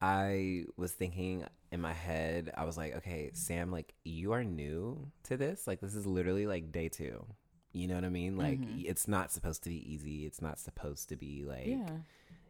I 0.00 0.64
was 0.76 0.92
thinking 0.92 1.44
in 1.72 1.80
my 1.80 1.92
head, 1.92 2.52
I 2.56 2.64
was 2.64 2.76
like, 2.76 2.96
okay, 2.96 3.30
Sam, 3.32 3.70
like 3.72 3.94
you 4.04 4.32
are 4.32 4.44
new 4.44 5.10
to 5.24 5.36
this. 5.36 5.66
Like 5.66 5.80
this 5.80 5.94
is 5.94 6.06
literally 6.06 6.46
like 6.46 6.70
day 6.72 6.88
two. 6.88 7.24
You 7.72 7.86
know 7.88 7.94
what 7.96 8.04
I 8.04 8.08
mean? 8.08 8.36
Like 8.36 8.60
Mhm. 8.60 8.84
it's 8.86 9.08
not 9.08 9.32
supposed 9.32 9.62
to 9.64 9.68
be 9.70 9.92
easy. 9.92 10.26
It's 10.26 10.40
not 10.40 10.58
supposed 10.58 11.08
to 11.10 11.16
be 11.16 11.44
like 11.44 11.66
yeah, 11.66 11.96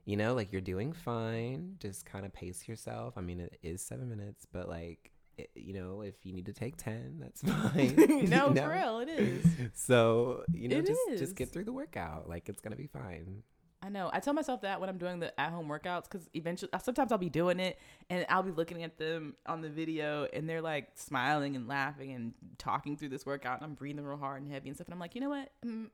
you 0.09 0.17
know, 0.17 0.33
like 0.33 0.53
you're 0.53 0.63
doing 0.63 0.95
fine. 0.95 1.77
Just 1.81 2.07
kind 2.07 2.25
of 2.25 2.33
pace 2.33 2.67
yourself. 2.67 3.19
I 3.19 3.21
mean, 3.21 3.41
it 3.41 3.59
is 3.63 3.83
seven 3.83 4.09
minutes, 4.09 4.47
but 4.51 4.67
like, 4.67 5.11
it, 5.37 5.51
you 5.55 5.75
know, 5.75 6.01
if 6.01 6.15
you 6.25 6.33
need 6.33 6.47
to 6.47 6.55
take 6.55 6.79
10, 6.79 7.19
that's 7.21 7.43
fine. 7.73 7.95
no, 8.31 8.49
know? 8.49 8.63
for 8.63 8.71
real, 8.71 9.01
it 9.01 9.09
is. 9.11 9.45
So, 9.75 10.45
you 10.51 10.69
know, 10.69 10.79
It 10.79 10.87
just, 10.87 11.01
is. 11.11 11.21
just 11.21 11.37
get 11.37 11.53
through 11.53 11.65
the 11.65 11.75
workout. 11.75 12.27
Like, 12.27 12.49
it's 12.49 12.63
going 12.63 12.71
to 12.71 12.77
be 12.79 12.87
fine. 12.87 13.43
I 13.83 13.91
know. 13.91 14.09
I 14.11 14.21
tell 14.21 14.33
myself 14.33 14.63
that 14.63 14.81
when 14.81 14.89
I'm 14.89 14.97
doing 14.97 15.21
the 15.21 15.39
at 15.39 15.53
home 15.53 15.69
workouts 15.69 16.05
because 16.11 16.27
eventually, 16.33 16.71
sometimes 16.83 17.13
I'll 17.13 17.19
be 17.19 17.29
doing 17.29 17.61
it 17.61 17.79
and 18.09 18.25
I'll 18.31 18.43
be 18.43 18.51
looking 18.51 18.83
at 18.85 18.97
them 18.97 19.37
on 19.47 19.61
the 19.61 19.69
video 19.69 20.27
and 20.33 20.49
they're 20.49 20.63
like 20.63 20.89
smiling 20.95 21.55
and 21.55 21.69
laughing 21.69 22.13
and 22.13 22.33
talking 22.57 22.97
through 22.97 23.11
this 23.11 23.25
workout 23.27 23.59
and 23.59 23.65
I'm 23.67 23.75
breathing 23.75 24.05
real 24.05 24.17
hard 24.17 24.43
and 24.43 24.51
heavy 24.51 24.69
and 24.71 24.77
stuff. 24.77 24.89
And 24.89 24.95
I'm 24.95 24.99
like, 24.99 25.15
you 25.15 25.21
know 25.21 25.29
what? 25.29 25.51
Mm, 25.65 25.91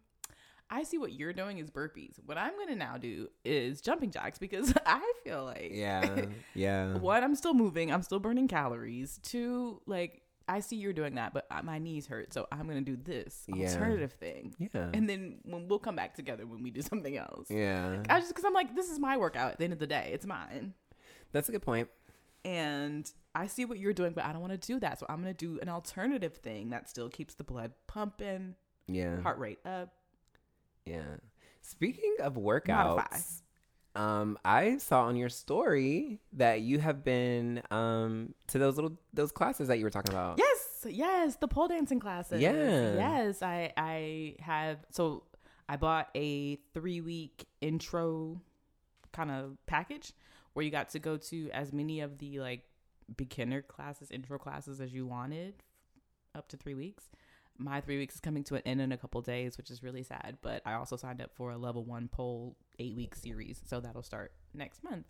I 0.70 0.82
see 0.82 0.98
what 0.98 1.12
you're 1.12 1.32
doing 1.32 1.58
is 1.58 1.70
burpees. 1.70 2.14
What 2.24 2.38
I'm 2.38 2.54
going 2.56 2.68
to 2.68 2.74
now 2.76 2.96
do 2.96 3.28
is 3.44 3.80
jumping 3.80 4.10
jacks 4.10 4.38
because 4.38 4.72
I 4.86 5.12
feel 5.22 5.44
like, 5.44 5.70
Yeah. 5.72 6.24
Yeah. 6.54 6.94
one, 6.98 7.22
I'm 7.22 7.34
still 7.34 7.54
moving, 7.54 7.92
I'm 7.92 8.02
still 8.02 8.18
burning 8.18 8.48
calories. 8.48 9.18
Two, 9.22 9.80
like, 9.86 10.22
I 10.48 10.60
see 10.60 10.76
you're 10.76 10.92
doing 10.92 11.14
that, 11.14 11.32
but 11.32 11.46
uh, 11.50 11.62
my 11.62 11.78
knees 11.78 12.06
hurt. 12.06 12.32
So 12.34 12.46
I'm 12.52 12.66
going 12.68 12.82
to 12.84 12.96
do 12.96 12.96
this 13.02 13.44
Yeah. 13.48 13.68
alternative 13.68 14.12
thing. 14.12 14.54
Yeah. 14.58 14.90
And 14.92 15.08
then 15.08 15.38
when 15.44 15.68
we'll 15.68 15.78
come 15.78 15.96
back 15.96 16.14
together 16.14 16.46
when 16.46 16.62
we 16.62 16.70
do 16.70 16.82
something 16.90 17.16
else. 17.16 17.46
yeah. 17.50 18.02
I 18.08 18.18
just 18.20 18.28
because 18.30 18.44
I'm 18.44 18.52
like, 18.54 18.74
this 18.74 18.90
is 18.90 18.98
my 18.98 19.16
workout. 19.16 19.52
At 19.52 19.58
the 19.58 19.64
end 19.64 19.72
of 19.72 19.78
the 19.78 19.86
day, 19.86 20.10
it's 20.12 20.26
mine, 20.26 20.74
That's 21.32 21.48
a 21.48 21.52
good 21.52 21.62
point. 21.62 21.88
and 22.44 23.10
I 23.34 23.46
see 23.46 23.64
what 23.64 23.78
you're 23.78 23.92
doing, 23.92 24.12
but 24.12 24.24
I 24.24 24.32
don't 24.32 24.40
want 24.40 24.52
to 24.60 24.66
do 24.66 24.78
that. 24.80 24.98
So 25.00 25.06
I'm 25.08 25.20
gonna 25.20 25.34
do 25.34 25.58
an 25.60 25.68
alternative 25.68 26.34
thing 26.36 26.70
that 26.70 26.88
still 26.88 27.08
keeps 27.08 27.34
the 27.34 27.42
blood 27.44 27.72
pumping, 27.86 28.54
Yeah. 28.86 29.20
heart 29.22 29.38
rate 29.38 29.58
up. 29.64 29.92
Yeah. 30.86 31.16
Speaking 31.62 32.16
of 32.20 32.36
Modify. 32.36 32.60
workouts, 32.68 33.42
um, 33.94 34.38
I 34.44 34.78
saw 34.78 35.04
on 35.04 35.16
your 35.16 35.28
story 35.28 36.20
that 36.32 36.60
you 36.60 36.78
have 36.78 37.04
been 37.04 37.62
um 37.70 38.34
to 38.48 38.58
those 38.58 38.74
little 38.76 38.98
those 39.12 39.32
classes 39.32 39.68
that 39.68 39.78
you 39.78 39.84
were 39.84 39.90
talking 39.90 40.12
about. 40.12 40.38
Yes, 40.38 40.86
yes, 40.88 41.36
the 41.36 41.48
pole 41.48 41.68
dancing 41.68 42.00
classes. 42.00 42.40
Yeah. 42.40 42.94
yes, 42.94 43.42
I 43.42 43.72
I 43.76 44.36
have. 44.40 44.78
So 44.90 45.24
I 45.68 45.76
bought 45.76 46.08
a 46.14 46.56
three 46.74 47.00
week 47.00 47.46
intro 47.60 48.40
kind 49.12 49.30
of 49.30 49.56
package 49.66 50.12
where 50.52 50.64
you 50.64 50.70
got 50.70 50.90
to 50.90 50.98
go 50.98 51.16
to 51.16 51.50
as 51.52 51.72
many 51.72 52.00
of 52.00 52.18
the 52.18 52.40
like 52.40 52.62
beginner 53.16 53.62
classes, 53.62 54.10
intro 54.10 54.38
classes 54.38 54.80
as 54.80 54.92
you 54.92 55.06
wanted, 55.06 55.54
up 56.34 56.48
to 56.48 56.56
three 56.56 56.74
weeks. 56.74 57.04
My 57.56 57.80
three 57.80 57.98
weeks 57.98 58.14
is 58.16 58.20
coming 58.20 58.42
to 58.44 58.56
an 58.56 58.62
end 58.64 58.80
in 58.80 58.92
a 58.92 58.96
couple 58.96 59.20
days, 59.22 59.56
which 59.56 59.70
is 59.70 59.82
really 59.82 60.02
sad. 60.02 60.38
But 60.42 60.62
I 60.66 60.74
also 60.74 60.96
signed 60.96 61.20
up 61.20 61.30
for 61.34 61.50
a 61.50 61.56
level 61.56 61.84
one 61.84 62.08
pole 62.08 62.56
eight 62.78 62.96
week 62.96 63.14
series, 63.14 63.60
so 63.66 63.80
that'll 63.80 64.02
start 64.02 64.32
next 64.52 64.82
month. 64.82 65.06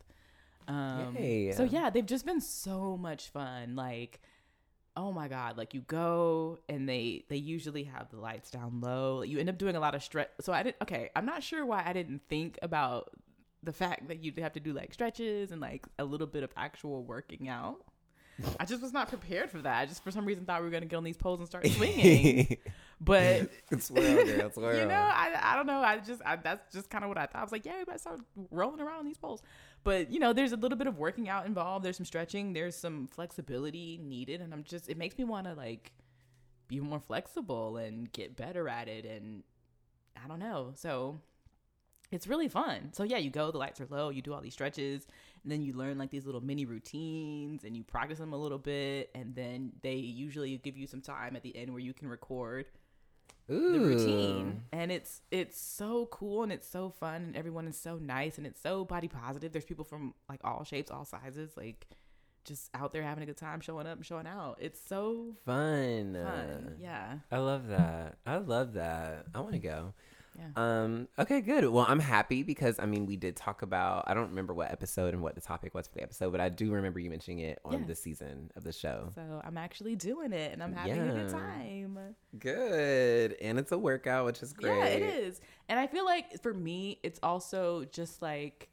Um, 0.69 1.17
Yay. 1.19 1.53
So 1.53 1.65
yeah, 1.65 1.91
they've 1.91 2.05
just 2.05 2.27
been 2.27 2.41
so 2.41 2.97
much 2.97 3.31
fun. 3.31 3.77
Like, 3.77 4.21
oh 4.97 5.13
my 5.13 5.29
god, 5.29 5.57
like 5.57 5.75
you 5.75 5.81
go 5.81 6.59
and 6.69 6.89
they 6.89 7.25
they 7.29 7.37
usually 7.37 7.85
have 7.85 8.11
the 8.11 8.19
lights 8.19 8.51
down 8.51 8.81
low. 8.81 9.23
You 9.23 9.39
end 9.39 9.49
up 9.49 9.59
doing 9.59 9.77
a 9.77 9.81
lot 9.81 9.95
of 9.95 10.03
stretch. 10.03 10.31
So 10.41 10.53
I 10.53 10.63
didn't. 10.63 10.77
Okay, 10.83 11.11
I'm 11.17 11.27
not 11.27 11.43
sure 11.43 11.65
why 11.65 11.83
I 11.87 11.93
didn't 11.93 12.23
think 12.29 12.59
about 12.63 13.11
the 13.63 13.73
fact 13.73 14.09
that 14.09 14.23
you'd 14.23 14.39
have 14.39 14.53
to 14.53 14.61
do 14.61 14.73
like 14.73 14.93
stretches 14.93 15.51
and 15.51 15.61
like 15.61 15.87
a 15.99 16.05
little 16.05 16.27
bit 16.27 16.43
of 16.43 16.51
actual 16.57 17.05
working 17.05 17.49
out. 17.49 17.83
I 18.61 18.65
just 18.65 18.83
was 18.83 18.93
not 18.93 19.09
prepared 19.09 19.51
for 19.51 19.59
that. 19.59 19.81
I 19.81 19.87
just 19.87 20.03
for 20.03 20.11
some 20.11 20.25
reason 20.25 20.45
thought 20.45 20.61
we 20.61 20.67
were 20.67 20.73
gonna 20.73 20.87
get 20.87 20.97
on 20.97 21.05
these 21.05 21.17
poles 21.17 21.41
and 21.41 21.49
start 21.49 21.67
swinging. 21.71 22.57
but 23.01 23.51
girl, 23.71 23.81
swirl. 24.51 24.77
you 24.77 24.87
know, 24.87 24.95
I, 24.95 25.39
I 25.41 25.57
don't 25.57 25.67
know. 25.67 25.81
I 25.81 25.99
just 25.99 26.21
I, 26.25 26.37
that's 26.37 26.73
just 26.73 26.91
kind 26.91 27.05
of 27.05 27.09
what 27.09 27.19
I 27.19 27.27
thought. 27.27 27.41
I 27.41 27.43
was 27.43 27.53
like, 27.53 27.65
yeah, 27.65 27.79
we 27.79 27.85
better 27.85 27.99
start 27.99 28.21
rolling 28.51 28.81
around 28.81 29.01
on 29.01 29.05
these 29.05 29.19
poles. 29.19 29.43
But 29.85 30.11
you 30.11 30.19
know, 30.19 30.33
there's 30.33 30.53
a 30.53 30.57
little 30.57 30.79
bit 30.79 30.87
of 30.87 30.99
working 30.99 31.29
out 31.29 31.47
involved. 31.47 31.85
There's 31.85 31.97
some 31.97 32.07
stretching. 32.07 32.53
There's 32.53 32.77
some 32.77 33.07
flexibility 33.07 34.01
needed, 34.03 34.41
and 34.41 34.53
I'm 34.53 34.65
just 34.65 34.89
it 34.89 34.97
makes 34.97 35.17
me 35.19 35.25
want 35.25 35.47
to 35.47 35.55
like 35.55 35.93
be 36.67 36.81
more 36.81 37.01
flexible 37.01 37.77
and 37.77 38.11
get 38.13 38.37
better 38.37 38.69
at 38.69 38.89
it. 38.89 39.05
And 39.05 39.43
I 40.23 40.27
don't 40.27 40.41
know. 40.41 40.73
So 40.75 41.21
it's 42.11 42.27
really 42.27 42.49
fun. 42.49 42.93
So 42.93 43.03
yeah, 43.03 43.19
you 43.19 43.31
go. 43.31 43.51
The 43.51 43.59
lights 43.59 43.81
are 43.81 43.87
low. 43.91 44.09
You 44.09 44.23
do 44.23 44.33
all 44.33 44.41
these 44.41 44.55
stretches, 44.55 45.07
and 45.45 45.53
then 45.53 45.63
you 45.63 45.73
learn 45.75 45.99
like 45.99 46.11
these 46.11 46.27
little 46.27 46.41
mini 46.41 46.65
routines, 46.65 47.63
and 47.65 47.77
you 47.77 47.85
practice 47.85 48.19
them 48.19 48.33
a 48.33 48.37
little 48.37 48.59
bit, 48.59 49.11
and 49.15 49.35
then 49.37 49.73
they 49.83 49.95
usually 49.95 50.57
give 50.59 50.77
you 50.77 50.87
some 50.87 51.01
time 51.01 51.37
at 51.37 51.43
the 51.43 51.57
end 51.57 51.71
where 51.71 51.81
you 51.81 51.93
can 51.93 52.09
record 52.09 52.67
Ooh. 53.51 53.73
the 53.73 53.79
routine 53.79 54.63
and 54.73 54.91
it's 54.91 55.21
it's 55.31 55.61
so 55.61 56.07
cool 56.07 56.43
and 56.45 56.51
it's 56.51 56.67
so 56.67 56.89
fun 56.89 57.17
and 57.17 57.37
everyone 57.37 57.69
is 57.69 57.77
so 57.77 57.97
nice 57.97 58.39
and 58.39 58.47
it's 58.47 58.59
so 58.63 58.87
body 58.87 59.07
positive 59.07 59.53
there's 59.53 59.67
people 59.67 59.85
from 59.85 60.15
like 60.31 60.41
all 60.43 60.65
shapes 60.65 60.91
all 60.91 61.05
sizes 61.05 61.51
like 61.55 61.87
just 62.47 62.71
out 62.75 62.95
there 62.95 63.03
having 63.03 63.23
a 63.23 63.27
good 63.27 63.37
time 63.37 63.61
showing 63.61 63.87
up 63.87 63.97
and 63.97 64.07
showing 64.07 64.27
out 64.27 64.57
it's 64.61 64.81
so 64.89 65.35
Fun. 65.45 66.15
fun 66.25 66.77
yeah 66.81 67.19
I 67.31 67.37
love 67.39 67.69
that. 67.69 68.17
I 68.27 68.37
love 68.39 68.75
that. 68.75 69.27
I 69.35 69.41
want 69.41 69.53
to 69.53 69.59
go. 69.59 69.93
Yeah 70.39 70.49
Um, 70.57 71.09
okay, 71.19 71.41
good. 71.41 71.65
Well, 71.69 71.87
I'm 71.89 72.01
happy 72.01 72.43
because 72.43 72.79
I 72.79 72.87
mean, 72.87 73.07
we 73.07 73.17
did 73.17 73.37
talk 73.37 73.63
about. 73.63 74.05
I 74.07 74.15
don't 74.15 74.31
remember 74.31 74.53
what 74.55 74.71
episode 74.71 75.15
and 75.15 75.23
what 75.23 75.35
the 75.35 75.41
topic 75.41 75.75
was 75.75 75.87
for 75.87 75.95
the 75.95 76.03
episode, 76.03 76.33
but 76.33 76.41
I 76.41 76.49
do 76.49 76.73
remember 76.73 76.99
you 77.01 77.09
mentioning 77.11 77.39
it 77.41 77.59
on 77.65 77.73
Yeah. 77.81 77.87
this 77.87 78.03
season 78.03 78.51
of 78.57 78.65
the 78.65 78.73
show. 78.73 79.11
so 79.15 79.41
i'm 79.45 79.57
actually 79.59 79.95
doing 79.97 80.33
it 80.33 80.53
and 80.53 80.63
i'm 80.63 80.73
having 80.73 80.99
a 80.99 81.13
good 81.13 81.29
time 81.31 81.99
Good, 82.39 83.37
and 83.41 83.59
it's 83.59 83.71
a 83.73 83.79
workout, 83.79 84.27
which 84.27 84.43
is 84.43 84.53
great. 84.53 84.77
Yeah, 84.77 84.85
it 84.87 85.03
is. 85.03 85.41
And 85.69 85.79
I 85.79 85.87
feel 85.87 86.05
like 86.05 86.43
for 86.43 86.53
me, 86.53 86.99
it's 87.03 87.21
also 87.23 87.85
just 87.85 88.21
like 88.23 88.69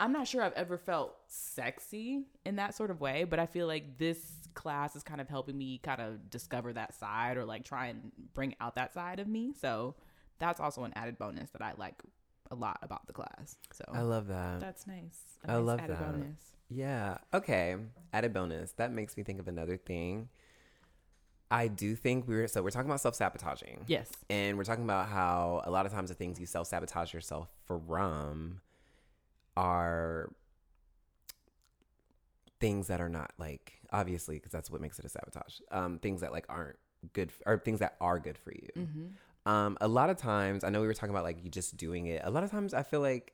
I'm 0.00 0.12
not 0.12 0.28
sure 0.28 0.42
I've 0.42 0.52
ever 0.52 0.78
felt 0.78 1.16
sexy 1.26 2.22
in 2.46 2.56
that 2.56 2.74
sort 2.74 2.90
of 2.90 3.00
way, 3.00 3.24
but 3.24 3.38
I 3.40 3.46
feel 3.46 3.66
like 3.66 3.98
this 3.98 4.37
class 4.58 4.96
is 4.96 5.02
kind 5.04 5.20
of 5.20 5.28
helping 5.28 5.56
me 5.56 5.78
kind 5.82 6.00
of 6.00 6.28
discover 6.28 6.72
that 6.72 6.92
side 6.94 7.36
or 7.36 7.44
like 7.44 7.64
try 7.64 7.86
and 7.86 8.10
bring 8.34 8.54
out 8.60 8.74
that 8.74 8.92
side 8.92 9.20
of 9.20 9.28
me. 9.28 9.52
So 9.58 9.94
that's 10.38 10.60
also 10.60 10.82
an 10.84 10.92
added 10.96 11.16
bonus 11.16 11.50
that 11.50 11.62
I 11.62 11.72
like 11.78 12.02
a 12.50 12.54
lot 12.54 12.78
about 12.82 13.06
the 13.06 13.12
class. 13.12 13.56
So 13.72 13.84
I 13.92 14.02
love 14.02 14.26
that. 14.26 14.60
that's 14.60 14.86
nice. 14.86 15.20
A 15.46 15.52
I 15.52 15.54
nice 15.54 15.64
love 15.64 15.80
added 15.80 15.96
that. 15.96 16.12
bonus. 16.12 16.40
Yeah. 16.68 17.18
Okay. 17.32 17.76
Added 18.12 18.34
bonus. 18.34 18.72
That 18.72 18.92
makes 18.92 19.16
me 19.16 19.22
think 19.22 19.38
of 19.38 19.46
another 19.48 19.76
thing. 19.76 20.28
I 21.50 21.68
do 21.68 21.94
think 21.96 22.28
we 22.28 22.34
were 22.34 22.46
so 22.48 22.62
we're 22.62 22.70
talking 22.70 22.90
about 22.90 23.00
self 23.00 23.14
sabotaging. 23.14 23.84
Yes. 23.86 24.10
And 24.28 24.58
we're 24.58 24.64
talking 24.64 24.84
about 24.84 25.08
how 25.08 25.62
a 25.64 25.70
lot 25.70 25.86
of 25.86 25.92
times 25.92 26.10
the 26.10 26.14
things 26.14 26.38
you 26.38 26.46
self 26.46 26.66
sabotage 26.66 27.14
yourself 27.14 27.48
from 27.66 28.60
are 29.56 30.30
things 32.60 32.88
that 32.88 33.00
are 33.00 33.08
not 33.08 33.32
like 33.38 33.74
obviously 33.92 34.36
because 34.36 34.52
that's 34.52 34.70
what 34.70 34.80
makes 34.80 34.98
it 34.98 35.04
a 35.04 35.08
sabotage. 35.08 35.60
Um, 35.70 35.98
things 35.98 36.20
that 36.22 36.32
like 36.32 36.46
aren't 36.48 36.76
good 37.12 37.32
or 37.46 37.58
things 37.58 37.78
that 37.80 37.96
are 38.00 38.18
good 38.18 38.36
for 38.38 38.52
you. 38.52 38.68
Mm-hmm. 38.76 39.50
Um, 39.50 39.78
a 39.80 39.88
lot 39.88 40.10
of 40.10 40.16
times, 40.18 40.64
I 40.64 40.68
know 40.70 40.80
we 40.80 40.86
were 40.86 40.94
talking 40.94 41.10
about 41.14 41.24
like 41.24 41.42
you 41.42 41.50
just 41.50 41.76
doing 41.76 42.06
it. 42.06 42.20
A 42.24 42.30
lot 42.30 42.44
of 42.44 42.50
times, 42.50 42.74
I 42.74 42.82
feel 42.82 43.00
like, 43.00 43.32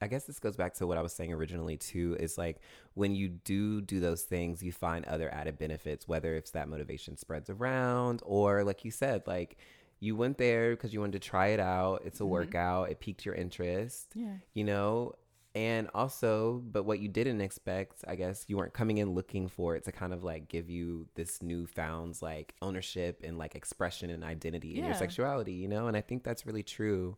I 0.00 0.06
guess 0.06 0.24
this 0.24 0.38
goes 0.38 0.56
back 0.56 0.72
to 0.74 0.86
what 0.86 0.96
I 0.96 1.02
was 1.02 1.12
saying 1.12 1.32
originally 1.32 1.76
too. 1.76 2.16
Is 2.18 2.38
like 2.38 2.60
when 2.94 3.14
you 3.14 3.28
do 3.28 3.80
do 3.82 4.00
those 4.00 4.22
things, 4.22 4.62
you 4.62 4.72
find 4.72 5.04
other 5.04 5.28
added 5.34 5.58
benefits, 5.58 6.08
whether 6.08 6.34
it's 6.36 6.52
that 6.52 6.68
motivation 6.68 7.16
spreads 7.18 7.50
around 7.50 8.22
or, 8.24 8.64
like 8.64 8.84
you 8.84 8.90
said, 8.90 9.26
like 9.26 9.58
you 9.98 10.16
went 10.16 10.38
there 10.38 10.70
because 10.70 10.94
you 10.94 11.00
wanted 11.00 11.20
to 11.20 11.28
try 11.28 11.48
it 11.48 11.60
out. 11.60 12.00
It's 12.06 12.20
a 12.20 12.24
Mhm. 12.24 12.28
workout. 12.28 12.90
It 12.90 13.00
piqued 13.00 13.26
your 13.26 13.34
interest, 13.34 14.12
Yeah. 14.14 14.36
you 14.54 14.64
know. 14.64 15.12
And 15.54 15.88
also, 15.94 16.62
but 16.70 16.84
what 16.84 17.00
you 17.00 17.08
didn't 17.08 17.40
expect, 17.40 18.04
I 18.06 18.14
guess, 18.14 18.44
you 18.46 18.56
weren't 18.56 18.72
coming 18.72 18.98
in 18.98 19.10
looking 19.14 19.48
for 19.48 19.74
it 19.74 19.84
to 19.86 19.92
kind 19.92 20.12
of 20.12 20.22
like 20.22 20.46
give 20.48 20.70
you 20.70 21.08
this 21.16 21.42
newfound 21.42 22.22
like 22.22 22.54
ownership 22.62 23.22
and 23.24 23.36
like 23.36 23.56
expression 23.56 24.10
and 24.10 24.22
identity 24.22 24.78
in 24.78 24.84
your 24.84 24.94
sexuality, 24.94 25.54
you 25.54 25.66
know. 25.66 25.88
And 25.88 25.96
I 25.96 26.02
think 26.02 26.22
that's 26.22 26.46
really 26.46 26.62
true. 26.62 27.16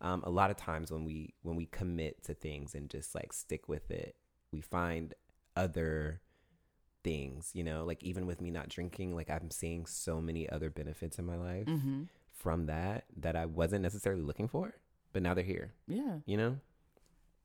Um, 0.00 0.22
a 0.24 0.30
lot 0.30 0.50
of 0.50 0.56
times 0.56 0.90
when 0.90 1.04
we 1.04 1.34
when 1.42 1.54
we 1.56 1.66
commit 1.66 2.24
to 2.24 2.34
things 2.34 2.74
and 2.74 2.90
just 2.90 3.14
like 3.14 3.32
stick 3.32 3.68
with 3.68 3.90
it, 3.92 4.16
we 4.52 4.60
find 4.60 5.14
other 5.56 6.20
things, 7.04 7.50
you 7.54 7.62
know. 7.64 7.84
Like 7.84 8.02
even 8.02 8.26
with 8.26 8.40
me 8.40 8.50
not 8.50 8.68
drinking, 8.68 9.14
like 9.14 9.30
I'm 9.30 9.50
seeing 9.50 9.86
so 9.86 10.20
many 10.20 10.48
other 10.50 10.70
benefits 10.70 11.18
in 11.18 11.26
my 11.26 11.36
life 11.36 11.66
Mm-hmm. 11.66 12.02
from 12.32 12.66
that 12.66 13.04
that 13.18 13.36
I 13.36 13.46
wasn't 13.46 13.82
necessarily 13.82 14.22
looking 14.22 14.48
for, 14.48 14.74
but 15.12 15.22
now 15.22 15.34
they're 15.34 15.44
here, 15.44 15.74
Yeah. 15.86 16.18
you 16.26 16.36
know. 16.36 16.58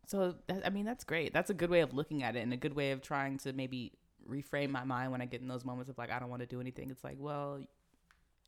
So 0.08 0.36
I 0.66 0.70
mean, 0.70 0.86
that's 0.86 1.04
great. 1.04 1.34
That's 1.34 1.50
a 1.50 1.54
good 1.54 1.70
way 1.70 1.82
of 1.82 1.94
looking 1.94 2.24
at 2.24 2.36
it, 2.36 2.40
and 2.40 2.52
a 2.54 2.58
good 2.58 2.76
way 2.76 2.92
of 2.92 3.02
trying 3.02 3.38
to 3.40 3.54
maybe 3.54 3.94
reframe 4.30 4.70
my 4.70 4.84
mind 4.84 5.12
when 5.12 5.22
I 5.22 5.26
get 5.26 5.42
in 5.42 5.48
those 5.48 5.66
moments 5.66 5.90
of 5.90 5.98
like 5.98 6.12
I 6.12 6.20
don't 6.20 6.30
want 6.30 6.42
to 6.42 6.46
do 6.48 6.60
anything. 6.62 6.90
It's 6.92 7.04
like, 7.04 7.18
well, 7.20 7.60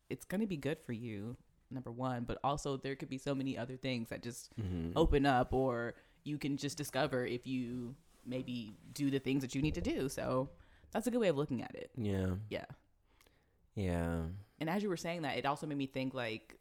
it's 0.10 0.26
gonna 0.26 0.48
be 0.48 0.58
good 0.58 0.80
for 0.80 0.94
you, 0.94 1.36
number 1.72 1.91
one, 1.91 2.24
but 2.26 2.38
also 2.44 2.78
there 2.78 2.96
could 2.96 3.10
be 3.10 3.18
so 3.18 3.34
many 3.34 3.58
other 3.58 3.78
things 3.78 4.10
that 4.10 4.22
just 4.22 4.52
Mm-hmm. 4.62 4.91
open 4.96 5.26
up, 5.26 5.54
or 5.54 5.96
you 6.24 6.38
can 6.38 6.58
just 6.58 6.78
discover 6.78 7.26
if 7.26 7.46
you 7.48 7.96
maybe 8.26 8.74
do 8.94 9.10
the 9.12 9.20
things 9.20 9.41
that 9.41 9.54
you 9.56 9.62
need 9.62 9.76
to 9.76 9.82
do. 9.82 10.10
So 10.10 10.50
that's 10.91 11.08
a 11.08 11.12
good 11.12 11.20
way 11.22 11.28
of 11.28 11.38
looking 11.38 11.62
at 11.62 11.74
it. 11.76 11.91
Yeah. 11.98 12.32
Yeah. 12.50 12.65
Yeah. 13.76 14.22
And 14.60 14.70
as 14.70 14.82
you 14.84 14.89
were 14.89 14.98
saying 14.98 15.24
that, 15.24 15.38
it 15.38 15.46
also 15.46 15.68
made 15.68 15.78
me 15.78 15.86
think 15.88 16.13
like, 16.13 16.58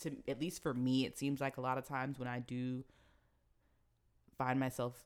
to 0.00 0.12
at 0.28 0.40
least 0.40 0.62
for 0.62 0.72
me, 0.72 1.04
it 1.04 1.18
seems 1.18 1.40
like 1.40 1.56
a 1.56 1.60
lot 1.60 1.76
of 1.78 1.84
times 1.86 2.18
when 2.18 2.28
I 2.28 2.38
do 2.40 2.84
find 4.38 4.58
myself 4.60 5.04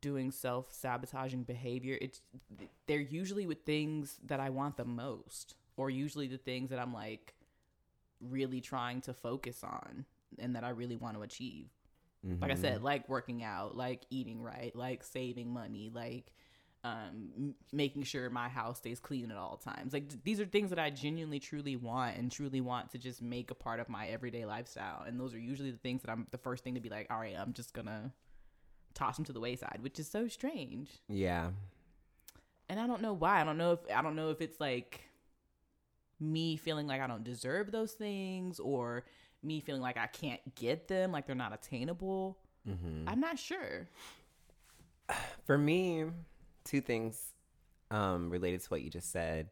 doing 0.00 0.30
self 0.30 0.72
sabotaging 0.72 1.44
behavior, 1.44 1.98
it's 2.00 2.20
they're 2.86 3.00
usually 3.00 3.46
with 3.46 3.64
things 3.64 4.18
that 4.26 4.40
I 4.40 4.50
want 4.50 4.76
the 4.76 4.84
most, 4.84 5.54
or 5.76 5.90
usually 5.90 6.26
the 6.28 6.38
things 6.38 6.70
that 6.70 6.78
I'm 6.78 6.92
like 6.94 7.34
really 8.20 8.60
trying 8.60 9.00
to 9.02 9.14
focus 9.14 9.62
on 9.64 10.04
and 10.38 10.54
that 10.56 10.64
I 10.64 10.70
really 10.70 10.96
want 10.96 11.16
to 11.16 11.22
achieve. 11.22 11.68
Like 12.42 12.50
I 12.50 12.54
said, 12.54 12.82
like 12.82 13.08
working 13.08 13.42
out, 13.42 13.76
like 13.76 14.02
eating 14.10 14.42
right, 14.42 14.74
like 14.76 15.02
saving 15.02 15.50
money, 15.52 15.90
like 15.92 16.32
um, 16.84 17.30
m- 17.36 17.54
making 17.72 18.02
sure 18.04 18.28
my 18.30 18.48
house 18.48 18.78
stays 18.78 19.00
clean 19.00 19.30
at 19.30 19.36
all 19.38 19.56
times. 19.56 19.92
Like 19.94 20.08
th- 20.10 20.20
these 20.22 20.38
are 20.40 20.44
things 20.44 20.68
that 20.70 20.78
I 20.78 20.90
genuinely, 20.90 21.40
truly 21.40 21.76
want 21.76 22.16
and 22.18 22.30
truly 22.30 22.60
want 22.60 22.90
to 22.90 22.98
just 22.98 23.22
make 23.22 23.50
a 23.50 23.54
part 23.54 23.80
of 23.80 23.88
my 23.88 24.06
everyday 24.08 24.44
lifestyle. 24.44 25.02
And 25.06 25.18
those 25.18 25.32
are 25.34 25.38
usually 25.38 25.70
the 25.70 25.78
things 25.78 26.02
that 26.02 26.10
I'm 26.10 26.26
the 26.30 26.38
first 26.38 26.62
thing 26.62 26.74
to 26.74 26.80
be 26.80 26.90
like, 26.90 27.06
all 27.10 27.18
right, 27.18 27.34
I'm 27.38 27.54
just 27.54 27.72
gonna 27.72 28.12
toss 28.94 29.16
them 29.16 29.24
to 29.26 29.32
the 29.32 29.40
wayside, 29.40 29.78
which 29.80 29.98
is 29.98 30.08
so 30.08 30.28
strange. 30.28 30.90
Yeah. 31.08 31.50
And 32.68 32.78
I 32.78 32.86
don't 32.86 33.02
know 33.02 33.12
why. 33.12 33.40
I 33.40 33.44
don't 33.44 33.58
know 33.58 33.72
if 33.72 33.80
I 33.94 34.02
don't 34.02 34.16
know 34.16 34.30
if 34.30 34.40
it's 34.40 34.60
like 34.60 35.00
me 36.20 36.56
feeling 36.56 36.86
like 36.86 37.00
I 37.00 37.06
don't 37.06 37.24
deserve 37.24 37.72
those 37.72 37.92
things 37.92 38.60
or 38.60 39.04
me 39.42 39.60
feeling 39.60 39.80
like 39.80 39.96
I 39.96 40.06
can't 40.06 40.40
get 40.54 40.88
them, 40.88 41.12
like 41.12 41.26
they're 41.26 41.34
not 41.34 41.54
attainable. 41.54 42.38
Mm-hmm. 42.68 43.08
I'm 43.08 43.20
not 43.20 43.38
sure. 43.38 43.88
For 45.44 45.56
me, 45.56 46.04
two 46.64 46.80
things 46.80 47.32
um, 47.90 48.30
related 48.30 48.60
to 48.62 48.68
what 48.68 48.82
you 48.82 48.90
just 48.90 49.10
said. 49.10 49.48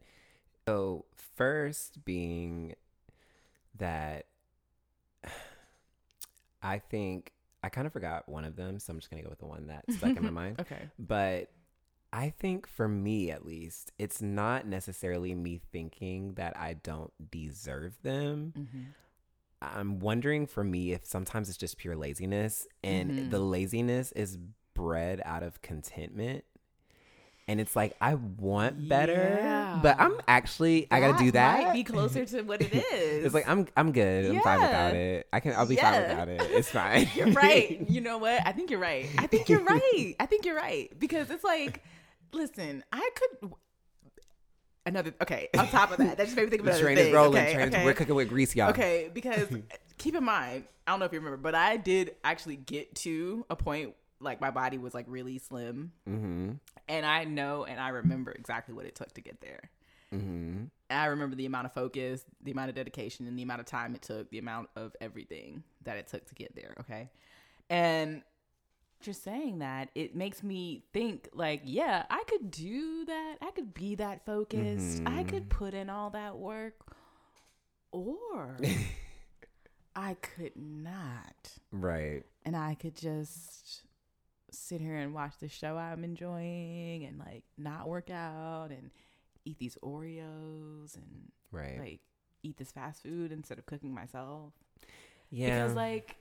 So, 0.67 1.05
first 1.35 2.05
being 2.05 2.75
that 3.77 4.25
I 6.61 6.79
think 6.79 7.31
I 7.63 7.69
kind 7.69 7.85
of 7.87 7.93
forgot 7.93 8.27
one 8.29 8.45
of 8.45 8.55
them, 8.55 8.79
so 8.79 8.91
I'm 8.93 8.99
just 8.99 9.09
gonna 9.09 9.23
go 9.23 9.29
with 9.29 9.39
the 9.39 9.45
one 9.45 9.67
that 9.67 9.83
stuck 9.91 10.15
in 10.15 10.23
my 10.23 10.29
mind. 10.43 10.59
Okay. 10.61 10.89
But 10.97 11.51
I 12.11 12.29
think 12.29 12.65
for 12.67 12.87
me, 12.87 13.29
at 13.31 13.45
least, 13.45 13.91
it's 13.99 14.21
not 14.21 14.65
necessarily 14.65 15.35
me 15.35 15.59
thinking 15.71 16.33
that 16.35 16.57
I 16.57 16.73
don't 16.73 17.11
deserve 17.31 18.01
them. 18.01 18.53
Mm-hmm. 18.57 18.81
I'm 19.61 19.99
wondering 19.99 20.47
for 20.47 20.63
me 20.63 20.93
if 20.93 21.05
sometimes 21.05 21.49
it's 21.49 21.57
just 21.57 21.77
pure 21.77 21.95
laziness 21.97 22.65
and 22.83 23.11
Mhm. 23.11 23.29
the 23.31 23.39
laziness 23.39 24.11
is 24.13 24.37
bred 24.73 25.21
out 25.25 25.43
of 25.43 25.61
contentment. 25.61 26.45
And 27.49 27.59
it's 27.59 27.75
like 27.75 27.97
I 27.99 28.13
want 28.13 28.87
better, 28.87 29.79
but 29.81 29.99
I'm 29.99 30.13
actually 30.27 30.85
I 30.91 30.99
gotta 30.99 31.17
do 31.17 31.31
that. 31.31 31.63
Might 31.63 31.73
be 31.73 31.83
closer 31.83 32.23
to 32.23 32.43
what 32.43 32.61
it 32.61 32.71
is. 32.75 32.83
it's 33.25 33.33
like 33.33 33.49
I'm 33.49 33.67
I'm 33.75 33.91
good. 33.91 34.29
I'm 34.29 34.39
fine 34.41 34.61
without 34.61 34.93
it. 34.93 35.27
I 35.33 35.39
can 35.39 35.53
I'll 35.53 35.65
be 35.65 35.75
fine 35.75 35.93
Yeah. 35.93 36.09
without 36.09 36.27
it. 36.27 36.41
It's 36.51 36.69
fine. 36.81 37.09
you're 37.15 37.31
right. 37.31 37.83
You 37.89 38.01
know 38.01 38.19
what? 38.19 38.45
I 38.45 38.51
think 38.51 38.69
you're 38.69 38.79
right. 38.79 39.07
I 39.17 39.25
think 39.25 39.49
you're 39.49 39.63
right. 39.63 40.15
I 40.19 40.27
think 40.27 40.45
you're 40.45 40.55
right 40.55 40.91
because 40.99 41.31
it's 41.31 41.43
like, 41.43 41.83
listen, 42.33 42.83
I 42.93 43.09
could. 43.15 43.51
Another 44.85 45.11
okay. 45.19 45.49
On 45.57 45.67
top 45.69 45.89
of 45.91 45.97
that, 45.97 46.17
that 46.17 46.25
just 46.25 46.35
made 46.35 46.43
me 46.45 46.49
think 46.51 46.59
of 46.61 46.65
the 46.65 46.71
another 46.71 46.83
train 46.83 46.97
thing. 46.97 47.07
is 47.07 47.13
rolling. 47.13 47.41
Okay, 47.41 47.53
train 47.55 47.73
is, 47.73 47.83
we're 47.83 47.93
cooking 47.95 48.13
with 48.13 48.29
grease, 48.29 48.55
y'all. 48.55 48.69
Okay, 48.69 49.09
because 49.11 49.47
keep 49.97 50.15
in 50.15 50.23
mind, 50.23 50.65
I 50.87 50.91
don't 50.91 50.99
know 50.99 51.05
if 51.05 51.13
you 51.13 51.19
remember, 51.19 51.37
but 51.37 51.55
I 51.55 51.77
did 51.77 52.15
actually 52.23 52.57
get 52.57 52.93
to 52.97 53.45
a 53.49 53.55
point 53.55 53.95
like 54.21 54.41
my 54.41 54.51
body 54.51 54.77
was 54.77 54.93
like 54.93 55.05
really 55.07 55.37
slim, 55.37 55.91
Mm-hmm. 56.07 56.51
and 56.87 57.05
I 57.05 57.23
know 57.25 57.63
and 57.65 57.79
I 57.79 57.89
remember 57.89 58.31
exactly 58.31 58.73
what 58.73 58.85
it 58.85 58.95
took 58.95 59.13
to 59.13 59.21
get 59.21 59.41
there. 59.41 59.69
Mm-hmm. 60.13 60.65
I 60.89 61.05
remember 61.05 61.35
the 61.35 61.45
amount 61.45 61.65
of 61.67 61.73
focus, 61.73 62.25
the 62.41 62.51
amount 62.51 62.69
of 62.69 62.75
dedication, 62.75 63.27
and 63.27 63.37
the 63.37 63.43
amount 63.43 63.59
of 63.59 63.67
time 63.67 63.93
it 63.93 64.01
took, 64.01 64.29
the 64.31 64.39
amount 64.39 64.69
of 64.75 64.95
everything 64.99 65.63
that 65.83 65.97
it 65.97 66.07
took 66.07 66.25
to 66.27 66.35
get 66.35 66.55
there. 66.55 66.73
Okay. 66.79 67.09
And 67.69 68.23
just 69.01 69.23
saying 69.23 69.59
that, 69.59 69.89
it 69.95 70.15
makes 70.15 70.41
me 70.43 70.83
think 70.91 71.29
like, 71.33 71.61
yeah, 71.63 72.05
I 72.09 72.23
could 72.27 72.49
do 72.51 73.05
that. 73.05 73.35
I 73.41 73.51
could 73.51 73.73
be 73.73 73.95
that 73.95 74.25
focused. 74.25 75.01
I 75.05 75.23
Mhm. 75.23 75.29
could 75.29 75.49
put 75.49 75.73
in 75.75 75.89
all 75.91 76.09
that 76.09 76.37
work. 76.37 76.73
Or 77.91 78.57
I 79.95 80.15
could 80.15 80.55
not. 80.55 81.53
Right. 81.71 82.23
And 82.45 82.55
I 82.55 82.75
could 82.75 82.95
just 82.95 83.83
sit 84.51 84.81
here 84.81 84.95
and 84.95 85.13
watch 85.13 85.33
the 85.39 85.47
show 85.49 85.77
I'm 85.77 86.03
enjoying 86.03 87.03
and 87.05 87.19
like 87.19 87.43
not 87.57 87.87
work 87.87 88.09
out 88.09 88.69
and 88.71 88.91
eat 89.45 89.57
these 89.59 89.77
Oreos 89.83 90.95
and 90.95 91.31
Right. 91.51 91.79
like 91.79 91.99
eat 92.43 92.57
this 92.57 92.71
fast 92.71 93.03
food 93.03 93.31
instead 93.31 93.57
of 93.57 93.65
cooking 93.65 93.93
myself. 93.93 94.53
yeah. 95.29 95.61
Because 95.63 95.75
like 95.75 96.15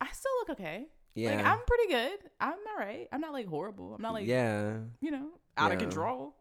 I 0.00 0.08
still 0.12 0.32
look 0.40 0.50
okay. 0.58 0.86
yeah. 1.14 1.36
Like 1.36 1.46
I'm 1.46 1.60
pretty 1.66 1.88
good. 1.88 2.18
I'm 2.40 2.58
all 2.70 2.78
right. 2.78 3.08
I'm 3.12 3.20
not 3.20 3.32
like 3.32 3.46
horrible. 3.46 3.94
I'm 3.94 4.02
not 4.02 4.12
like 4.12 4.26
yeah. 4.26 4.78
you 5.00 5.10
know 5.10 5.28
out 5.56 5.72
of 5.72 5.78
control. 5.78 6.34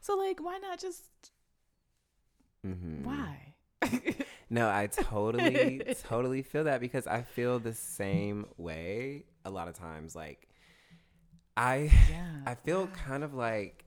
So 0.00 0.16
like 0.16 0.40
why 0.42 0.58
not 0.58 0.78
just 0.78 1.04
Mm-hmm. 2.66 3.04
why? 3.04 3.54
No, 4.50 4.66
I 4.66 4.86
totally, 4.86 5.82
totally 6.04 6.42
feel 6.42 6.64
that 6.64 6.80
because 6.80 7.06
I 7.06 7.20
feel 7.20 7.58
the 7.58 7.74
same 7.74 8.46
way 8.56 9.26
a 9.44 9.50
lot 9.50 9.68
of 9.68 9.74
times. 9.74 10.16
Like, 10.16 10.48
I, 11.58 11.90
Yeah. 12.08 12.24
I 12.46 12.54
feel 12.54 12.86
kind 12.88 13.24
of 13.24 13.34
like 13.34 13.84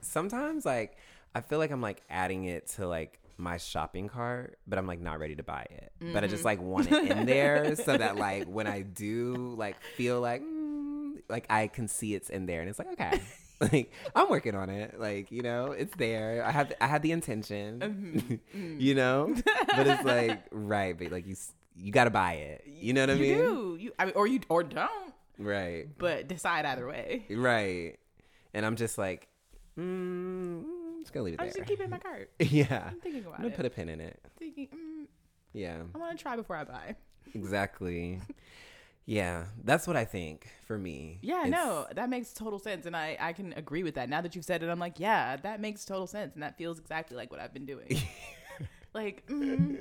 sometimes, 0.00 0.64
like, 0.64 0.96
I 1.34 1.40
feel 1.40 1.58
like 1.58 1.70
I'm 1.70 1.80
like 1.82 2.02
adding 2.08 2.44
it 2.44 2.68
to 2.76 2.86
like 2.86 3.18
my 3.36 3.56
shopping 3.58 4.08
cart, 4.08 4.58
but 4.66 4.78
I'm 4.78 4.86
like 4.86 5.00
not 5.00 5.18
ready 5.18 5.34
to 5.36 5.42
buy 5.42 5.66
it. 5.70 5.92
But 6.00 6.22
I 6.24 6.28
just 6.28 6.42
Mhm. 6.42 6.46
like 6.46 6.62
want 6.62 6.90
it 6.92 7.10
in 7.10 7.26
there 7.26 7.74
so 7.84 7.96
that 7.96 8.16
like 8.16 8.46
when 8.46 8.66
I 8.66 8.82
do 8.82 9.54
like 9.58 9.76
feel 9.96 10.20
like, 10.20 10.42
mm, 10.42 11.20
like 11.28 11.46
I 11.50 11.66
can 11.66 11.88
see 11.88 12.14
it's 12.14 12.30
in 12.30 12.46
there 12.46 12.60
and 12.60 12.68
it's 12.70 12.78
like, 12.78 12.88
okay. 12.92 13.20
Like 13.60 13.92
I'm 14.16 14.28
working 14.28 14.56
on 14.56 14.68
it, 14.68 14.98
like 15.00 15.30
you 15.30 15.40
know, 15.40 15.70
it's 15.70 15.94
there. 15.96 16.44
I 16.44 16.50
have 16.50 16.72
I 16.80 16.88
had 16.88 17.02
the 17.02 17.12
intention, 17.12 17.80
Mhm. 17.80 18.40
Mm. 18.56 18.80
you 18.80 18.94
know, 18.96 19.32
but 19.76 19.86
it's 19.86 20.04
like 20.04 20.40
right 20.50 20.98
but 20.98 21.12
like 21.12 21.24
you 21.26 21.36
you 21.76 21.92
got 21.92 22.04
to 22.04 22.10
buy 22.10 22.32
it. 22.34 22.64
You 22.66 22.92
know 22.92 23.02
what 23.02 23.10
I 23.10 23.14
you 23.14 23.20
mean? 23.22 23.38
You 23.38 23.46
do. 23.46 23.76
You 23.80 23.92
I 23.98 24.04
mean, 24.06 24.14
or 24.16 24.26
you 24.26 24.40
or 24.48 24.64
don't, 24.64 25.13
Right. 25.38 25.88
but 25.98 26.28
decide 26.28 26.64
either 26.64 26.86
way. 26.86 27.26
Right. 27.30 27.96
And 28.52 28.64
I'm 28.64 28.76
just 28.76 28.98
like, 28.98 29.28
mm, 29.78 30.62
I'm 30.62 31.00
just 31.02 31.12
gonna 31.12 31.24
leave 31.24 31.34
it 31.34 31.40
I'm 31.40 31.46
there. 31.46 31.54
just 31.54 31.56
gonna 31.58 31.66
keep 31.66 31.80
it 31.80 31.84
in 31.84 31.90
my 31.90 31.98
cart. 32.10 32.30
yeah. 32.40 32.88
I'm 32.92 33.00
thinking 33.00 33.22
about 33.22 33.34
I'm 33.34 33.42
gonna 33.42 33.54
it. 33.54 33.56
put 33.56 33.66
a 33.66 33.70
pin 33.70 33.88
in 33.88 34.00
it. 34.00 34.20
thinking, 34.38 34.68
mm, 34.68 35.06
Yeah. 35.52 35.82
I 35.94 35.98
want 35.98 36.16
to 36.16 36.22
try 36.22 36.36
before 36.36 36.56
I 36.56 36.64
buy. 36.64 36.96
Exactly. 37.34 38.20
yeah. 39.06 39.46
That's 39.64 39.86
what 39.86 39.96
I 39.96 40.04
think 40.04 40.48
for 40.66 40.78
me. 40.78 41.18
Yeah, 41.22 41.46
It's- 41.46 41.50
no, 41.50 41.86
that 41.94 42.08
makes 42.08 42.32
total 42.32 42.58
sense, 42.58 42.86
and 42.86 42.96
I 42.96 43.16
I 43.20 43.32
can 43.32 43.52
agree 43.54 43.82
with 43.82 43.96
that. 43.96 44.08
Now 44.08 44.20
that 44.20 44.34
you've 44.36 44.44
said 44.44 44.62
it, 44.62 44.68
I'm 44.68 44.78
like, 44.78 45.00
yeah, 45.00 45.36
that 45.38 45.60
makes 45.60 45.84
total 45.84 46.06
sense, 46.06 46.34
and 46.34 46.42
that 46.44 46.56
feels 46.56 46.78
exactly 46.78 47.16
like 47.16 47.30
what 47.32 47.40
I've 47.40 47.52
been 47.52 47.66
doing. 47.66 48.00
like, 48.94 49.26
mm, 49.26 49.80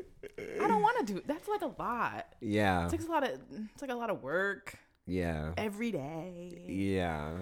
I 0.61 0.67
don't 0.67 0.81
want 0.81 1.05
to 1.05 1.13
do. 1.13 1.21
That's 1.27 1.47
like 1.47 1.61
a 1.61 1.71
lot. 1.79 2.25
Yeah. 2.41 2.87
It 2.87 2.91
takes 2.91 3.05
a 3.05 3.11
lot 3.11 3.23
of. 3.23 3.39
It's 3.73 3.81
like 3.81 3.91
a 3.91 3.95
lot 3.95 4.09
of 4.09 4.23
work 4.23 4.75
Yeah. 5.05 5.53
every 5.57 5.91
day, 5.91 6.63
Yeah. 6.67 7.33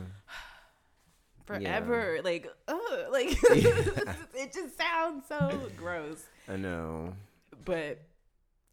forever. 1.46 2.20
Like, 2.24 2.48
ugh, 2.68 2.80
like 3.12 3.28
it 3.44 4.54
just 4.54 4.78
sounds 4.78 5.26
so 5.28 5.70
gross. 5.78 6.24
I 6.48 6.56
know. 6.58 7.14
But 7.66 8.00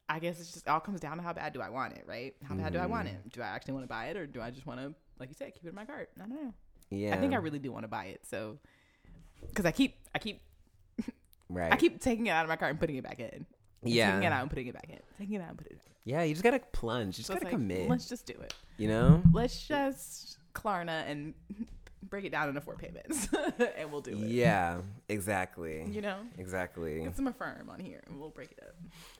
I 0.09 0.19
guess 0.21 0.41
it's 0.41 0.53
just 0.53 0.69
all 0.69 0.81
comes 0.81 1.01
down 1.01 1.17
to 1.19 1.23
how 1.23 1.33
bad 1.33 1.53
do 1.53 1.61
I 1.61 1.69
want 1.69 1.95
it, 1.95 2.05
right? 2.07 2.35
How 2.45 2.55
bad 2.55 2.73
do 2.73 2.79
I 2.79 2.87
want 2.87 3.09
Mm-hmm. 3.09 3.17
it? 3.27 3.33
Do 3.33 3.43
I 3.43 3.47
actually 3.47 3.75
want 3.75 3.85
to 3.85 3.89
buy 3.89 4.07
it, 4.07 4.17
or 4.17 4.27
do 4.27 4.41
I 4.41 4.51
just 4.51 4.67
want 4.67 4.81
to, 4.81 4.95
like 5.19 5.29
you 5.29 5.35
said, 5.35 5.53
keep 5.55 5.65
it 5.65 5.69
in 5.69 5.75
my 5.75 5.85
cart? 5.85 6.09
I 6.17 6.21
don't 6.21 6.31
know. 6.31 6.55
Yeah. 6.91 7.15
I 7.15 7.19
think 7.19 7.35
I 7.35 7.37
really 7.37 7.59
do 7.59 7.71
want 7.71 7.85
to 7.85 7.89
buy 7.89 8.07
it. 8.07 8.21
So, 8.27 8.59
because 9.47 9.67
I 9.67 9.71
keep, 9.73 9.97
I 10.15 10.19
keep, 10.19 10.41
right. 11.51 11.71
I 11.73 11.77
keep 11.77 12.01
taking 12.01 12.27
it 12.29 12.31
out 12.31 12.45
of 12.45 12.49
my 12.49 12.57
cart 12.57 12.71
and 12.71 12.81
putting 12.81 12.97
it 12.97 13.05
back 13.05 13.21
in. 13.21 13.45
Yeah. 13.83 14.13
Taking 14.13 14.25
it 14.25 14.33
out 14.33 14.41
and 14.43 14.51
putting 14.51 14.67
it 14.67 14.75
back 14.75 14.89
in. 14.91 14.99
Taking 15.19 15.35
it 15.37 15.43
out 15.43 15.49
and 15.51 15.59
putting 15.59 15.73
it 15.75 15.79
back. 15.85 15.95
Yeah, 16.05 16.23
you 16.23 16.35
just 16.35 16.43
gotta 16.45 16.61
plunge. 16.73 17.19
You 17.19 17.23
just 17.23 17.27
So 17.29 17.35
gotta 17.35 17.47
like, 17.47 17.53
commit. 17.53 17.89
Let's 17.89 18.09
just 18.09 18.27
do 18.27 18.33
it. 18.35 18.55
You 18.79 18.89
know? 18.89 19.23
Let's 19.33 19.67
just 19.67 20.39
Klarna 20.55 21.09
and 21.09 21.35
break 22.09 22.25
it 22.25 22.33
down 22.33 22.49
into 22.49 22.61
four 22.63 22.75
payments, 22.77 23.29
and 23.77 23.93
we'll 23.93 24.01
do 24.01 24.13
it. 24.13 24.19
Yeah, 24.19 24.79
exactly. 25.11 25.85
You 25.91 26.01
know, 26.01 26.17
Exactly. 26.39 27.03
get 27.03 27.17
some 27.17 27.27
affirm 27.27 27.69
on 27.69 27.81
here, 27.81 28.03
and 28.07 28.19
we'll 28.19 28.31
break 28.31 28.53
it 28.53 28.61
up. 28.63 28.75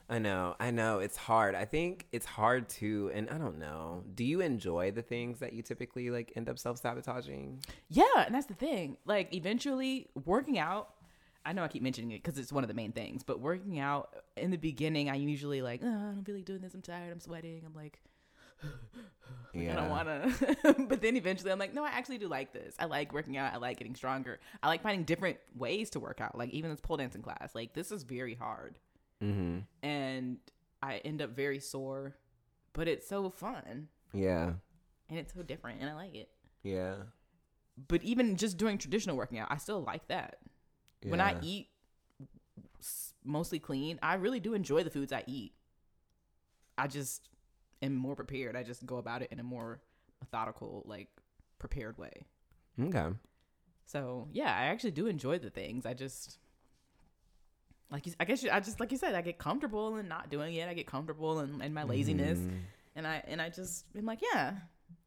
I 0.09 0.17
know. 0.17 0.55
I 0.59 0.71
know. 0.71 0.97
It's 0.99 1.15
hard. 1.17 1.53
I 1.53 1.65
think 1.65 2.07
it's 2.11 2.25
hard 2.25 2.67
to 2.69 3.11
And 3.13 3.29
I 3.29 3.37
don't 3.37 3.59
know. 3.59 4.03
Do 4.15 4.23
you 4.23 4.41
enjoy 4.41 4.89
the 4.91 5.03
things 5.03 5.39
that 5.39 5.53
you 5.53 5.61
typically 5.61 6.09
like 6.09 6.33
end 6.35 6.49
up 6.49 6.57
self 6.57 6.79
sabotaging? 6.79 7.59
Yeah, 7.89 8.03
and 8.25 8.33
that's 8.33 8.47
the 8.47 8.55
thing. 8.55 8.97
Like 9.05 9.35
eventually, 9.35 10.07
working 10.25 10.57
out. 10.57 10.89
I 11.49 11.53
know 11.53 11.63
I 11.63 11.67
keep 11.67 11.81
mentioning 11.81 12.11
it 12.11 12.21
because 12.23 12.37
it's 12.37 12.53
one 12.53 12.63
of 12.63 12.67
the 12.67 12.73
main 12.75 12.91
things. 12.91 13.23
But 13.23 13.39
working 13.39 13.79
out 13.79 14.13
in 14.37 14.51
the 14.51 14.57
beginning, 14.57 15.09
I 15.09 15.15
usually 15.15 15.61
like, 15.63 15.81
oh, 15.83 15.87
I 15.87 16.11
don't 16.13 16.23
feel 16.23 16.35
like 16.35 16.45
doing 16.45 16.61
this. 16.61 16.75
I'm 16.75 16.81
tired. 16.83 17.11
I'm 17.11 17.19
sweating. 17.19 17.63
I'm 17.65 17.73
like, 17.73 17.99
Yeah. 19.53 19.73
I 19.73 19.75
don't 19.75 19.89
want 19.89 20.07
to. 20.07 20.85
but 20.87 21.01
then 21.01 21.15
eventually, 21.17 21.51
I'm 21.51 21.57
like, 21.57 21.73
no, 21.73 21.83
I 21.83 21.89
actually 21.89 22.19
do 22.19 22.27
like 22.27 22.53
this. 22.53 22.75
I 22.77 22.85
like 22.85 23.13
working 23.13 23.35
out. 23.37 23.51
I 23.53 23.57
like 23.57 23.79
getting 23.79 23.95
stronger. 23.95 24.39
I 24.61 24.67
like 24.67 24.83
finding 24.83 25.05
different 25.05 25.37
ways 25.55 25.89
to 25.91 25.99
work 25.99 26.21
out. 26.21 26.37
Like 26.37 26.51
even 26.51 26.69
this 26.69 26.79
pole 26.81 26.97
dancing 26.97 27.23
class. 27.23 27.55
Like 27.55 27.73
this 27.73 27.91
is 27.91 28.03
very 28.03 28.35
hard, 28.35 28.77
Mm-hmm. 29.23 29.59
and 29.87 30.37
I 30.83 30.97
end 30.97 31.21
up 31.21 31.31
very 31.35 31.59
sore. 31.59 32.15
But 32.73 32.87
it's 32.87 33.07
so 33.07 33.29
fun 33.31 33.87
Yeah. 34.13 34.51
and 35.09 35.17
it's 35.19 35.33
so 35.33 35.41
different, 35.41 35.81
and 35.81 35.89
I 35.89 35.95
like 35.95 36.13
it. 36.15 36.29
Yeah. 36.63 36.95
But 37.87 38.03
even 38.03 38.35
just 38.35 38.57
doing 38.57 38.77
traditional 38.77 39.17
working 39.17 39.39
out, 39.39 39.47
I 39.49 39.57
still 39.57 39.81
like 39.81 40.07
that. 40.09 40.35
When 41.03 41.21
I 41.21 41.33
eat 41.41 41.69
mostly 43.23 43.59
clean, 43.59 43.99
I 44.01 44.15
really 44.15 44.39
do 44.39 44.53
enjoy 44.53 44.83
the 44.83 44.89
foods 44.89 45.11
I 45.11 45.23
eat. 45.27 45.53
I 46.77 46.87
just 46.87 47.29
am 47.81 47.95
more 47.95 48.15
prepared. 48.15 48.55
I 48.55 48.63
just 48.63 48.85
go 48.85 48.97
about 48.97 49.21
it 49.21 49.31
in 49.31 49.39
a 49.39 49.43
more 49.43 49.81
methodical, 50.21 50.83
like 50.85 51.07
prepared 51.59 51.97
way. 51.97 52.25
Okay. 52.81 53.07
So 53.85 54.27
yeah, 54.31 54.53
I 54.55 54.65
actually 54.65 54.91
do 54.91 55.07
enjoy 55.07 55.39
the 55.39 55.49
things. 55.49 55.85
I 55.85 55.93
just 55.93 56.37
like 57.91 58.05
you, 58.05 58.13
I 58.19 58.25
guess 58.25 58.43
you, 58.43 58.49
I 58.51 58.59
just 58.59 58.79
like 58.79 58.91
you 58.91 58.97
said, 58.97 59.15
I 59.15 59.21
get 59.21 59.37
comfortable 59.39 59.97
in 59.97 60.07
not 60.07 60.29
doing 60.29 60.53
it. 60.55 60.69
I 60.69 60.73
get 60.73 60.87
comfortable 60.87 61.39
in, 61.41 61.61
in 61.61 61.73
my 61.73 61.83
laziness, 61.83 62.39
Mhm. 62.39 62.59
and 62.95 63.07
I 63.07 63.23
and 63.27 63.41
I 63.41 63.49
just 63.49 63.85
am 63.97 64.05
like 64.05 64.19
yeah, 64.21 64.57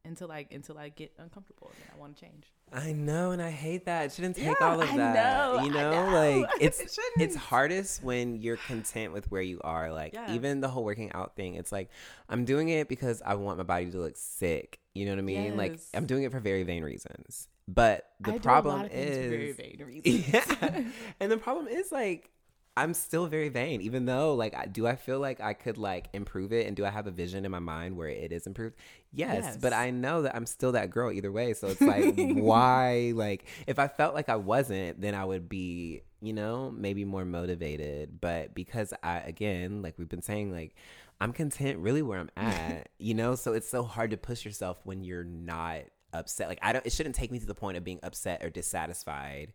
until 0.05 0.31
I 0.33 0.47
until 0.51 0.79
I 0.79 0.89
get 0.89 1.13
uncomfortable 1.19 1.71
and 1.75 1.85
I 1.95 1.99
want 2.01 2.17
to 2.17 2.25
change. 2.25 2.53
I 2.73 2.93
know, 2.93 3.33
and 3.33 3.43
I 3.43 3.51
hate 3.51 3.85
that. 3.85 4.07
It 4.07 4.13
shouldn't 4.13 4.37
take 4.37 4.47
Yeah, 4.61 4.67
all 4.67 4.81
of 4.81 4.95
that. 4.95 5.15
know, 5.15 5.63
you 5.63 5.71
know, 5.71 6.11
know. 6.11 6.41
like 6.41 6.51
it's 6.61 6.81
It 6.81 6.91
it's 7.19 7.37
hardest 7.37 8.03
when 8.03 8.37
you're 8.37 8.57
content 8.57 9.13
with 9.13 9.31
where 9.31 9.43
you 9.43 9.61
are. 9.63 9.93
Like 9.93 10.15
Yeah. 10.15 10.35
even 10.35 10.61
the 10.61 10.69
whole 10.69 10.85
working 10.85 11.13
out 11.13 11.37
thing, 11.37 11.55
it's 11.57 11.71
like 11.73 11.91
I'm 12.29 12.45
doing 12.45 12.69
it 12.71 12.89
because 12.89 13.23
I 13.25 13.35
want 13.35 13.59
my 13.59 13.65
body 13.65 13.91
to 13.91 13.99
look 13.99 14.17
sick. 14.17 14.79
You 14.95 15.07
know 15.07 15.13
what 15.13 15.19
I 15.19 15.23
mean? 15.23 15.57
Like 15.57 15.79
I'm 15.95 16.07
doing 16.07 16.23
it 16.25 16.33
for 16.33 16.41
very 16.41 16.63
vain 16.63 16.83
reasons. 16.85 17.49
But 17.69 18.07
the 18.21 18.35
I 18.35 18.39
problem 18.39 18.89
things 18.89 19.17
very 19.17 19.53
vain 19.53 19.83
reasons. 19.87 20.29
yeah. 20.33 20.83
And 21.21 21.31
the 21.31 21.39
problem 21.39 21.69
is 21.69 21.93
like 21.93 22.31
I'm 22.75 22.95
still 22.95 23.27
very 23.27 23.51
vain, 23.51 23.83
even 23.83 24.07
though 24.07 24.35
like 24.35 24.73
do 24.73 24.87
I 24.87 24.97
feel 24.97 25.21
like 25.21 25.41
I 25.41 25.53
could 25.53 25.77
like 25.77 26.09
improve 26.15 26.53
it, 26.53 26.67
and 26.67 26.75
do 26.75 26.87
I 26.87 26.91
have 26.91 27.07
a 27.07 27.11
vision 27.11 27.45
in 27.45 27.51
my 27.51 27.59
mind 27.59 27.97
where 27.97 28.09
it 28.09 28.33
is 28.33 28.47
improved? 28.47 28.77
Yes, 29.13 29.59
but 29.59 29.75
I 29.75 29.91
know 29.91 30.23
that 30.23 30.35
I'm 30.35 30.47
still 30.47 30.73
that 30.73 30.91
girl 30.91 31.13
either 31.13 31.31
way. 31.31 31.53
So 31.53 31.67
it's 31.69 31.81
like 31.83 32.15
why 32.17 33.13
like 33.15 33.45
if 33.67 33.79
I 33.79 33.89
felt 33.89 34.15
like 34.15 34.31
I 34.31 34.37
wasn't, 34.37 35.03
then 35.03 35.15
I 35.15 35.25
would 35.25 35.51
be 35.51 36.03
you 36.23 36.33
know 36.33 36.71
maybe 36.75 37.05
more 37.05 37.27
motivated. 37.27 38.21
But 38.21 38.55
because 38.55 38.95
I 39.03 39.19
again 39.19 39.83
like 39.83 39.99
we've 39.99 40.09
been 40.09 40.23
saying 40.23 40.51
like 40.51 40.75
I'm 41.21 41.35
content 41.35 41.79
really 41.79 42.01
where 42.01 42.21
I'm 42.21 42.31
at, 42.39 42.89
you 42.99 43.13
know. 43.13 43.35
So 43.35 43.53
it's 43.53 43.69
so 43.69 43.83
hard 43.83 44.13
to 44.13 44.17
push 44.17 44.47
yourself 44.47 44.79
when 44.85 45.05
you're 45.05 45.25
not 45.25 45.83
upset. 46.15 46.49
Like 46.49 46.61
I 46.63 46.73
don't. 46.73 46.87
It 46.87 46.93
shouldn't 46.93 47.17
take 47.17 47.31
me 47.31 47.39
to 47.39 47.47
the 47.47 47.55
point 47.55 47.77
of 47.77 47.85
being 47.85 48.01
upset 48.03 48.43
or 48.43 48.49
dissatisfied 48.49 49.53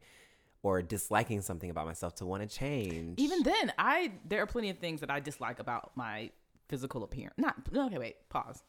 or 0.67 0.81
disliking 0.81 1.41
something 1.41 1.69
about 1.69 1.85
myself 1.85 2.15
to 2.15 2.25
want 2.25 2.47
to 2.47 2.57
change. 2.57 3.17
Even 3.19 3.41
then, 3.43 3.71
I 3.77 4.11
there 4.27 4.41
are 4.41 4.45
plenty 4.45 4.69
of 4.69 4.79
things 4.79 4.99
that 4.99 5.09
I 5.09 5.21
dislike 5.21 5.59
about 5.59 5.91
my 5.95 6.29
physical 6.67 7.03
appearance. 7.03 7.35
Not 7.37 7.55
okay. 7.73 7.97
Wait, 7.97 8.17
pause. 8.29 8.61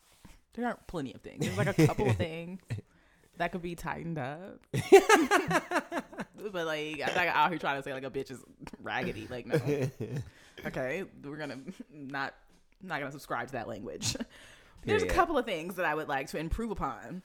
There 0.55 0.65
aren't 0.65 0.87
plenty 0.87 1.13
of 1.13 1.21
things. 1.23 1.45
There's 1.45 1.59
like 1.59 1.77
a 1.77 1.87
couple 1.87 2.09
of 2.09 2.17
things 2.29 2.61
that 3.37 3.51
could 3.51 3.63
be 3.63 3.75
tightened 3.75 4.19
up. 4.19 4.61
but 4.73 6.67
like, 6.67 7.03
I'm 7.05 7.15
not 7.15 7.27
out 7.27 7.51
here 7.51 7.59
trying 7.59 7.79
to 7.79 7.83
say 7.83 7.93
like 7.93 8.05
a 8.05 8.11
bitch 8.11 8.31
is 8.31 8.39
raggedy. 8.81 9.27
Like, 9.29 9.47
no. 9.47 9.91
Okay, 10.67 11.05
we're 11.23 11.37
gonna 11.37 11.59
not 11.93 12.35
not 12.83 12.99
gonna 12.99 13.13
subscribe 13.13 13.47
to 13.47 13.53
that 13.53 13.69
language. 13.69 14.17
There's 14.85 15.03
a 15.03 15.07
Period. 15.07 15.15
couple 15.15 15.39
of 15.39 15.45
things 15.45 15.77
that 15.77 15.85
I 15.85 15.95
would 15.95 16.09
like 16.09 16.27
to 16.29 16.39
improve 16.39 16.73
upon 16.73 17.23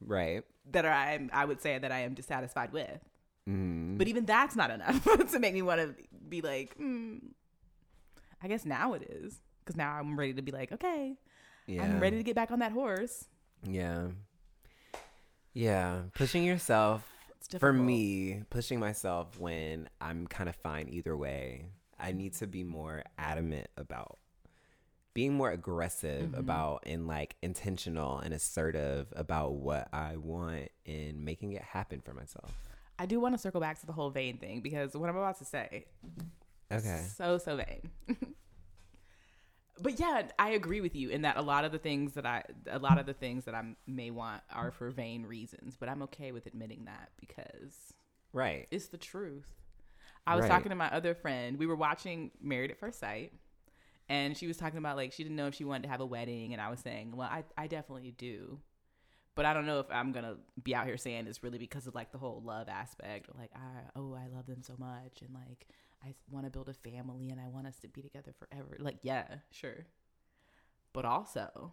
right. 0.00 0.44
that 0.70 0.86
are 0.86 0.90
I 0.90 1.28
I 1.30 1.44
would 1.44 1.60
say 1.60 1.78
that 1.78 1.92
I 1.92 2.00
am 2.00 2.14
dissatisfied 2.14 2.72
with. 2.72 3.00
Mm. 3.48 3.98
But 3.98 4.08
even 4.08 4.24
that's 4.24 4.56
not 4.56 4.70
enough 4.70 5.04
to 5.32 5.38
make 5.38 5.54
me 5.54 5.62
want 5.62 5.80
to 5.80 5.94
be 6.28 6.40
like, 6.40 6.74
hmm, 6.76 7.16
I 8.42 8.48
guess 8.48 8.64
now 8.64 8.94
it 8.94 9.02
is. 9.02 9.40
Because 9.64 9.76
now 9.76 9.92
I'm 9.98 10.18
ready 10.18 10.34
to 10.34 10.42
be 10.42 10.52
like, 10.52 10.72
okay, 10.72 11.16
Yeah. 11.66 11.82
I'm 11.82 12.00
ready 12.00 12.16
to 12.18 12.22
get 12.22 12.34
back 12.34 12.50
on 12.50 12.58
that 12.60 12.72
horse. 12.72 13.26
Yeah. 13.66 14.08
Yeah. 15.52 16.02
Pushing 16.14 16.44
yourself 16.44 17.06
for 17.58 17.72
me, 17.72 18.42
pushing 18.50 18.80
myself 18.80 19.38
when 19.38 19.88
I'm 20.00 20.26
kind 20.26 20.48
of 20.48 20.56
fine 20.56 20.88
either 20.90 21.16
way. 21.16 21.66
I 21.98 22.12
need 22.12 22.34
to 22.34 22.46
be 22.46 22.64
more 22.64 23.04
adamant 23.18 23.68
about 23.76 24.18
being 25.14 25.34
more 25.34 25.50
aggressive 25.50 26.30
Mm-hmm. 26.30 26.40
about 26.40 26.82
and 26.86 27.06
like 27.06 27.36
intentional 27.40 28.18
and 28.18 28.34
assertive 28.34 29.12
about 29.14 29.52
what 29.54 29.88
I 29.92 30.16
want 30.16 30.70
and 30.86 31.24
making 31.24 31.52
it 31.52 31.62
happen 31.62 32.00
for 32.00 32.12
myself. 32.12 32.52
I 32.98 33.06
do 33.06 33.18
want 33.20 33.34
to 33.34 33.38
circle 33.38 33.60
back 33.60 33.80
to 33.80 33.86
the 33.86 33.92
whole 33.92 34.10
vain 34.10 34.38
thing 34.38 34.60
because 34.60 34.94
what 34.96 35.08
I'm 35.10 35.16
about 35.16 35.38
to 35.38 35.44
say, 35.44 35.86
Okay. 36.72 37.04
so, 37.16 37.38
so 37.38 37.56
vain. 37.56 37.90
but 39.80 39.98
yeah, 39.98 40.22
I 40.38 40.50
agree 40.50 40.80
with 40.80 40.94
you 40.94 41.08
in 41.08 41.22
that 41.22 41.36
a 41.36 41.42
lot 41.42 41.64
of 41.64 41.72
the 41.72 41.78
things 41.78 42.12
that 42.14 42.24
I, 42.24 42.44
a 42.70 42.78
lot 42.78 42.98
of 42.98 43.06
the 43.06 43.12
things 43.12 43.44
that 43.46 43.54
I 43.54 43.74
may 43.86 44.10
want 44.10 44.42
are 44.52 44.70
for 44.70 44.90
vain 44.90 45.26
reasons, 45.26 45.76
but 45.78 45.88
I'm 45.88 46.02
okay 46.02 46.30
with 46.32 46.46
admitting 46.46 46.84
that 46.84 47.10
because 47.18 47.92
Right. 48.32 48.66
It's 48.70 48.86
the 48.86 48.98
truth. 48.98 49.46
I 50.26 50.34
was 50.36 50.42
Right. 50.42 50.50
talking 50.50 50.70
to 50.70 50.76
my 50.76 50.90
other 50.90 51.14
friend. 51.14 51.56
We 51.58 51.66
were 51.66 51.76
watching 51.76 52.30
Married 52.40 52.70
at 52.72 52.78
First 52.78 52.98
Sight, 52.98 53.32
and 54.08 54.36
she 54.36 54.46
was 54.48 54.56
talking 54.56 54.78
about 54.78 54.96
like 54.96 55.12
she 55.12 55.22
didn't 55.22 55.36
know 55.36 55.46
if 55.48 55.54
she 55.54 55.64
wanted 55.64 55.84
to 55.84 55.88
have 55.88 56.00
a 56.00 56.06
wedding, 56.06 56.52
and 56.52 56.60
I 56.62 56.70
was 56.70 56.80
saying, 56.80 57.14
well, 57.14 57.28
I 57.28 57.44
I 57.56 57.66
definitely 57.66 58.12
do, 58.16 58.58
but 59.34 59.44
I 59.46 59.52
don't 59.54 59.66
know 59.66 59.80
if 59.80 59.86
I'm 59.90 60.12
gonna 60.12 60.36
be 60.62 60.74
out 60.74 60.86
here 60.86 60.96
saying 60.96 61.26
it's 61.26 61.42
really 61.42 61.58
because 61.58 61.86
of 61.86 61.94
like 61.94 62.12
the 62.12 62.18
whole 62.18 62.42
love 62.44 62.68
aspect, 62.68 63.28
or 63.28 63.34
like 63.38 63.50
I 63.54 63.88
oh 63.96 64.14
I 64.14 64.28
love 64.34 64.46
them 64.46 64.62
so 64.62 64.74
much, 64.78 65.20
and 65.22 65.34
like 65.34 65.66
I 66.04 66.14
want 66.30 66.44
to 66.46 66.50
build 66.50 66.68
a 66.68 66.74
family, 66.74 67.30
and 67.30 67.40
I 67.40 67.48
want 67.48 67.66
us 67.66 67.76
to 67.80 67.88
be 67.88 68.02
together 68.02 68.32
forever. 68.38 68.76
Like 68.78 68.98
yeah, 69.02 69.26
sure, 69.50 69.86
but 70.92 71.04
also. 71.04 71.72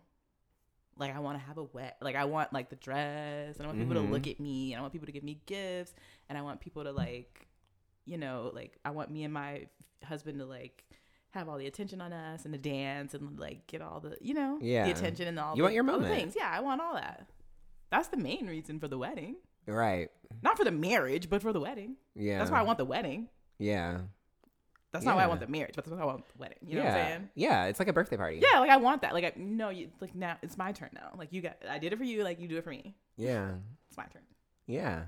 Like 0.98 1.16
I 1.16 1.20
want 1.20 1.40
to 1.40 1.46
have 1.46 1.58
a 1.58 1.64
wet, 1.64 1.98
like 2.02 2.16
I 2.18 2.26
want 2.26 2.52
like 2.52 2.70
the 2.70 2.76
dress, 2.76 3.56
and 3.56 3.64
I 3.64 3.68
want 3.68 3.80
people 3.80 3.96
Mhm. 3.96 4.06
to 4.08 4.12
look 4.12 4.28
at 4.28 4.40
me, 4.42 4.74
and 4.74 4.78
I 4.80 4.82
want 4.82 4.92
people 4.92 5.06
to 5.06 5.12
give 5.14 5.24
me 5.24 5.40
gifts, 5.46 5.94
and 6.28 6.38
I 6.38 6.42
want 6.42 6.60
people 6.60 6.84
to 6.84 6.92
like, 6.92 7.48
you 8.06 8.18
know, 8.18 8.52
like 8.54 8.78
I 8.84 8.92
want 8.92 9.10
me 9.10 9.24
and 9.24 9.34
my 9.34 9.68
husband 10.04 10.38
to 10.40 10.46
like 10.46 10.84
have 11.32 11.48
all 11.48 11.58
the 11.58 11.66
attention 11.66 12.02
on 12.02 12.12
us 12.12 12.44
and 12.44 12.54
the 12.54 12.58
dance 12.58 13.14
and 13.14 13.40
like 13.40 13.66
get 13.68 13.82
all 13.82 14.02
the 14.02 14.18
you 14.20 14.34
know 14.34 14.60
Yeah. 14.62 14.84
the 14.84 14.92
attention 14.92 15.28
and 15.30 15.40
all 15.40 15.54
You 15.56 15.62
the, 15.62 15.64
want 15.64 15.76
your 15.76 15.86
moment. 15.86 16.14
things. 16.14 16.36
Yeah, 16.38 16.52
I 16.54 16.60
want 16.60 16.82
all 16.82 16.94
that. 16.96 17.26
That's 17.92 18.08
the 18.08 18.18
main 18.18 18.48
reason 18.48 18.80
for 18.80 18.88
the 18.88 18.98
wedding, 18.98 19.36
Right. 19.68 20.10
not 20.42 20.58
for 20.58 20.64
the 20.64 20.72
marriage, 20.72 21.30
but 21.30 21.42
for 21.42 21.54
the 21.54 21.60
wedding. 21.60 21.98
Yeah. 22.16 22.40
That's 22.40 22.50
why 22.50 22.60
I 22.60 22.64
want 22.64 22.78
the 22.78 22.86
wedding. 22.86 23.28
Yeah. 23.60 24.00
That's 24.92 25.06
not 25.06 25.16
why 25.16 25.24
I 25.24 25.28
want 25.28 25.40
the 25.40 25.48
marriage, 25.48 25.74
but 25.76 25.86
that's 25.86 25.96
why 25.96 26.02
I 26.02 26.06
want 26.06 26.26
the 26.28 26.38
wedding. 26.40 26.58
You 26.66 26.76
know 26.78 26.84
yeah. 26.84 26.90
what 26.94 27.00
I'm 27.02 27.08
saying? 27.08 27.30
Yeah. 27.36 27.66
It's 27.66 27.80
like 27.80 27.88
a 27.88 27.94
birthday 27.94 28.18
party. 28.18 28.42
Yeah, 28.42 28.60
like 28.60 28.70
I 28.70 28.78
want 28.78 29.04
that. 29.04 29.14
Like 29.14 29.24
I 29.24 29.34
no, 29.38 29.70
you 29.70 29.90
like 30.02 30.14
now 30.16 30.38
it's 30.42 30.58
my 30.58 30.72
turn 30.74 30.90
now. 30.94 31.12
Like 31.18 31.32
you 31.32 31.42
got, 31.42 31.58
I 31.70 31.80
did 31.80 31.94
it 31.94 31.98
for 31.98 32.04
you. 32.04 32.24
Like 32.24 32.42
you 32.42 32.48
do 32.48 32.58
it 32.58 32.64
for 32.64 32.72
me. 32.72 32.96
Yeah. 33.18 33.52
It's 33.88 33.98
my 33.98 34.06
turn, 34.06 34.22
Yeah. 34.68 35.04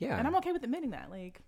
Yeah. 0.00 0.18
and 0.18 0.26
I'm 0.26 0.34
okay 0.36 0.50
with 0.50 0.64
admitting 0.64 0.90
that. 0.90 1.08
Like 1.08 1.40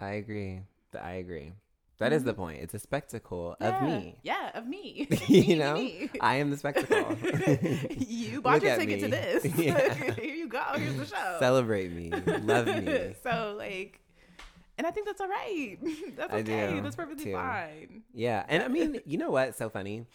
I 0.00 0.12
agree. 0.12 0.60
I 1.00 1.12
agree. 1.14 1.52
That 2.00 2.12
is 2.12 2.24
the 2.24 2.34
point. 2.34 2.60
It's 2.60 2.74
a 2.74 2.78
spectacle 2.78 3.56
of 3.60 3.74
Mm-hmm. 3.74 3.86
me. 3.86 4.16
Yeah, 4.22 4.50
of 4.54 4.66
me. 4.66 5.06
you 5.28 5.56
know, 5.58 5.74
me, 5.74 6.08
me. 6.12 6.20
I 6.20 6.36
am 6.36 6.50
the 6.50 6.56
spectacle. 6.56 7.16
you 7.96 8.40
bought 8.42 8.54
Look 8.54 8.62
your 8.64 8.76
ticket 8.76 9.00
to 9.00 9.08
this. 9.08 9.44
Yeah. 9.56 9.94
Here 10.14 10.34
you 10.34 10.48
go. 10.48 10.62
Here's 10.74 10.96
the 10.96 11.06
show. 11.06 11.36
Celebrate 11.38 11.92
me. 11.92 12.10
Love 12.10 12.66
me. 12.66 13.14
so 13.22 13.54
like, 13.56 14.00
and 14.78 14.86
I 14.86 14.90
think 14.90 15.06
that's 15.06 15.20
all 15.20 15.28
right. 15.28 15.78
that's 16.16 16.32
I 16.32 16.38
okay. 16.38 16.80
that's 16.80 16.96
perfectly 16.96 17.24
too. 17.26 17.32
fine. 17.34 18.02
Yeah. 18.14 18.44
And 18.48 18.62
I 18.62 18.68
mean, 18.68 19.00
you 19.04 19.18
know 19.18 19.30
what's 19.30 19.58
so 19.58 19.68
funny? 19.68 20.06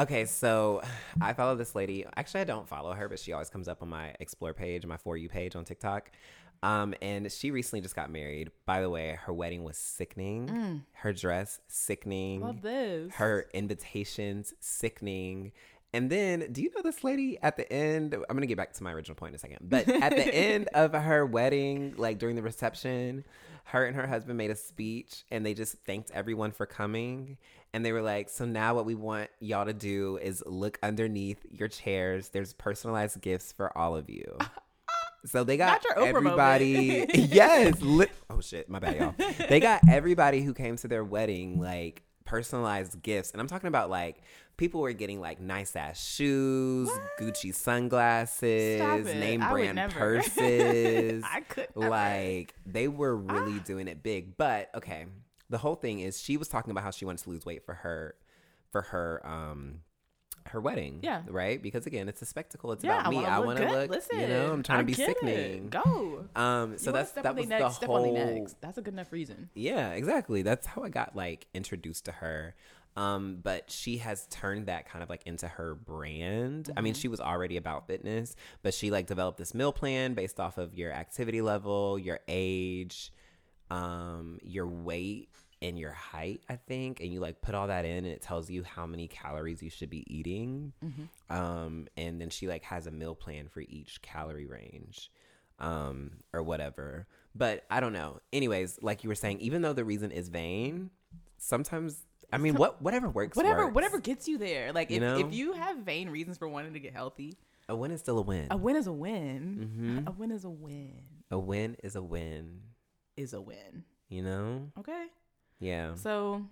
Okay, 0.00 0.24
so 0.24 0.80
I 1.20 1.34
follow 1.34 1.54
this 1.54 1.74
lady. 1.74 2.06
Actually, 2.16 2.40
I 2.40 2.44
don't 2.44 2.66
follow 2.66 2.92
her, 2.94 3.08
but 3.10 3.18
she 3.18 3.34
always 3.34 3.50
comes 3.50 3.68
up 3.68 3.82
on 3.82 3.90
my 3.90 4.14
explore 4.18 4.54
page, 4.54 4.86
my 4.86 4.96
for 4.96 5.18
you 5.18 5.28
page 5.28 5.54
on 5.54 5.64
TikTok. 5.64 6.10
Um, 6.62 6.94
and 7.02 7.30
she 7.30 7.50
recently 7.50 7.80
just 7.80 7.96
got 7.96 8.10
married. 8.10 8.50
By 8.66 8.80
the 8.82 8.90
way, 8.90 9.18
her 9.22 9.32
wedding 9.32 9.64
was 9.64 9.76
sickening. 9.76 10.84
Her 10.92 11.12
dress 11.12 11.60
sickening. 11.68 12.40
Mm. 12.40 12.44
Love 12.44 12.62
this. 12.62 13.14
her 13.14 13.46
invitations 13.52 14.54
sickening. 14.60 15.52
And 15.94 16.08
then, 16.08 16.46
do 16.52 16.62
you 16.62 16.70
know 16.74 16.80
this 16.82 17.04
lady 17.04 17.38
at 17.42 17.56
the 17.56 17.70
end? 17.70 18.14
I'm 18.14 18.34
gonna 18.36 18.46
get 18.46 18.56
back 18.56 18.72
to 18.74 18.82
my 18.82 18.92
original 18.92 19.14
point 19.14 19.32
in 19.32 19.34
a 19.34 19.38
second. 19.38 19.58
But 19.62 19.88
at 19.88 20.16
the 20.16 20.26
end 20.34 20.68
of 20.72 20.92
her 20.94 21.26
wedding, 21.26 21.94
like 21.98 22.18
during 22.18 22.36
the 22.36 22.42
reception, 22.42 23.24
her 23.64 23.84
and 23.84 23.94
her 23.94 24.06
husband 24.06 24.38
made 24.38 24.50
a 24.50 24.56
speech 24.56 25.24
and 25.30 25.44
they 25.44 25.54
just 25.54 25.74
thanked 25.84 26.10
everyone 26.12 26.50
for 26.52 26.64
coming. 26.64 27.36
And 27.74 27.84
they 27.84 27.92
were 27.92 28.02
like, 28.02 28.28
So 28.30 28.44
now 28.46 28.74
what 28.74 28.86
we 28.86 28.94
want 28.94 29.30
y'all 29.40 29.66
to 29.66 29.72
do 29.74 30.18
is 30.22 30.42
look 30.46 30.78
underneath 30.82 31.44
your 31.50 31.68
chairs. 31.68 32.30
There's 32.30 32.54
personalized 32.54 33.20
gifts 33.20 33.52
for 33.52 33.76
all 33.76 33.96
of 33.96 34.08
you. 34.08 34.38
So 35.24 35.44
they 35.44 35.56
got 35.56 35.82
Not 35.82 35.84
your 35.84 36.04
Oprah 36.04 36.08
everybody. 36.08 37.06
yes. 37.14 37.80
Li- 37.80 38.06
oh 38.30 38.40
shit, 38.40 38.68
my 38.68 38.78
bad, 38.80 38.96
y'all. 38.96 39.14
They 39.48 39.60
got 39.60 39.82
everybody 39.88 40.42
who 40.42 40.52
came 40.54 40.76
to 40.76 40.88
their 40.88 41.04
wedding 41.04 41.60
like 41.60 42.02
personalized 42.24 43.02
gifts, 43.02 43.30
and 43.32 43.40
I'm 43.40 43.46
talking 43.46 43.68
about 43.68 43.88
like 43.90 44.22
people 44.56 44.80
were 44.80 44.92
getting 44.92 45.20
like 45.20 45.40
nice 45.40 45.76
ass 45.76 46.02
shoes, 46.04 46.90
Gucci 47.20 47.54
sunglasses, 47.54 48.80
name 49.14 49.40
brand 49.48 49.78
purses. 49.92 51.22
I 51.30 51.40
could 51.40 51.68
never. 51.76 51.90
like 51.90 52.54
they 52.66 52.88
were 52.88 53.16
really 53.16 53.58
Ah. 53.60 53.64
doing 53.64 53.88
it 53.88 54.02
big. 54.02 54.36
But 54.36 54.70
okay, 54.74 55.06
the 55.50 55.58
whole 55.58 55.74
thing 55.76 56.00
is 56.00 56.20
she 56.20 56.36
was 56.36 56.48
talking 56.48 56.70
about 56.70 56.84
how 56.84 56.90
she 56.90 57.04
wanted 57.04 57.22
to 57.24 57.30
lose 57.30 57.44
weight 57.46 57.64
for 57.64 57.74
her, 57.74 58.14
for 58.70 58.82
her 58.82 59.20
um. 59.24 59.80
Her 60.46 60.60
wedding, 60.60 61.00
Yeah. 61.02 61.22
right? 61.28 61.62
Because 61.62 61.86
again, 61.86 62.08
it's 62.08 62.20
a 62.22 62.26
spectacle. 62.26 62.72
It's 62.72 62.82
yeah, 62.84 63.00
about 63.00 63.10
me. 63.10 63.24
I 63.24 63.38
want 63.38 63.58
to 63.58 63.68
look. 63.70 63.90
Listen, 63.90 64.20
you 64.20 64.26
know, 64.28 64.52
I'm 64.52 64.62
trying 64.62 64.80
to 64.80 64.84
be 64.84 64.92
it. 64.92 65.06
sickening. 65.06 65.68
Go. 65.68 66.26
Um, 66.36 66.78
so 66.78 66.90
You 66.90 66.92
that's 66.94 67.12
that 67.12 67.34
was 67.36 67.46
necks, 67.46 67.62
the 67.62 67.70
step 67.70 67.88
whole. 67.88 68.06
on 68.08 68.14
their 68.14 68.26
necks. 68.34 68.54
That's 68.60 68.76
a 68.78 68.82
good 68.82 68.94
enough 68.94 69.12
reason. 69.12 69.50
Yeah, 69.54 69.90
exactly. 69.92 70.42
That's 70.42 70.66
how 70.66 70.82
I 70.82 70.88
got 70.88 71.14
like 71.16 71.46
introduced 71.54 72.04
to 72.06 72.12
her. 72.12 72.54
Um, 72.94 73.38
but 73.42 73.70
she 73.70 73.98
has 73.98 74.26
turned 74.26 74.66
that 74.66 74.86
kind 74.86 75.02
of 75.02 75.08
like 75.08 75.22
into 75.24 75.48
her 75.48 75.74
brand. 75.74 76.68
I 76.68 76.72
Mm-hmm. 76.74 76.84
mean, 76.84 76.94
she 76.94 77.08
was 77.08 77.20
already 77.20 77.56
about 77.56 77.86
fitness, 77.86 78.36
but 78.62 78.74
she 78.74 78.90
like 78.90 79.06
developed 79.06 79.38
this 79.38 79.54
meal 79.54 79.72
plan 79.72 80.12
based 80.12 80.38
off 80.38 80.58
of 80.58 80.74
your 80.74 80.92
activity 80.92 81.40
level, 81.40 81.98
your 81.98 82.20
age, 82.28 83.10
um, 83.70 84.38
your 84.42 84.66
weight, 84.66 85.30
and 85.62 85.78
your 85.78 85.92
height, 85.92 86.42
I 86.50 86.56
think. 86.56 87.00
And 87.00 87.12
you 87.12 87.20
like 87.20 87.40
put 87.40 87.54
all 87.54 87.68
that 87.68 87.84
in 87.84 87.98
and 87.98 88.06
it 88.08 88.20
tells 88.20 88.50
you 88.50 88.62
how 88.64 88.84
many 88.86 89.08
calories 89.08 89.62
you 89.62 89.70
should 89.70 89.88
be 89.90 90.04
eating. 90.14 90.72
Mm-hmm. 90.84 91.34
Um, 91.34 91.88
and 91.96 92.20
then 92.20 92.28
she 92.30 92.48
like 92.48 92.64
has 92.64 92.86
a 92.86 92.90
meal 92.90 93.14
plan 93.14 93.48
for 93.48 93.60
each 93.60 94.02
calorie 94.02 94.46
range 94.46 95.10
um, 95.58 96.10
or 96.32 96.42
whatever. 96.42 97.06
But 97.34 97.64
I 97.70 97.80
don't 97.80 97.92
know. 97.94 98.20
Anyways, 98.32 98.78
like 98.82 99.04
you 99.04 99.08
were 99.08 99.14
saying, 99.14 99.40
even 99.40 99.62
though 99.62 99.72
the 99.72 99.84
reason 99.84 100.10
is 100.10 100.28
vain, 100.28 100.90
sometimes 101.38 102.02
I 102.32 102.38
mean, 102.38 102.54
what 102.54 102.80
whatever 102.82 103.08
works, 103.10 103.36
Whatever, 103.36 103.64
works. 103.66 103.74
whatever 103.74 103.98
gets 104.00 104.26
you 104.28 104.38
there. 104.38 104.72
Like 104.72 104.90
You 104.90 104.96
if, 104.96 105.02
know? 105.02 105.18
if 105.18 105.32
you 105.34 105.52
have 105.52 105.78
vain 105.78 106.08
reasons 106.10 106.38
for 106.38 106.48
wanting 106.48 106.72
to 106.74 106.80
get 106.80 106.92
healthy, 106.94 107.36
A 107.68 107.76
win 107.76 107.90
is 107.90 108.00
still 108.00 108.18
a 108.18 108.22
win. 108.22 108.48
a 108.50 108.56
win 108.56 108.76
is 108.76 108.86
a 108.86 108.92
win. 108.92 110.04
Mhm. 110.06 110.08
A 110.08 110.12
win 110.12 110.30
is 110.30 110.44
a 110.44 110.50
win. 110.50 111.02
A 111.30 111.38
win 111.38 111.76
is 111.82 111.94
a 111.96 112.02
win. 112.02 112.60
Is 113.16 113.32
a 113.34 113.40
win. 113.40 113.84
You 114.08 114.22
know? 114.22 114.70
Okay. 114.78 115.06
Yeah. 115.62 115.94
So 115.94 116.42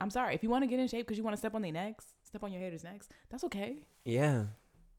I'm 0.00 0.10
sorry 0.10 0.34
if 0.34 0.42
you 0.42 0.50
want 0.50 0.62
to 0.64 0.66
get 0.66 0.78
in 0.80 0.88
shape 0.88 1.06
because 1.06 1.16
you 1.18 1.24
want 1.24 1.34
to 1.34 1.38
step 1.38 1.54
on 1.54 1.62
their 1.62 1.72
necks, 1.72 2.04
step 2.24 2.42
on 2.44 2.52
your 2.52 2.60
haters' 2.60 2.84
necks. 2.84 3.08
That's 3.30 3.44
okay. 3.44 3.84
Yeah. 4.04 4.44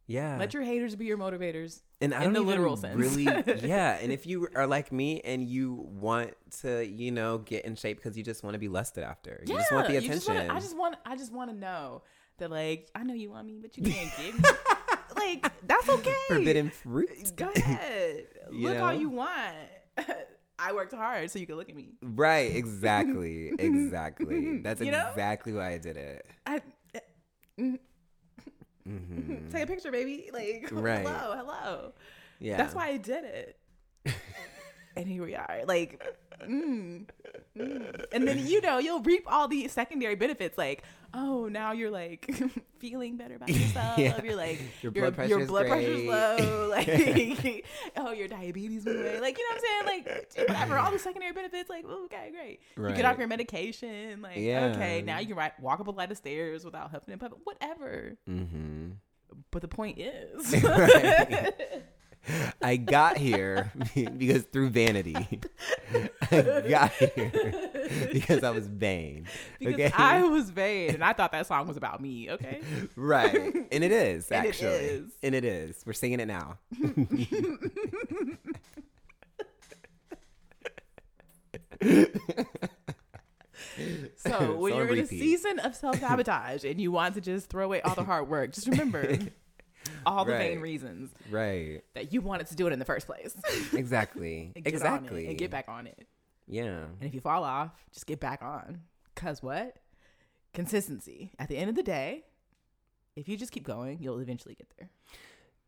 Yeah. 0.07 0.37
Let 0.39 0.53
your 0.55 0.63
haters 0.63 0.95
be 0.95 1.05
your 1.05 1.17
motivators. 1.19 1.81
and 2.01 2.15
I 2.15 2.23
in 2.23 2.33
the 2.33 2.41
literal 2.41 2.75
sense. 2.77 2.95
really 2.97 3.25
yeah 3.67 3.97
and 4.01 4.11
if 4.11 4.25
you 4.25 4.47
are 4.55 4.65
like 4.65 4.91
me 4.91 5.19
and 5.21 5.43
you 5.43 5.85
want 5.91 6.33
to 6.61 6.83
you 6.87 7.11
know 7.11 7.37
get 7.39 7.65
in 7.65 7.75
shape 7.75 7.97
because 7.97 8.17
you 8.17 8.23
just 8.23 8.43
want 8.43 8.53
to 8.55 8.59
be 8.59 8.69
lusted 8.69 9.03
after 9.03 9.43
Yeah, 9.45 9.53
you 9.53 9.59
just 9.59 9.71
want 9.71 9.87
the 9.87 9.97
attention 9.97 10.13
just 10.15 10.27
wanna- 10.27 10.53
I 10.53 10.59
just 10.59 10.77
want. 10.77 10.95
I 11.05 11.15
just 11.15 11.31
want 11.33 11.51
to 11.51 11.55
know 11.55 12.01
that, 12.39 12.49
like, 12.49 12.89
I 12.95 13.03
know 13.03 13.13
you 13.13 13.29
want 13.29 13.45
me, 13.45 13.59
but 13.61 13.77
you 13.77 13.83
can't 13.93 14.09
get 14.17 14.33
me. 14.33 14.49
like, 15.15 15.51
that's 15.67 15.89
okay. 15.89 16.15
forbidden 16.29 16.69
fruit 16.71 17.33
Go 17.35 17.49
ahead. 17.55 18.25
Look 18.51 18.79
all 18.79 18.93
you 18.93 19.09
want. 19.09 19.55
I 20.59 20.73
worked 20.73 20.93
hard 20.93 21.31
so 21.31 21.39
you 21.39 21.47
could 21.47 21.55
look 21.55 21.69
at 21.69 21.75
me. 21.75 21.93
right 22.03 22.55
exactly 22.55 23.53
exactly 23.59 24.59
that's 24.61 24.81
You 24.81 24.91
know? 24.91 25.07
exactly 25.09 25.53
why 25.53 25.71
i 25.73 25.77
did 25.77 25.97
it 25.97 26.25
I 26.45 26.61
hmm 27.57 29.49
take 29.51 29.63
a 29.63 29.67
picture, 29.67 29.91
baby. 29.91 30.29
Like, 30.33 30.69
Right. 30.71 31.05
hello, 31.05 31.35
hello. 31.35 31.93
yeah 32.39 32.57
That's 32.57 32.73
why 32.73 32.87
I 32.87 32.97
did 32.97 33.23
it. 33.25 33.57
and 34.99 35.07
here 35.07 35.23
we 35.25 35.35
are. 35.35 35.61
Like, 35.65 36.01
mm, 36.47 37.05
mm. 37.57 38.05
and 38.11 38.27
then 38.27 38.45
you 38.47 38.61
know 38.61 38.77
you'll 38.77 39.01
reap 39.01 39.23
all 39.27 39.47
the 39.47 39.67
secondary 39.67 40.15
benefits. 40.15 40.57
Like, 40.57 40.83
oh, 41.13 41.47
now 41.47 41.71
you're 41.71 41.89
like 41.91 42.29
feeling 42.79 43.17
better 43.17 43.35
about 43.35 43.49
yourself. 43.53 43.97
Yeah. 43.97 44.21
You're 44.23 44.35
like 44.35 44.59
Your 44.81 44.91
your 44.93 45.03
blood 45.03 45.15
pressure 45.15 45.29
your 45.29 45.39
is 45.41 45.47
blood 45.47 45.67
pressure's 45.67 46.03
low. 46.05 46.67
Like, 46.69 47.65
oh, 47.97 48.11
your 48.11 48.27
diabetes 48.27 48.85
went 48.85 48.99
away. 48.99 49.19
Like, 49.19 49.37
you 49.37 49.49
know 49.49 49.55
what 49.55 49.63
I'm 49.83 49.97
saying? 49.97 50.03
Like, 50.37 50.49
whatever. 50.49 50.77
All 50.77 50.91
the 50.91 50.99
secondary 50.99 51.33
benefits. 51.33 51.69
Like, 51.69 51.85
okay, 51.85 52.31
great. 52.31 52.61
You 52.77 52.95
get 52.95 53.05
off 53.05 53.17
your 53.17 53.27
medication. 53.27 54.21
Like, 54.21 54.37
Yeah. 54.37 54.65
okay, 54.75 55.01
now 55.01 55.19
you 55.19 55.27
can 55.27 55.37
ri- 55.37 55.51
walk 55.59 55.79
up 55.79 55.87
a 55.87 55.93
flight 55.93 56.11
of 56.11 56.17
stairs 56.17 56.63
without 56.63 56.91
huffing 56.91 57.11
and 57.13 57.19
puffing. 57.21 57.39
Whatever. 57.43 58.17
hmm 58.25 58.91
But 59.51 59.61
the 59.61 59.67
point 59.67 59.99
is. 59.99 60.53
Right. 60.63 61.53
I 62.61 62.77
got 62.77 63.17
here 63.17 63.71
because 64.17 64.43
through 64.43 64.69
vanity. 64.69 65.39
I 66.31 66.63
got 66.69 66.91
here 66.91 67.53
because 68.11 68.43
I 68.43 68.51
was 68.51 68.67
vain. 68.67 69.27
Because 69.59 69.73
okay. 69.75 69.91
I 69.95 70.23
was 70.23 70.49
vain 70.49 70.95
and 70.95 71.03
I 71.03 71.13
thought 71.13 71.31
that 71.31 71.47
song 71.47 71.67
was 71.67 71.77
about 71.77 72.01
me, 72.01 72.29
okay? 72.31 72.61
right. 72.95 73.55
And 73.71 73.83
it 73.83 73.91
is, 73.91 74.27
And 74.31 74.45
it 74.45 74.49
actually. 74.49 74.69
is. 74.69 75.11
And 75.23 75.35
it 75.35 75.45
is. 75.45 75.83
We're 75.85 75.93
singing 75.93 76.19
it 76.19 76.27
now. 76.27 76.57
So 84.17 84.55
when 84.57 84.73
So 84.73 84.77
you're 84.77 84.93
in 84.93 84.99
a 84.99 85.07
season 85.07 85.59
of 85.59 85.75
self 85.75 85.99
sabotage 85.99 86.63
and 86.63 86.79
you 86.79 86.91
want 86.91 87.15
to 87.15 87.21
just 87.21 87.49
throw 87.49 87.65
away 87.65 87.81
all 87.81 87.95
the 87.95 88.03
hard 88.03 88.27
work, 88.27 88.53
just 88.53 88.67
remember 88.67 89.17
all 90.09 90.25
the 90.25 90.31
vain 90.33 90.59
reasons 90.59 91.11
right. 91.29 91.81
that 91.93 92.11
you 92.13 92.21
wanted 92.21 92.47
to 92.47 92.55
do 92.55 92.67
it 92.67 92.73
in 92.73 92.79
the 92.79 92.85
first 92.85 93.05
place. 93.07 93.35
Exactly. 93.73 94.51
And 94.55 94.63
get 94.65 94.73
on 94.73 94.73
it 94.73 94.75
exactly. 94.75 95.27
and 95.27 95.37
get 95.37 95.51
back 95.51 95.65
on 95.67 95.87
it. 95.87 96.07
Yeah. 96.47 96.85
And 96.99 97.03
if 97.03 97.13
you 97.13 97.21
fall 97.21 97.43
off, 97.43 97.71
just 97.93 98.05
get 98.07 98.19
back 98.19 98.41
on. 98.41 98.81
Cause 99.15 99.41
what? 99.43 99.75
Consistency. 100.53 101.31
At 101.37 101.47
the 101.49 101.57
end 101.57 101.69
of 101.69 101.75
the 101.75 101.83
day, 101.83 102.23
if 103.15 103.27
you 103.29 103.37
just 103.37 103.51
keep 103.51 103.63
going, 103.63 103.99
you'll 104.01 104.19
eventually 104.19 104.55
get 104.55 104.67
there. 104.77 104.89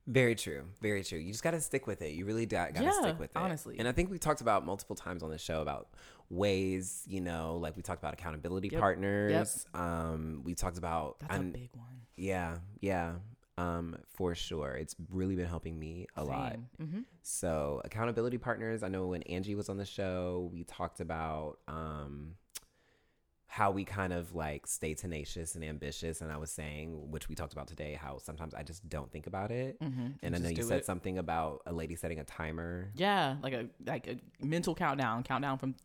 Very 0.08 0.34
true. 0.36 0.64
Very 0.82 1.04
true. 1.04 1.20
You 1.20 1.32
just 1.32 1.44
got 1.44 1.52
to 1.52 1.62
stick 1.62 1.86
with 1.86 2.02
it. 2.02 2.14
You 2.14 2.26
really 2.26 2.46
got 2.48 2.74
to 2.76 2.84
Yeah, 2.84 2.92
stick 2.92 3.20
with 3.20 3.30
it. 3.32 3.38
honestly. 3.40 3.76
And 3.78 3.88
I 3.88 3.92
think 3.92 4.10
we 4.10 4.18
talked 4.18 4.42
about 4.42 4.66
multiple 4.66 4.96
times 4.96 5.22
on 5.22 5.30
the 5.30 5.38
show 5.38 5.62
about 5.62 5.90
ways, 6.30 7.04
you 7.08 7.22
know, 7.22 7.58
like 7.58 7.76
we 7.78 7.84
talked 7.84 8.02
about 8.02 8.14
accountability 8.14 8.70
Yep. 8.72 8.80
partners. 8.80 9.66
Um, 9.76 10.42
we 10.44 10.56
talked 10.56 10.78
about, 10.80 11.20
That's 11.20 11.32
a 11.32 11.36
I'm- 11.36 11.52
big 11.52 11.70
one. 11.74 12.02
yeah, 12.16 12.58
yeah, 12.80 13.16
um, 13.58 13.98
for 14.14 14.34
sure. 14.36 14.74
It's 14.74 14.96
really 15.10 15.36
been 15.36 15.48
helping 15.48 15.78
me 15.78 16.08
a 16.16 16.24
lot. 16.24 16.58
Mm-hmm. 16.82 17.02
So 17.22 17.82
accountability 17.86 18.38
partners. 18.38 18.84
I 18.84 18.88
know 18.88 19.08
when 19.08 19.24
Angie 19.24 19.56
was 19.56 19.70
on 19.70 19.78
the 19.78 19.86
show, 19.86 20.50
we 20.52 20.64
talked 20.64 21.00
about 21.00 21.60
um, 21.68 22.36
how 23.48 23.70
we 23.70 23.84
kind 23.84 24.14
of 24.14 24.34
like 24.34 24.66
stay 24.66 24.94
tenacious 24.94 25.56
and 25.56 25.64
ambitious. 25.64 26.22
And 26.22 26.32
I 26.32 26.38
was 26.38 26.50
saying, 26.52 27.12
which 27.12 27.28
we 27.28 27.36
talked 27.36 27.54
about 27.54 27.68
today, 27.68 28.00
how 28.02 28.18
sometimes 28.18 28.54
I 28.54 28.64
just 28.64 28.88
don't 28.88 29.12
think 29.12 29.28
about 29.28 29.52
it. 29.52 29.80
Mm-hmm. 29.82 30.08
And 30.24 30.36
I 30.36 30.40
know 30.40 30.50
you 30.50 30.64
said 30.64 30.80
it. 30.80 30.86
something 30.86 31.18
about 31.18 31.62
a 31.66 31.74
lady 31.74 31.96
setting 31.96 32.20
a 32.20 32.24
timer. 32.24 32.92
Yeah, 32.96 33.36
like 33.44 33.54
a 33.54 33.68
like 33.86 34.08
a 34.08 34.18
mental 34.46 34.74
countdown, 34.74 35.24
countdown 35.24 35.58
from 35.58 35.76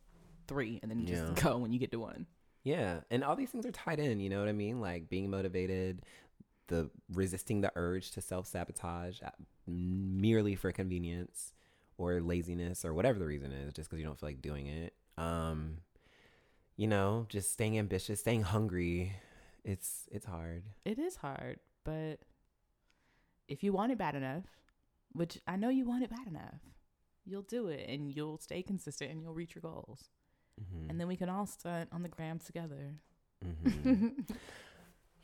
three, 0.47 0.79
and 0.81 0.91
then 0.91 1.01
you 1.01 1.07
just 1.07 1.25
Yeah. 1.25 1.43
go 1.43 1.59
when 1.59 1.73
you 1.73 1.81
get 1.81 1.91
to 1.91 1.99
one. 1.99 2.27
Yeah. 2.63 3.01
And 3.13 3.23
all 3.23 3.37
these 3.37 3.51
things 3.51 3.65
are 3.65 3.71
tied 3.71 4.01
in, 4.01 4.19
you 4.19 4.29
know 4.29 4.41
what 4.41 4.49
I 4.49 4.53
mean? 4.53 4.81
Like 4.81 5.09
being 5.09 5.31
motivated, 5.31 6.03
the 6.69 6.91
resisting 7.13 7.61
the 7.61 7.73
urge 7.77 8.11
to 8.13 8.21
self 8.21 8.47
sabotage 8.47 9.21
merely 9.67 10.55
for 10.55 10.73
convenience 10.73 11.53
or 11.99 12.21
laziness 12.21 12.85
or 12.85 12.93
whatever 12.95 13.19
the 13.19 13.27
reason 13.27 13.53
is, 13.53 13.73
just 13.73 13.89
because 13.89 14.01
you 14.01 14.07
don't 14.07 14.19
feel 14.19 14.29
like 14.29 14.43
doing 14.43 14.67
it. 14.67 14.95
Um, 15.17 15.79
you 16.77 16.87
know, 16.87 17.27
just 17.29 17.53
staying 17.53 17.79
ambitious, 17.79 18.21
staying 18.21 18.43
hungry. 18.43 19.13
It's 19.65 20.07
it's 20.13 20.27
hard. 20.27 20.65
It 20.85 20.99
is 20.99 21.17
hard, 21.17 21.59
but 21.85 22.21
if 23.49 23.63
you 23.65 23.73
want 23.73 23.93
it 23.93 23.99
bad 23.99 24.15
enough, 24.15 24.45
which 25.13 25.41
I 25.47 25.57
know 25.57 25.69
you 25.71 25.87
want 25.87 26.05
it 26.05 26.11
bad 26.11 26.27
enough, 26.27 26.61
you'll 27.25 27.43
do 27.43 27.69
it 27.69 27.89
and 27.89 28.13
you'll 28.15 28.39
stay 28.39 28.63
consistent 28.63 29.11
and 29.11 29.23
you'll 29.23 29.35
reach 29.35 29.55
your 29.55 29.63
goals. 29.63 30.11
Mhm. 30.61 30.91
And 30.91 31.01
then 31.01 31.09
we 31.09 31.17
can 31.17 31.29
all 31.29 31.47
stunt 31.47 31.89
on 31.93 32.03
the 32.03 32.09
gram 32.09 32.39
together. 32.39 32.95
Mhm. 33.45 34.29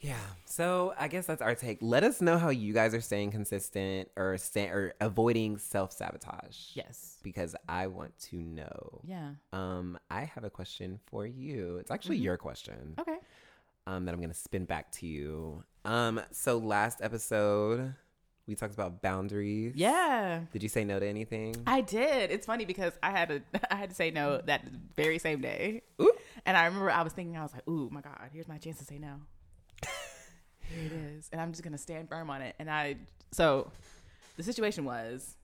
Yeah. 0.02 0.18
So 0.44 0.92
I 0.98 1.08
guess 1.08 1.26
that's 1.26 1.40
our 1.40 1.54
take. 1.54 1.78
Let 1.80 2.02
us 2.04 2.20
know 2.20 2.36
how 2.36 2.50
you 2.50 2.72
guys 2.74 2.92
are 2.92 3.00
staying 3.00 3.30
consistent 3.30 4.08
or 4.16 4.36
stay, 4.36 4.66
or 4.66 4.94
avoiding 5.00 5.56
self 5.58 5.92
sabotage. 5.92 6.56
yes. 6.74 7.18
Because 7.22 7.54
I 7.68 7.86
want 7.86 8.18
to 8.30 8.36
know. 8.36 9.00
Yeah. 9.04 9.30
Um, 9.52 9.96
I 10.10 10.22
have 10.24 10.42
a 10.44 10.50
question 10.50 10.98
for 11.06 11.24
you. 11.24 11.76
It's 11.78 11.90
actually 11.90 12.18
Mhm. 12.18 12.22
your 12.24 12.36
question. 12.36 12.94
Okay. 12.98 13.16
Um, 13.86 14.04
that 14.04 14.12
I'm 14.14 14.20
gonna 14.20 14.34
spin 14.34 14.64
back 14.64 14.90
to 14.92 15.06
you. 15.06 15.62
Um, 15.84 16.20
so 16.32 16.58
last 16.58 17.00
episode 17.00 17.94
we 18.48 18.56
talked 18.56 18.74
about 18.74 19.02
boundaries. 19.02 19.74
Yeah. 19.76 20.46
Did 20.52 20.64
you 20.64 20.68
say 20.68 20.84
no 20.84 20.98
to 20.98 21.06
anything? 21.06 21.54
I 21.64 21.80
did. 21.80 22.32
It's 22.32 22.44
funny 22.44 22.64
because 22.64 22.92
I 23.04 23.10
had 23.12 23.28
to 23.28 23.42
I 23.72 23.76
had 23.76 23.90
to 23.90 23.94
say 23.96 24.10
no 24.10 24.40
that 24.46 24.64
very 24.96 25.18
same 25.20 25.40
day. 25.40 25.82
Ooh. 26.00 26.12
And 26.44 26.56
I 26.56 26.64
remember 26.66 26.90
I 26.90 27.02
was 27.02 27.12
thinking 27.12 27.36
I 27.36 27.42
was 27.42 27.52
like, 27.52 27.68
"Ooh, 27.68 27.88
my 27.90 28.00
god, 28.00 28.30
here's 28.32 28.48
my 28.48 28.58
chance 28.58 28.78
to 28.78 28.84
say 28.84 28.98
no." 28.98 29.20
It 30.84 30.92
is. 30.92 31.28
And 31.32 31.40
I'm 31.40 31.52
just 31.52 31.62
going 31.62 31.72
to 31.72 31.78
stand 31.78 32.08
firm 32.08 32.30
on 32.30 32.42
it. 32.42 32.54
And 32.58 32.70
I 32.70 32.96
so 33.30 33.70
the 34.36 34.42
situation 34.42 34.84
was 34.84 35.36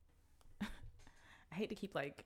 I 0.60 1.54
hate 1.54 1.68
to 1.70 1.74
keep 1.74 1.94
like 1.94 2.24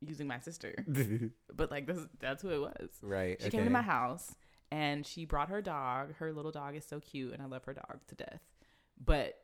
using 0.00 0.26
my 0.26 0.38
sister, 0.40 0.74
but 1.54 1.70
like 1.70 1.86
this 1.86 1.98
that's 2.20 2.42
who 2.42 2.50
it 2.50 2.60
was. 2.60 2.90
right. 3.02 3.40
She 3.40 3.50
came 3.50 3.64
to 3.64 3.70
my 3.70 3.82
house 3.82 4.34
and 4.70 5.06
she 5.06 5.24
brought 5.24 5.48
her 5.48 5.62
dog. 5.62 6.14
Her 6.16 6.32
little 6.32 6.52
dog 6.52 6.76
is 6.76 6.84
so 6.84 7.00
cute 7.00 7.32
and 7.32 7.42
I 7.42 7.46
love 7.46 7.64
her 7.64 7.74
dog 7.74 8.00
to 8.08 8.14
death. 8.14 8.40
But 9.02 9.38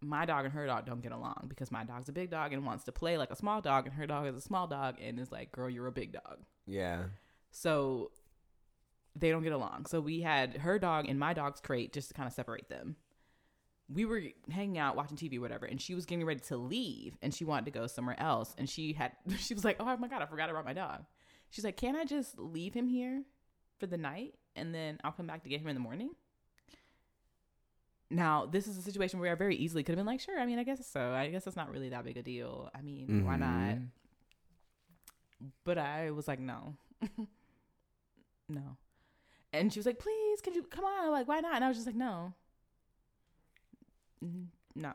my 0.00 0.26
dog 0.26 0.44
and 0.44 0.52
her 0.52 0.66
dog 0.66 0.84
don't 0.84 1.00
get 1.00 1.12
along 1.12 1.46
because 1.48 1.70
my 1.70 1.84
dog's 1.84 2.08
a 2.08 2.12
big 2.12 2.30
dog 2.30 2.52
and 2.52 2.66
wants 2.66 2.84
to 2.84 2.92
play 2.92 3.16
like 3.16 3.30
a 3.30 3.36
small 3.36 3.60
dog 3.60 3.86
and 3.86 3.94
her 3.94 4.06
dog 4.06 4.26
is 4.26 4.36
a 4.36 4.40
small 4.40 4.66
dog 4.66 4.96
and 5.00 5.18
is 5.18 5.32
like, 5.32 5.50
"Girl, 5.52 5.70
you're 5.70 5.86
a 5.86 5.92
big 5.92 6.12
dog." 6.12 6.38
Yeah. 6.66 7.04
So 7.50 8.10
they 9.16 9.30
don't 9.30 9.42
get 9.42 9.52
along. 9.52 9.86
So 9.86 10.00
we 10.00 10.20
had 10.20 10.56
her 10.58 10.78
dog 10.78 11.06
in 11.06 11.18
my 11.18 11.32
dog's 11.34 11.60
crate 11.60 11.92
just 11.92 12.08
to 12.08 12.14
kind 12.14 12.26
of 12.26 12.32
separate 12.32 12.68
them. 12.68 12.96
We 13.88 14.04
were 14.06 14.22
hanging 14.50 14.78
out 14.78 14.96
watching 14.96 15.16
TV, 15.16 15.38
whatever, 15.38 15.66
and 15.66 15.80
she 15.80 15.94
was 15.94 16.06
getting 16.06 16.24
ready 16.24 16.40
to 16.40 16.56
leave 16.56 17.16
and 17.22 17.32
she 17.34 17.44
wanted 17.44 17.66
to 17.66 17.70
go 17.70 17.86
somewhere 17.86 18.18
else. 18.20 18.54
And 18.58 18.68
she 18.68 18.92
had, 18.94 19.12
she 19.38 19.54
was 19.54 19.64
like, 19.64 19.76
Oh 19.78 19.96
my 19.96 20.08
God, 20.08 20.22
I 20.22 20.26
forgot 20.26 20.50
about 20.50 20.64
my 20.64 20.72
dog. 20.72 21.04
She's 21.50 21.64
like, 21.64 21.76
Can 21.76 21.94
I 21.94 22.04
just 22.04 22.38
leave 22.38 22.74
him 22.74 22.88
here 22.88 23.22
for 23.78 23.86
the 23.86 23.98
night 23.98 24.34
and 24.56 24.74
then 24.74 24.98
I'll 25.04 25.12
come 25.12 25.26
back 25.26 25.42
to 25.44 25.48
get 25.48 25.60
him 25.60 25.68
in 25.68 25.74
the 25.74 25.80
morning? 25.80 26.10
Now, 28.10 28.46
this 28.46 28.66
is 28.66 28.76
a 28.78 28.82
situation 28.82 29.18
where 29.18 29.32
I 29.32 29.34
very 29.34 29.56
easily 29.56 29.82
could 29.82 29.92
have 29.92 29.98
been 29.98 30.06
like, 30.06 30.20
Sure, 30.20 30.38
I 30.40 30.46
mean, 30.46 30.58
I 30.58 30.64
guess 30.64 30.86
so. 30.86 31.12
I 31.12 31.28
guess 31.30 31.46
it's 31.46 31.56
not 31.56 31.70
really 31.70 31.90
that 31.90 32.04
big 32.04 32.16
a 32.16 32.22
deal. 32.22 32.70
I 32.74 32.80
mean, 32.80 33.24
why 33.24 33.36
not? 33.36 33.48
Mhm. 33.76 33.88
But 35.64 35.78
I 35.78 36.10
was 36.10 36.26
like, 36.26 36.38
no, 36.38 36.74
no. 38.48 38.76
And 39.54 39.72
she 39.72 39.78
was 39.78 39.86
like, 39.86 39.98
please, 39.98 40.40
can 40.40 40.54
you 40.54 40.62
come 40.62 40.84
on? 40.84 41.10
Like, 41.10 41.28
why 41.28 41.40
not? 41.40 41.54
And 41.54 41.64
I 41.64 41.68
was 41.68 41.76
just 41.76 41.86
like, 41.86 41.96
no, 41.96 42.34
no. 44.74 44.92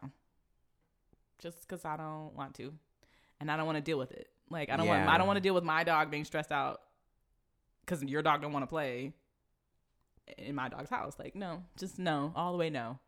Just 1.39 1.62
because 1.62 1.86
I 1.86 1.95
don't 1.95 2.36
want 2.36 2.55
to, 2.55 2.74
and 3.39 3.49
I 3.49 3.57
don't 3.57 3.66
want 3.66 3.78
to 3.78 3.82
deal 3.82 3.97
with 3.97 4.12
it. 4.12 4.30
Like, 4.49 4.70
I 4.70 4.78
don't 4.78 4.88
want. 4.88 5.05
Yeah. 5.05 5.14
I 5.14 5.18
don't 5.18 5.28
want 5.28 5.38
to 5.38 5.41
deal 5.41 5.53
with 5.53 5.64
my 5.64 5.84
dog 5.84 6.12
being 6.12 6.26
stressed 6.26 6.51
out 6.51 6.82
because 7.86 8.03
your 8.03 8.22
dog 8.22 8.41
don't 8.41 8.51
want 8.51 8.64
to 8.64 8.68
play 8.68 9.14
in 10.38 10.55
my 10.55 10.70
dog's 10.70 10.89
house. 10.89 11.16
Like, 11.18 11.36
no, 11.36 11.64
just 11.78 11.99
no, 11.99 12.34
all 12.36 12.51
the 12.51 12.57
way 12.57 12.70
no. 12.70 12.99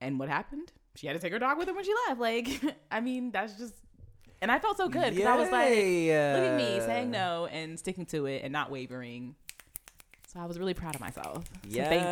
And 0.00 0.18
what 0.18 0.28
happened? 0.28 0.72
She 0.96 1.06
had 1.06 1.12
to 1.12 1.20
take 1.20 1.32
her 1.32 1.38
dog 1.38 1.58
with 1.58 1.68
her 1.68 1.74
when 1.74 1.84
she 1.84 1.92
left. 2.08 2.20
Like, 2.20 2.48
I 2.90 3.00
mean, 3.00 3.30
that's 3.30 3.54
just. 3.54 3.74
And 4.42 4.50
I 4.50 4.58
felt 4.58 4.78
so 4.78 4.88
good 4.88 5.14
because 5.14 5.26
I 5.26 5.36
was 5.36 5.50
like, 5.50 5.68
look 5.68 5.78
at 5.78 6.56
me 6.56 6.80
saying 6.80 7.10
no 7.10 7.46
and 7.46 7.78
sticking 7.78 8.06
to 8.06 8.24
it 8.24 8.42
and 8.42 8.52
not 8.52 8.70
wavering. 8.70 9.36
So 10.32 10.38
I 10.38 10.46
was 10.46 10.60
really 10.60 10.74
proud 10.74 10.94
of 10.94 11.00
myself. 11.00 11.44
So 11.64 11.68
Yes. 11.68 11.88
thank 11.88 12.04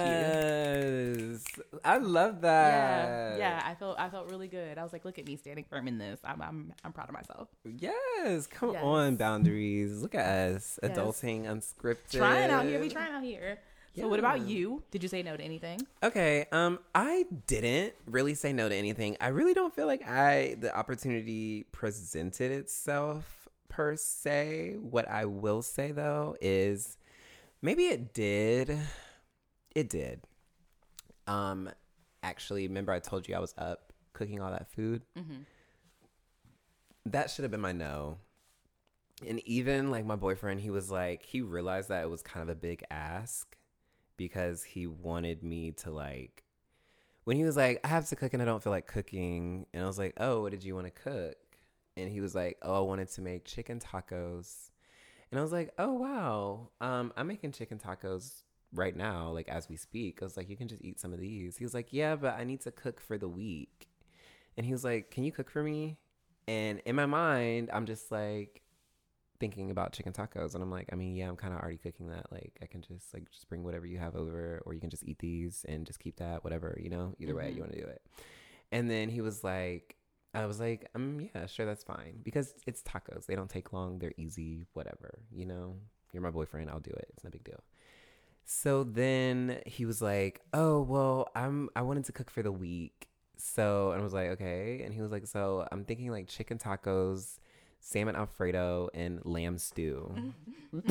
you. 1.70 1.78
I 1.84 1.98
love 1.98 2.40
that. 2.40 3.38
yeah. 3.38 3.58
yeah, 3.58 3.62
I 3.64 3.74
felt 3.76 3.98
I 3.98 4.08
felt 4.10 4.28
really 4.30 4.48
good. 4.48 4.76
I 4.76 4.82
was 4.82 4.92
like, 4.92 5.04
look 5.04 5.18
at 5.20 5.26
me 5.26 5.36
standing 5.36 5.64
firm 5.70 5.86
in 5.86 5.98
this. 5.98 6.18
I'm 6.24 6.42
I'm 6.42 6.72
I'm 6.84 6.92
proud 6.92 7.08
of 7.08 7.14
myself. 7.14 7.48
Yes. 7.64 8.48
Come 8.48 8.72
Yes. 8.72 8.82
on, 8.82 9.16
boundaries. 9.16 10.02
Look 10.02 10.16
at 10.16 10.26
us. 10.26 10.80
Yes. 10.82 10.90
Adulting 10.92 11.44
unscripted. 11.44 12.18
Trying 12.18 12.50
out 12.50 12.64
here, 12.64 12.80
we 12.80 12.88
trying 12.88 13.12
out 13.12 13.22
here. 13.22 13.58
So 13.96 14.06
what 14.08 14.18
about 14.20 14.40
you? 14.42 14.82
Did 14.92 15.02
you 15.02 15.08
say 15.08 15.22
no 15.24 15.36
to 15.36 15.42
anything? 15.42 15.80
Okay, 16.04 16.46
um, 16.52 16.78
I 16.94 17.26
didn't 17.48 17.94
really 18.06 18.34
say 18.34 18.52
no 18.52 18.68
to 18.68 18.74
anything. 18.74 19.16
I 19.20 19.28
really 19.28 19.54
don't 19.54 19.74
feel 19.74 19.86
like 19.86 20.06
I 20.08 20.56
the 20.60 20.76
opportunity 20.76 21.66
presented 21.72 22.52
itself 22.52 23.48
per 23.68 23.96
se. 23.96 24.76
What 24.80 25.08
I 25.08 25.24
will 25.24 25.62
say 25.62 25.90
though 25.92 26.36
is 26.40 26.96
maybe 27.62 27.86
it 27.86 28.12
did. 28.14 28.78
It 29.74 29.88
did. 29.88 30.20
Um, 31.26 31.70
actually, 32.22 32.66
remember 32.66 32.92
I 32.92 33.00
told 33.00 33.28
you 33.28 33.34
I 33.34 33.40
was 33.40 33.54
up 33.58 33.92
cooking 34.12 34.40
all 34.40 34.50
that 34.50 34.70
food. 34.70 35.02
Mm-hmm. 35.16 35.42
That 37.06 37.30
should 37.30 37.44
have 37.44 37.50
been 37.50 37.60
my 37.60 37.72
no. 37.72 38.18
And 39.26 39.40
even 39.46 39.90
like 39.90 40.04
my 40.04 40.16
boyfriend, 40.16 40.60
he 40.60 40.70
was 40.70 40.90
like, 40.90 41.24
he 41.24 41.40
realized 41.40 41.88
that 41.88 42.02
it 42.02 42.10
was 42.10 42.22
kind 42.22 42.42
of 42.42 42.48
a 42.48 42.58
big 42.58 42.84
ask 42.90 43.56
because 44.16 44.62
he 44.62 44.86
wanted 44.86 45.42
me 45.42 45.72
to 45.72 45.90
like, 45.90 46.44
when 47.24 47.36
he 47.36 47.44
was 47.44 47.56
like, 47.56 47.80
I 47.84 47.88
have 47.88 48.08
to 48.08 48.16
cook 48.16 48.32
and 48.32 48.42
I 48.42 48.46
don't 48.46 48.62
feel 48.62 48.72
like 48.72 48.86
cooking. 48.86 49.66
And 49.74 49.82
I 49.82 49.86
was 49.86 49.98
like, 49.98 50.14
oh, 50.18 50.42
what 50.42 50.52
did 50.52 50.64
you 50.64 50.74
want 50.74 50.86
to 50.86 51.02
cook? 51.02 51.36
And 51.96 52.10
he 52.10 52.20
was 52.20 52.34
like, 52.34 52.58
oh, 52.62 52.76
I 52.76 52.80
wanted 52.80 53.10
to 53.12 53.20
make 53.20 53.44
chicken 53.44 53.80
tacos. 53.80 54.70
And 55.30 55.38
I 55.38 55.42
was 55.42 55.52
like, 55.52 55.72
oh, 55.78 55.92
wow. 55.92 56.68
Um, 56.80 57.12
I'm 57.16 57.26
making 57.26 57.52
chicken 57.52 57.78
tacos 57.78 58.42
right 58.72 58.96
now, 58.96 59.30
like 59.30 59.48
as 59.48 59.68
we 59.68 59.76
speak. 59.76 60.18
I 60.22 60.24
was 60.24 60.36
like, 60.36 60.48
you 60.48 60.56
can 60.56 60.68
just 60.68 60.82
eat 60.82 60.98
some 61.00 61.12
of 61.12 61.20
these. 61.20 61.56
He 61.56 61.64
was 61.64 61.74
like, 61.74 61.92
yeah, 61.92 62.16
but 62.16 62.34
I 62.38 62.44
need 62.44 62.60
to 62.62 62.70
cook 62.70 63.00
for 63.00 63.18
the 63.18 63.28
week. 63.28 63.88
And 64.56 64.64
he 64.66 64.72
was 64.72 64.84
like, 64.84 65.10
can 65.10 65.24
you 65.24 65.32
cook 65.32 65.50
for 65.50 65.62
me? 65.62 65.98
And 66.46 66.80
in 66.86 66.96
my 66.96 67.06
mind, 67.06 67.70
I'm 67.72 67.84
just 67.86 68.10
like 68.10 68.62
thinking 69.38 69.70
about 69.70 69.92
chicken 69.92 70.12
tacos. 70.12 70.54
And 70.54 70.62
I'm 70.62 70.70
like, 70.70 70.88
I 70.92 70.96
mean, 70.96 71.14
yeah, 71.14 71.28
I'm 71.28 71.36
kind 71.36 71.52
of 71.52 71.60
already 71.60 71.76
cooking 71.76 72.08
that. 72.08 72.32
Like, 72.32 72.58
I 72.62 72.66
can 72.66 72.80
just 72.82 73.12
like 73.12 73.30
just 73.30 73.48
bring 73.48 73.62
whatever 73.62 73.86
you 73.86 73.98
have 73.98 74.16
over, 74.16 74.62
or 74.64 74.72
you 74.74 74.80
can 74.80 74.90
just 74.90 75.04
eat 75.04 75.18
these 75.18 75.64
and 75.68 75.86
just 75.86 76.00
keep 76.00 76.16
that, 76.16 76.42
whatever, 76.42 76.78
you 76.82 76.88
know, 76.88 77.14
either 77.18 77.34
way 77.34 77.50
Mhm. 77.50 77.54
you 77.54 77.60
want 77.60 77.72
to 77.72 77.80
do 77.80 77.86
it. 77.86 78.02
And 78.72 78.90
then 78.90 79.10
he 79.10 79.20
was 79.20 79.44
like, 79.44 79.96
I 80.34 80.46
was 80.46 80.60
like, 80.60 80.88
um, 80.94 81.20
yeah, 81.34 81.46
sure, 81.46 81.66
that's 81.66 81.82
fine. 81.84 82.20
Because 82.22 82.54
it's 82.66 82.82
tacos. 82.82 83.26
They 83.26 83.34
don't 83.34 83.48
take 83.50 83.72
long. 83.72 83.98
They're 83.98 84.12
easy, 84.16 84.66
whatever, 84.74 85.18
you 85.32 85.46
know? 85.46 85.76
You're 86.12 86.22
my 86.22 86.30
boyfriend. 86.30 86.70
I'll 86.70 86.80
do 86.80 86.90
it. 86.90 87.08
It's 87.14 87.24
no 87.24 87.30
big 87.30 87.44
deal. 87.44 87.62
So 88.44 88.82
then 88.82 89.60
he 89.66 89.84
was 89.84 90.00
like, 90.00 90.40
"Oh, 90.54 90.80
well, 90.80 91.28
I'm 91.34 91.68
I 91.76 91.82
wanted 91.82 92.04
to 92.06 92.12
cook 92.12 92.30
for 92.30 92.42
the 92.42 92.50
week." 92.52 93.08
So, 93.36 93.90
and 93.92 94.00
I 94.00 94.02
was 94.04 94.14
like, 94.14 94.28
"Okay." 94.30 94.80
And 94.84 94.94
he 94.94 95.02
was 95.02 95.10
like, 95.12 95.26
"So, 95.26 95.68
I'm 95.70 95.84
thinking 95.84 96.10
like 96.10 96.28
chicken 96.28 96.56
tacos, 96.56 97.38
salmon 97.80 98.16
alfredo, 98.16 98.88
and 98.94 99.20
lamb 99.26 99.58
stew." 99.58 100.32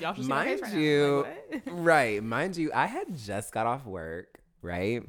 Y'all 0.00 0.14
should 0.14 0.24
see 0.24 0.28
my 0.28 0.44
face 0.44 0.60
Mind 0.62 0.74
you- 0.74 1.26
right, 1.66 2.22
mind 2.22 2.56
you, 2.56 2.70
I 2.74 2.86
had 2.86 3.16
just 3.16 3.52
got 3.52 3.66
off 3.66 3.86
work, 3.86 4.40
right? 4.62 5.02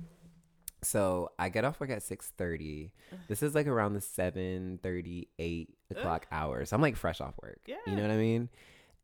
So 0.84 1.32
I 1.40 1.50
get 1.50 1.66
off 1.66 1.80
work 1.80 1.90
at 1.90 2.04
six 2.04 2.32
thirty. 2.38 2.92
This 3.28 3.42
is 3.42 3.56
like 3.56 3.68
around 3.68 3.94
the 3.94 4.02
seven 4.02 4.80
thirty 4.84 5.30
eight 5.40 5.76
o'clock 5.90 6.28
hour. 6.32 6.66
So 6.66 6.76
I'm 6.76 6.82
like 6.82 6.96
fresh 6.96 7.20
off 7.20 7.34
work. 7.42 7.60
Yeah. 7.66 7.78
You 7.88 7.96
know 7.96 8.04
what 8.04 8.12
I 8.12 8.18
mean? 8.18 8.50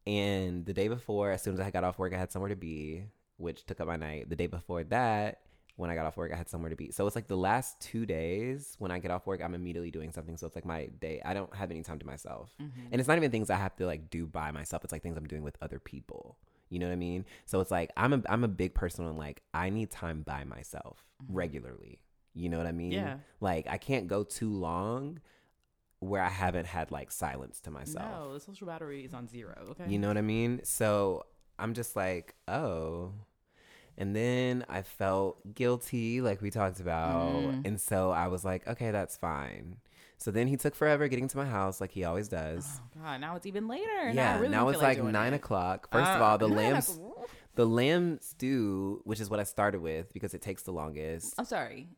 And 0.06 0.66
the 0.66 0.74
day 0.74 0.88
before, 0.88 1.32
as 1.32 1.42
soon 1.42 1.54
as 1.54 1.60
I 1.60 1.72
got 1.72 1.84
off 1.84 1.98
work, 1.98 2.14
I 2.14 2.18
had 2.18 2.32
somewhere 2.32 2.50
to 2.50 2.56
be, 2.56 3.06
which 3.38 3.66
took 3.66 3.80
up 3.80 3.88
my 3.88 3.96
night. 3.96 4.30
The 4.30 4.36
day 4.36 4.48
before 4.48 4.84
that, 4.86 5.40
when 5.76 5.90
I 5.90 5.96
got 5.96 6.06
off 6.06 6.18
work, 6.18 6.32
I 6.32 6.36
had 6.36 6.50
somewhere 6.50 6.70
to 6.70 6.76
be. 6.76 6.92
So 6.92 7.08
it's 7.08 7.16
like 7.16 7.28
the 7.28 7.38
last 7.38 7.80
two 7.80 8.06
days 8.06 8.76
when 8.80 8.92
I 8.92 9.00
get 9.00 9.12
off 9.12 9.26
work, 9.26 9.42
I'm 9.42 9.56
immediately 9.56 9.92
doing 9.92 10.12
something. 10.12 10.38
So 10.38 10.46
it's 10.46 10.56
like 10.56 10.66
my 10.66 10.88
day. 11.00 11.22
I 11.26 11.34
don't 11.34 11.54
have 11.56 11.72
any 11.72 11.82
time 11.82 12.00
to 12.00 12.06
myself. 12.06 12.52
Mm-hmm. 12.62 12.88
And 12.92 13.00
it's 13.00 13.08
not 13.08 13.18
even 13.18 13.32
things 13.32 13.50
I 13.50 13.56
have 13.56 13.76
to 13.78 13.86
like 13.86 14.10
do 14.10 14.28
by 14.28 14.52
myself. 14.52 14.84
It's 14.84 14.92
like 14.92 15.02
things 15.02 15.18
I'm 15.18 15.28
doing 15.28 15.42
with 15.42 15.58
other 15.62 15.80
people. 15.80 16.38
You 16.74 16.80
know 16.80 16.88
what 16.88 16.94
I 16.94 16.96
mean? 16.96 17.26
So 17.46 17.60
it's 17.60 17.70
like 17.70 17.92
I'm 17.96 18.14
a 18.14 18.24
I'm 18.28 18.44
a 18.44 18.48
big 18.48 18.74
person 18.74 19.06
on 19.06 19.16
like 19.16 19.44
I 19.54 19.70
need 19.70 19.92
time 19.92 20.24
by 20.24 20.44
myself 20.44 21.06
regularly. 21.30 22.00
You 22.34 22.50
know 22.50 22.58
what 22.58 22.66
I 22.66 22.72
mean? 22.72 22.94
Mm-hmm. 22.94 23.06
Yeah. 23.06 23.18
Like 23.40 23.68
I 23.70 23.78
can't 23.78 24.08
go 24.08 24.24
too 24.24 24.50
long 24.50 25.20
where 26.00 26.24
I 26.24 26.30
haven't 26.30 26.66
had 26.66 26.90
like 26.90 27.12
silence 27.12 27.60
to 27.62 27.72
myself. 27.72 28.10
No, 28.12 28.34
the 28.34 28.40
social 28.40 28.66
battery 28.66 29.06
is 29.06 29.14
on 29.14 29.28
zero. 29.28 29.56
Okay. 29.70 29.84
You 29.88 30.00
know 30.00 30.08
what 30.08 30.18
I 30.18 30.22
mean? 30.22 30.62
So 30.64 31.28
I'm 31.60 31.76
just 31.76 31.96
like, 31.96 32.34
oh. 32.48 33.12
And 33.96 34.16
then 34.16 34.66
I 34.68 34.82
felt 34.82 35.54
guilty, 35.54 36.22
like 36.22 36.42
we 36.42 36.50
talked 36.50 36.80
about. 36.80 37.34
Mm. 37.34 37.68
And 37.68 37.80
so 37.80 38.10
I 38.10 38.30
was 38.30 38.44
like, 38.44 38.68
okay, 38.68 38.90
that's 38.90 39.16
fine. 39.16 39.78
So 40.24 40.32
then 40.32 40.48
he 40.48 40.56
took 40.56 40.74
forever 40.74 41.10
getting 41.10 41.28
to 41.28 41.36
my 41.38 41.46
house, 41.46 41.82
like 41.82 41.92
he 41.92 42.06
always 42.06 42.30
does. 42.30 42.80
Oh 42.98 43.02
God! 43.04 43.20
Now 43.20 43.36
it's 43.36 43.46
even 43.46 43.68
later. 43.68 44.10
yeah, 44.14 44.36
I 44.36 44.38
really 44.38 44.52
now 44.56 44.70
it's 44.70 44.80
feel 44.80 44.88
like 44.88 45.04
nine 45.04 45.34
it. 45.34 45.36
o'clock. 45.36 45.90
First 45.92 46.12
of 46.12 46.22
Uh, 46.22 46.24
all, 46.24 46.38
the 46.38 46.48
nine 46.62 46.74
lamb, 46.76 46.84
the 47.56 47.66
lamb 47.66 48.20
stew, 48.22 49.02
which 49.04 49.20
is 49.20 49.30
what 49.30 49.42
I 49.42 49.44
started 49.44 49.82
with 49.82 50.14
because 50.14 50.34
it 50.34 50.42
takes 50.42 50.64
the 50.64 50.72
longest. 50.72 51.34
I'm 51.38 51.44
sorry. 51.44 51.90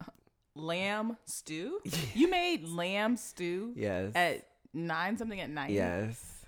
Lamb 0.54 1.18
stew. 1.26 1.80
You 2.14 2.30
made 2.30 2.66
lamb 2.66 3.16
stew 3.18 3.72
Yes. 3.76 4.12
at 4.14 4.46
nine 4.72 5.18
something 5.18 5.40
at 5.40 5.50
night. 5.50 5.70
yes. 5.72 6.46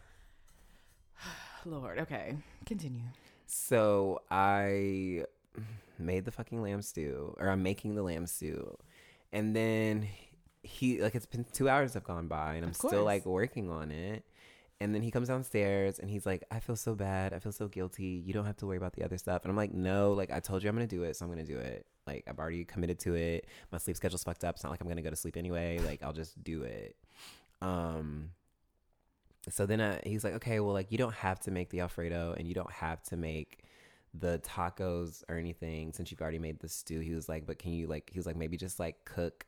Lord. 1.67 1.99
Okay. 1.99 2.35
Continue. 2.65 3.03
So 3.47 4.23
I 4.31 5.25
made 5.99 6.25
the 6.25 6.31
fucking 6.31 6.63
lamb 6.63 6.81
stew, 6.83 7.35
or 7.39 7.49
I'm 7.51 7.63
making 7.63 7.95
the 7.95 8.03
lamb 8.03 8.27
stew, 8.27 8.77
and 9.33 9.55
then 9.55 10.09
he 10.67 11.01
like 11.01 11.15
it's 11.15 11.27
been 11.27 11.45
two 11.53 11.69
hours 11.69 11.95
have 11.95 12.05
gone 12.05 12.27
by, 12.29 12.55
and 12.55 12.65
I'm 12.65 12.73
still 12.73 13.05
like 13.05 13.25
working 13.27 13.71
on 13.71 13.91
it. 13.91 14.25
And 14.79 14.95
then 14.95 15.01
he 15.01 15.11
comes 15.11 15.29
downstairs 15.29 15.99
and 15.99 16.11
he's 16.11 16.27
like, 16.27 16.45
I 16.51 16.61
feel 16.61 16.77
so 16.77 16.95
bad. 16.95 17.33
I 17.33 17.39
feel 17.39 17.53
so 17.53 17.67
guilty. 17.67 18.23
You 18.27 18.35
don't 18.35 18.45
have 18.45 18.59
to 18.59 18.67
worry 18.67 18.77
about 18.77 18.93
the 18.93 19.05
other 19.05 19.17
stuff. 19.17 19.43
And 19.43 19.51
I'm 19.51 19.57
like, 19.57 19.73
no, 19.73 20.13
like 20.13 20.31
I 20.31 20.39
told 20.39 20.63
you 20.63 20.69
I'm 20.69 20.77
gonna 20.77 20.87
do 20.87 21.03
it, 21.05 21.17
so 21.17 21.25
I'm 21.25 21.31
gonna 21.31 21.45
do 21.45 21.57
it. 21.57 21.87
Like 22.07 22.25
I've 22.29 22.39
already 22.39 22.65
committed 22.65 22.99
to 23.01 23.15
it. 23.15 23.47
My 23.73 23.79
sleep 23.79 23.97
schedule's 23.97 24.23
fucked 24.23 24.45
up. 24.45 24.57
It's 24.57 24.65
not 24.65 24.71
like 24.71 24.83
I'm 24.83 24.89
gonna 24.89 25.03
go 25.03 25.11
to 25.11 25.17
sleep 25.17 25.39
anyway. 25.39 25.79
Like 25.79 26.03
I'll 26.03 26.13
just 26.13 26.43
do 26.45 26.63
it. 26.63 26.95
Um 27.63 28.31
so 29.49 29.65
then 29.65 29.81
uh, 29.81 30.01
he's 30.05 30.25
like, 30.25 30.35
okay, 30.35 30.59
well, 30.61 30.73
like 30.75 30.91
you 30.91 30.99
don't 30.99 31.15
have 31.15 31.39
to 31.41 31.51
make 31.51 31.71
the 31.71 31.81
Alfredo 31.81 32.35
and 32.37 32.49
you 32.49 32.55
don't 32.55 32.71
have 32.71 33.03
to 33.05 33.17
make 33.17 33.63
the 34.13 34.41
tacos 34.41 35.23
or 35.29 35.37
anything 35.37 35.93
since 35.93 36.11
you've 36.11 36.21
already 36.21 36.39
made 36.39 36.59
the 36.59 36.69
stew. 36.69 37.01
He 37.01 37.15
was 37.15 37.29
like, 37.29 37.47
but 37.47 37.59
can 37.59 37.73
you 37.73 37.87
like? 37.87 38.11
He 38.13 38.19
was 38.19 38.27
like, 38.27 38.37
maybe 38.37 38.57
just 38.57 38.79
like 38.81 39.05
cook 39.05 39.47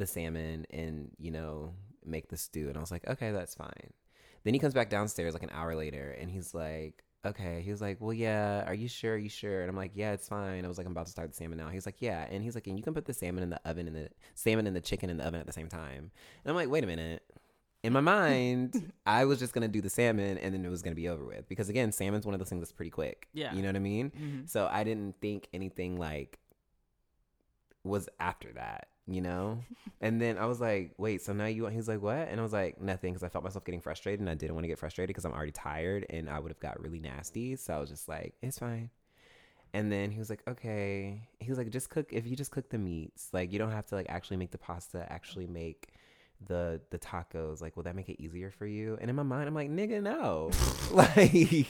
the 0.00 0.06
salmon 0.06 0.66
and 0.70 1.10
you 1.18 1.30
know 1.30 1.74
make 2.04 2.28
the 2.28 2.36
stew. 2.36 2.66
And 2.68 2.76
I 2.76 2.80
was 2.80 2.90
like, 2.90 3.06
okay, 3.06 3.30
that's 3.30 3.54
fine. 3.54 3.92
Then 4.42 4.54
he 4.54 4.58
comes 4.60 4.74
back 4.74 4.90
downstairs 4.90 5.34
like 5.34 5.42
an 5.42 5.50
hour 5.52 5.74
later 5.76 6.16
and 6.18 6.30
he's 6.30 6.54
like, 6.54 7.04
okay. 7.26 7.60
He 7.62 7.70
was 7.70 7.80
like, 7.82 7.98
well, 8.00 8.12
yeah. 8.14 8.64
Are 8.66 8.74
you 8.74 8.88
sure? 8.88 9.14
Are 9.14 9.18
you 9.18 9.28
sure? 9.28 9.60
And 9.60 9.68
I'm 9.70 9.76
like, 9.76 9.92
yeah, 9.94 10.12
it's 10.12 10.26
fine. 10.28 10.64
I 10.64 10.68
was 10.68 10.78
like, 10.78 10.86
I'm 10.86 10.92
about 10.92 11.04
to 11.06 11.12
start 11.12 11.28
the 11.30 11.36
salmon 11.36 11.58
now. 11.58 11.68
He's 11.68 11.84
like, 11.86 12.00
yeah. 12.00 12.26
And 12.30 12.42
he's 12.42 12.54
like, 12.54 12.66
and 12.66 12.78
you 12.78 12.82
can 12.82 12.94
put 12.94 13.04
the 13.04 13.12
salmon 13.12 13.42
in 13.44 13.50
the 13.50 13.60
oven 13.68 13.86
and 13.86 13.94
the 13.94 14.08
salmon 14.34 14.66
and 14.66 14.74
the 14.74 14.80
chicken 14.80 15.10
in 15.10 15.18
the 15.18 15.24
oven 15.26 15.38
at 15.40 15.46
the 15.46 15.52
same 15.52 15.68
time. 15.68 16.10
And 16.42 16.50
I'm 16.50 16.54
like, 16.56 16.70
wait 16.70 16.82
a 16.84 16.86
minute. 16.86 17.22
In 17.82 17.92
my 17.92 18.00
mind, 18.00 18.92
I 19.06 19.24
was 19.26 19.38
just 19.38 19.52
gonna 19.54 19.68
do 19.68 19.80
the 19.82 19.88
salmon 19.90 20.36
and 20.38 20.52
then 20.54 20.64
it 20.64 20.68
was 20.70 20.82
gonna 20.82 20.96
be 20.96 21.08
over 21.08 21.24
with 21.24 21.48
because 21.48 21.68
again, 21.68 21.92
salmon's 21.92 22.24
one 22.26 22.34
of 22.34 22.38
those 22.40 22.48
things 22.48 22.60
that's 22.62 22.72
pretty 22.72 22.90
quick. 22.90 23.28
Yeah. 23.34 23.54
you 23.54 23.60
know 23.62 23.68
what 23.68 23.76
I 23.76 23.80
mean. 23.80 24.10
Mhm. 24.18 24.48
So 24.48 24.68
I 24.70 24.84
didn't 24.84 25.16
think 25.20 25.48
anything 25.52 25.98
like 25.98 26.38
was 27.84 28.08
after 28.18 28.52
that, 28.52 28.88
you 29.06 29.20
know? 29.20 29.62
and 30.00 30.20
then 30.20 30.38
I 30.38 30.46
was 30.46 30.60
like, 30.60 30.92
wait, 30.98 31.22
so 31.22 31.32
now 31.32 31.46
you 31.46 31.62
want, 31.64 31.74
he's 31.74 31.88
like, 31.88 32.02
what? 32.02 32.28
And 32.28 32.38
I 32.40 32.42
was 32.42 32.52
like, 32.52 32.80
nothing, 32.80 33.12
because 33.12 33.22
I 33.24 33.28
felt 33.28 33.44
myself 33.44 33.64
getting 33.64 33.80
frustrated 33.80 34.20
and 34.20 34.30
I 34.30 34.34
didn't 34.34 34.54
want 34.54 34.64
to 34.64 34.68
get 34.68 34.78
frustrated 34.78 35.08
because 35.08 35.24
I'm 35.24 35.32
already 35.32 35.52
tired 35.52 36.06
and 36.10 36.28
I 36.28 36.38
would 36.38 36.50
have 36.50 36.60
got 36.60 36.80
really 36.80 37.00
nasty. 37.00 37.56
So 37.56 37.74
I 37.74 37.78
was 37.78 37.90
just 37.90 38.08
like, 38.08 38.34
it's 38.42 38.58
fine. 38.58 38.90
And 39.72 39.90
then 39.92 40.10
he 40.10 40.18
was 40.18 40.30
like, 40.30 40.42
okay. 40.48 41.22
He 41.38 41.48
was 41.48 41.58
like, 41.58 41.70
just 41.70 41.90
cook, 41.90 42.12
if 42.12 42.26
you 42.26 42.34
just 42.34 42.50
cook 42.50 42.68
the 42.70 42.78
meats, 42.78 43.28
like 43.32 43.52
you 43.52 43.58
don't 43.58 43.70
have 43.70 43.86
to 43.86 43.94
like 43.94 44.06
actually 44.08 44.36
make 44.36 44.50
the 44.50 44.58
pasta, 44.58 45.06
actually 45.10 45.46
make 45.46 45.92
the 46.46 46.80
the 46.88 46.98
tacos 46.98 47.60
like 47.60 47.76
will 47.76 47.82
that 47.82 47.94
make 47.94 48.08
it 48.08 48.18
easier 48.18 48.50
for 48.50 48.64
you 48.64 48.96
and 49.02 49.10
in 49.10 49.14
my 49.14 49.22
mind 49.22 49.46
i'm 49.46 49.54
like 49.54 49.70
nigga 49.70 50.02
no 50.02 50.50
like 50.90 51.66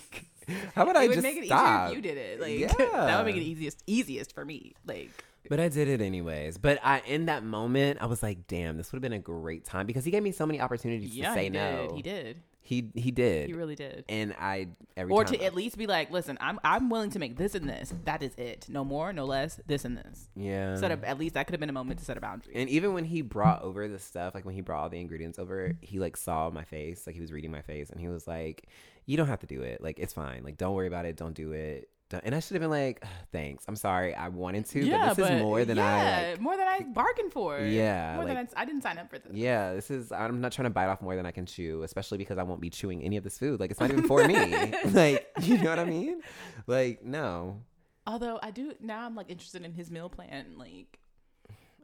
how 0.75 0.85
about 0.85 0.97
i 0.97 1.07
would 1.07 1.15
just 1.15 1.23
make 1.25 1.37
it 1.37 1.47
stop 1.47 1.91
easier 1.91 1.99
if 1.99 2.05
you 2.05 2.11
did 2.11 2.19
it. 2.19 2.41
Like 2.41 2.59
Yeah. 2.59 2.69
that 2.93 3.17
would 3.17 3.27
make 3.35 3.43
it 3.43 3.45
easiest 3.45 3.83
easiest 3.87 4.35
for 4.35 4.45
me. 4.45 4.75
Like 4.87 5.25
But 5.49 5.59
I 5.61 5.69
did 5.69 5.89
it 5.89 6.01
anyways. 6.01 6.59
But 6.59 6.79
I 6.83 7.01
in 7.07 7.27
that 7.27 7.45
moment 7.45 7.99
I 8.01 8.07
was 8.07 8.23
like, 8.23 8.47
damn, 8.47 8.77
this 8.77 8.93
would 8.93 8.97
have 8.97 9.03
been 9.03 9.13
a 9.13 9.19
great 9.19 9.65
time 9.65 9.87
because 9.87 10.05
he 10.05 10.11
gave 10.11 10.23
me 10.23 10.33
so 10.33 10.47
many 10.47 10.61
opportunities 10.61 11.15
yeah, 11.17 11.29
to 11.29 11.35
say 11.35 11.45
he 11.45 11.51
no. 11.51 11.89
did. 11.89 11.97
He 11.97 12.03
did. 12.03 12.43
He 12.63 12.91
he 12.95 13.11
did. 13.11 13.49
He 13.49 13.55
really 13.55 13.75
did. 13.75 14.05
and 14.09 14.33
I 14.39 14.69
every 14.97 15.13
Or 15.13 15.25
to 15.25 15.43
at 15.43 15.55
least 15.55 15.77
be 15.77 15.87
like, 15.89 16.11
listen, 16.13 16.37
I'm 16.41 16.61
I'm 16.63 16.89
willing 16.91 17.11
to 17.11 17.19
make 17.19 17.37
this 17.37 17.55
and 17.55 17.69
this. 17.69 17.93
That 18.05 18.23
is 18.23 18.33
it. 18.37 18.67
No 18.69 18.85
more, 18.85 19.13
no 19.13 19.25
less. 19.25 19.59
This 19.67 19.85
and 19.85 19.97
this. 19.97 20.29
yeah. 20.37 20.77
Set 20.77 20.93
up 20.93 21.01
at 21.05 21.19
least 21.19 21.35
that 21.35 21.47
could 21.47 21.55
have 21.55 21.61
been 21.61 21.71
a 21.71 21.73
moment 21.73 21.99
to 22.01 22.05
set 22.05 22.17
a 22.17 22.21
boundary. 22.21 22.53
and 22.55 22.69
even 22.69 22.93
when 22.93 23.05
he 23.05 23.23
brought 23.23 23.63
over 23.63 23.89
the 23.89 23.99
stuff, 23.99 24.35
like 24.35 24.45
when 24.45 24.55
he 24.55 24.61
brought 24.61 24.83
all 24.83 24.89
the 24.89 25.01
ingredients 25.01 25.39
over, 25.39 25.73
he 25.81 25.99
like 25.99 26.17
saw 26.17 26.51
my 26.51 26.63
face, 26.65 27.07
like 27.07 27.15
he 27.15 27.21
was 27.21 27.33
reading 27.33 27.51
my 27.51 27.63
face, 27.63 27.91
and 27.91 27.99
he 28.01 28.09
was 28.09 28.29
like, 28.29 28.69
"You 29.07 29.17
don't 29.17 29.27
have 29.29 29.41
to 29.41 29.47
do 29.47 29.63
it. 29.63 29.83
Like 29.83 29.99
it's 29.99 30.13
fine. 30.13 30.45
Like 30.45 30.59
don't 30.59 30.75
worry 30.75 30.87
about 30.87 31.07
it. 31.07 31.17
Don't 31.17 31.35
do 31.35 31.53
it." 31.53 31.89
Don't- 32.11 32.25
And 32.25 32.35
I 32.35 32.41
should 32.41 32.55
have 32.57 32.61
been 32.61 32.71
like, 32.71 33.03
"Thanks. 33.33 33.65
I'm 33.67 33.77
sorry. 33.77 34.15
I 34.15 34.29
wanted 34.29 34.67
to, 34.67 34.91
but 34.91 35.15
this 35.15 35.31
is 35.31 35.41
more 35.43 35.65
than 35.65 35.79
yeah, 35.79 35.85
I 36.27 36.31
like." 36.33 36.41
more 36.41 36.57
than 36.57 36.69
I 36.69 36.81
bargained 36.81 37.33
for. 37.33 37.59
Yeah, 37.61 38.17
more 38.17 38.27
than 38.27 38.37
I, 38.37 38.47
I 38.57 38.65
didn't 38.67 38.83
sign 38.83 38.99
up 38.99 39.09
for 39.09 39.19
this. 39.19 39.33
Yeah, 39.33 39.75
this 39.75 39.91
is. 39.91 40.13
I'm 40.13 40.41
not 40.41 40.53
trying 40.53 40.65
to 40.65 40.71
bite 40.71 40.89
off 40.89 41.01
more 41.01 41.17
than 41.17 41.25
I 41.25 41.31
can 41.31 41.47
chew, 41.47 41.83
especially 41.85 42.19
because 42.19 42.37
I 42.37 42.43
won't 42.43 42.61
be 42.61 42.69
chewing 42.69 43.03
any 43.03 43.17
of 43.17 43.25
this 43.25 43.39
food. 43.39 43.61
Like 43.61 43.71
it's 43.71 43.81
not 43.81 43.91
even 43.91 44.07
for 44.07 44.27
me. 44.27 44.35
like 44.93 45.27
you 45.41 45.59
know 45.59 45.71
what 45.71 45.79
I 45.79 45.85
mean? 45.85 46.21
Like 46.67 47.05
no, 47.05 47.63
Although 48.07 48.41
I 48.43 48.51
do 48.51 48.75
now, 48.81 49.07
I'm 49.07 49.15
like 49.15 49.31
interested 49.31 49.65
in 49.65 49.73
his 49.73 49.91
meal 49.91 50.09
plan. 50.09 50.55
Like 50.57 50.99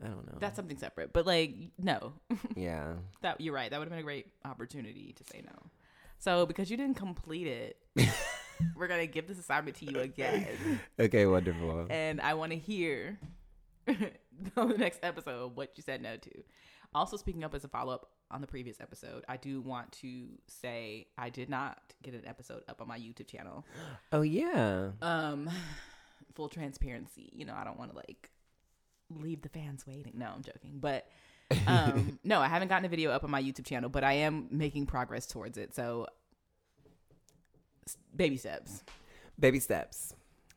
I 0.02 0.08
don't 0.08 0.26
know. 0.26 0.38
that's 0.40 0.56
something 0.56 0.76
separate. 0.76 1.12
But 1.12 1.26
like 1.26 1.54
no, 1.78 2.14
yeah. 2.56 2.94
that 3.22 3.40
you're 3.40 3.54
right. 3.54 3.70
That 3.70 3.78
would 3.78 3.84
have 3.84 3.92
been 3.92 4.00
a 4.00 4.02
great 4.02 4.26
opportunity 4.44 5.14
to 5.16 5.24
say 5.24 5.42
no. 5.44 5.70
So 6.18 6.46
because 6.46 6.70
you 6.70 6.76
didn't 6.76 6.96
complete 6.96 7.46
it, 7.46 7.76
we're 8.76 8.88
gonna 8.88 9.06
give 9.06 9.26
this 9.26 9.38
assignment 9.38 9.76
to 9.78 9.84
you 9.86 10.00
again, 10.00 10.46
Okay, 11.00 11.26
wonderful. 11.26 11.86
and 11.90 12.20
I 12.20 12.34
want 12.34 12.52
to 12.52 12.58
hear 12.58 13.18
on 14.56 14.68
the 14.68 14.78
next 14.78 15.00
episode 15.02 15.56
what 15.56 15.72
you 15.76 15.82
said 15.82 16.02
no 16.02 16.16
to. 16.16 16.30
Also, 16.94 17.16
speaking 17.16 17.44
up 17.44 17.54
as 17.54 17.64
a 17.64 17.68
follow 17.68 17.92
up 17.92 18.10
on 18.30 18.40
the 18.40 18.46
previous 18.46 18.80
episode, 18.80 19.24
I 19.28 19.36
do 19.36 19.60
want 19.60 19.92
to 20.00 20.26
say 20.46 21.06
I 21.18 21.30
did 21.30 21.48
not 21.50 21.78
get 22.02 22.14
an 22.14 22.22
episode 22.26 22.62
up 22.68 22.80
on 22.80 22.88
my 22.88 22.98
YouTube 22.98 23.26
channel. 23.28 23.64
Oh 24.12 24.22
yeah. 24.22 24.90
Um, 25.02 25.50
full 26.34 26.48
transparency, 26.48 27.30
you 27.34 27.44
know, 27.44 27.54
I 27.54 27.64
don't 27.64 27.78
want 27.78 27.90
to 27.90 27.96
like 27.96 28.30
leave 29.10 29.42
the 29.42 29.48
fans 29.48 29.86
waiting. 29.86 30.12
No, 30.16 30.26
I'm 30.34 30.42
joking, 30.42 30.78
but 30.80 31.06
um, 31.66 32.18
no, 32.24 32.40
I 32.40 32.48
haven't 32.48 32.68
gotten 32.68 32.84
a 32.84 32.88
video 32.88 33.10
up 33.10 33.24
on 33.24 33.30
my 33.30 33.42
YouTube 33.42 33.66
channel, 33.66 33.88
but 33.88 34.02
I 34.04 34.14
am 34.14 34.48
making 34.50 34.86
progress 34.86 35.26
towards 35.26 35.56
it. 35.58 35.74
So, 35.74 36.06
baby 38.14 38.36
steps. 38.36 38.82
Baby 39.38 39.60
steps. 39.60 40.14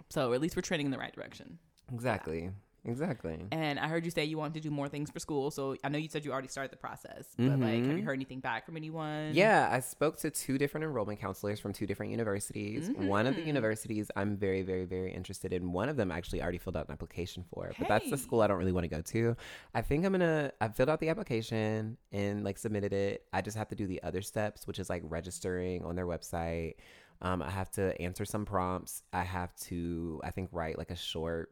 So 0.10 0.34
at 0.34 0.42
least 0.42 0.56
we're 0.56 0.62
trending 0.62 0.88
in 0.88 0.92
the 0.92 0.98
right 0.98 1.14
direction. 1.14 1.60
Exactly. 1.94 2.52
Exactly. 2.86 3.38
And 3.52 3.78
I 3.78 3.90
heard 3.90 4.06
you 4.06 4.10
say 4.10 4.24
you 4.24 4.38
wanted 4.38 4.54
to 4.54 4.60
do 4.62 4.72
more 4.72 4.88
things 4.88 5.12
for 5.12 5.20
school. 5.20 5.52
So 5.52 5.76
I 5.84 5.90
know 5.90 5.98
you 5.98 6.08
said 6.08 6.24
you 6.24 6.32
already 6.32 6.48
started 6.48 6.72
the 6.72 6.78
process, 6.78 7.28
but 7.38 7.60
like, 7.60 7.86
have 7.86 7.98
you 7.98 8.02
Mhm. 8.02 8.04
heard 8.06 8.14
anything 8.14 8.40
back 8.40 8.66
from 8.66 8.78
anyone? 8.78 9.32
Yeah, 9.34 9.68
I 9.70 9.82
spoke 9.82 10.16
to 10.20 10.32
two 10.32 10.58
different 10.58 10.86
enrollment 10.86 11.20
counselors 11.20 11.60
from 11.60 11.74
two 11.74 11.86
different 11.86 12.12
universities. 12.12 12.90
One 12.96 13.28
of 13.28 13.36
the 13.36 13.42
Mhm. 13.42 13.48
universities 13.48 14.10
I'm 14.16 14.38
very, 14.38 14.62
very, 14.62 14.86
very 14.86 15.14
interested 15.14 15.52
in. 15.52 15.74
One 15.74 15.90
of 15.90 15.98
them 15.98 16.10
actually 16.10 16.42
already 16.42 16.58
filled 16.58 16.78
out 16.78 16.88
an 16.88 16.94
application 16.94 17.44
for, 17.44 17.70
but 17.78 17.90
that's 17.90 18.10
the 18.10 18.18
school 18.18 18.42
I 18.42 18.48
don't 18.48 18.58
really 18.58 18.72
want 18.72 18.86
to 18.86 18.90
go 18.90 19.02
to. 19.02 19.36
I 19.76 19.82
think 19.82 20.06
I'm 20.06 20.14
gonna. 20.14 20.54
I've 20.62 20.74
filled 20.74 20.90
out 20.90 21.02
the 21.02 21.10
application 21.10 21.98
and 22.14 22.46
like 22.46 22.58
submitted 22.58 22.94
it. 22.94 23.28
I 23.34 23.42
just 23.42 23.58
have 23.58 23.68
to 23.68 23.76
do 23.76 23.88
the 23.88 24.02
other 24.04 24.22
steps, 24.22 24.66
which 24.68 24.80
is 24.80 24.90
like 24.90 25.04
registering 25.06 25.84
on 25.84 25.98
their 25.98 26.08
website. 26.08 26.76
Um, 27.22 27.42
I 27.42 27.50
have 27.50 27.70
to 27.72 28.00
answer 28.02 28.24
some 28.26 28.46
prompts. 28.46 29.04
I 29.12 29.24
have 29.24 29.54
to, 29.68 30.22
I 30.24 30.32
think, 30.32 30.50
write 30.52 30.78
like 30.78 30.92
a 30.92 30.96
short 30.96 31.52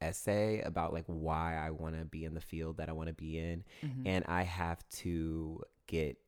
essay 0.00 0.60
about 0.60 0.92
like 0.92 1.04
why 1.06 1.56
I 1.56 1.70
want 1.70 1.98
to 1.98 2.04
be 2.04 2.24
in 2.26 2.34
the 2.34 2.40
field 2.40 2.76
that 2.76 2.90
I 2.90 2.92
want 2.92 3.06
to 3.08 3.14
be 3.14 3.38
in 3.38 3.64
Mhm. 3.82 4.02
and 4.04 4.24
I 4.28 4.42
have 4.42 4.86
to 5.00 5.62
get 5.86 6.18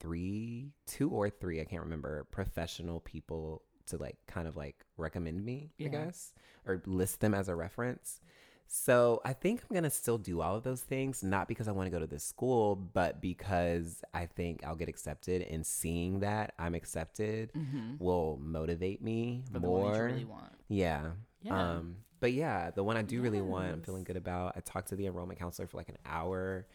three, 0.00 0.72
two 0.86 1.10
or 1.10 1.30
three, 1.30 1.60
I 1.60 1.64
can't 1.64 1.82
remember, 1.84 2.24
professional 2.32 3.00
people 3.00 3.62
to 3.86 3.96
like 3.96 4.18
kind 4.26 4.48
of 4.48 4.56
like 4.56 4.84
recommend 4.96 5.44
me, 5.44 5.70
Yeah. 5.78 5.86
I 5.86 5.90
guess, 5.90 6.32
or 6.66 6.82
list 6.86 7.20
them 7.20 7.32
as 7.32 7.48
a 7.48 7.54
reference. 7.54 8.20
So 8.68 9.20
I 9.24 9.32
think 9.32 9.62
I'm 9.62 9.74
gonna 9.74 9.90
still 9.90 10.18
do 10.18 10.40
all 10.40 10.56
of 10.56 10.62
those 10.64 10.80
things, 10.82 11.22
not 11.22 11.48
because 11.48 11.68
I 11.68 11.72
want 11.72 11.86
to 11.86 11.90
go 11.90 11.98
to 12.00 12.06
this 12.06 12.24
school, 12.24 12.74
but 12.76 13.20
because 13.20 14.02
I 14.12 14.26
think 14.26 14.64
I'll 14.64 14.74
get 14.76 14.88
accepted, 14.88 15.42
and 15.42 15.64
seeing 15.66 16.20
that 16.20 16.54
I'm 16.58 16.74
accepted 16.74 17.52
Mhm. 17.54 17.98
will 18.00 18.38
motivate 18.42 19.00
me 19.02 19.44
for 19.52 19.58
the 19.60 19.68
one 19.70 19.82
you 19.82 19.86
more. 19.92 20.04
really 20.06 20.24
want. 20.24 20.52
Yeah. 20.68 21.12
Yeah. 21.42 21.76
Um, 21.76 21.96
but 22.18 22.32
yeah, 22.32 22.70
the 22.70 22.82
one 22.82 22.96
I 22.96 23.02
do 23.02 23.20
really 23.20 23.42
want, 23.42 23.72
I'm 23.72 23.82
feeling 23.82 24.02
good 24.04 24.16
about. 24.16 24.54
I 24.56 24.60
talked 24.60 24.88
to 24.88 24.96
the 24.96 25.06
enrollment 25.06 25.38
counselor 25.38 25.68
for 25.68 25.76
like 25.76 25.88
an 25.88 25.98
hour 26.04 26.66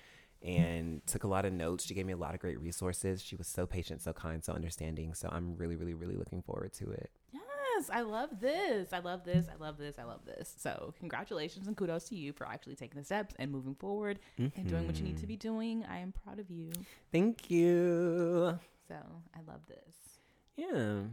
and 0.44 1.06
took 1.06 1.24
a 1.24 1.28
lot 1.28 1.46
of 1.46 1.54
notes. 1.54 1.84
She 1.86 1.94
gave 1.94 2.06
me 2.06 2.14
a 2.14 2.18
lot 2.18 2.34
of 2.34 2.40
great 2.40 2.60
resources. 2.60 3.22
She 3.22 3.36
was 3.36 3.48
so 3.48 3.66
patient, 3.66 4.02
so 4.02 4.14
kind, 4.14 4.44
so 4.44 4.54
understanding. 4.54 5.14
So 5.14 5.30
I'm 5.32 5.56
really, 5.58 5.76
really, 5.76 5.94
really 5.94 6.16
looking 6.16 6.42
forward 6.42 6.74
to 6.74 6.90
it. 6.92 7.12
Yes, 7.34 7.42
I 7.90 8.02
love 8.02 8.40
this. 8.40 8.94
I 8.94 9.00
love 9.00 9.24
this. 9.24 9.48
I 9.52 9.62
love 9.62 9.78
this. 9.78 9.96
I 9.98 10.04
love 10.04 10.26
this. 10.26 10.54
So, 10.58 10.94
congratulations 11.00 11.68
and 11.68 11.76
kudos 11.76 12.06
to 12.10 12.16
you 12.16 12.34
for 12.34 12.48
actually 12.48 12.76
taking 12.76 13.00
the 13.00 13.06
steps 13.06 13.36
and 13.40 13.52
moving 13.52 13.76
forward 13.76 14.20
and 14.38 14.68
doing 14.68 14.86
what 14.88 14.98
you 14.98 15.04
need 15.04 15.18
to 15.18 15.28
be 15.28 15.36
doing. 15.38 15.86
I 15.90 16.00
am 16.00 16.14
proud 16.24 16.40
of 16.40 16.50
you. 16.50 16.72
Thank 17.12 17.50
you. 17.50 18.60
So, 18.88 18.96
I 19.36 19.40
love 19.48 19.62
this. 19.68 20.20
Yeah. 20.56 21.04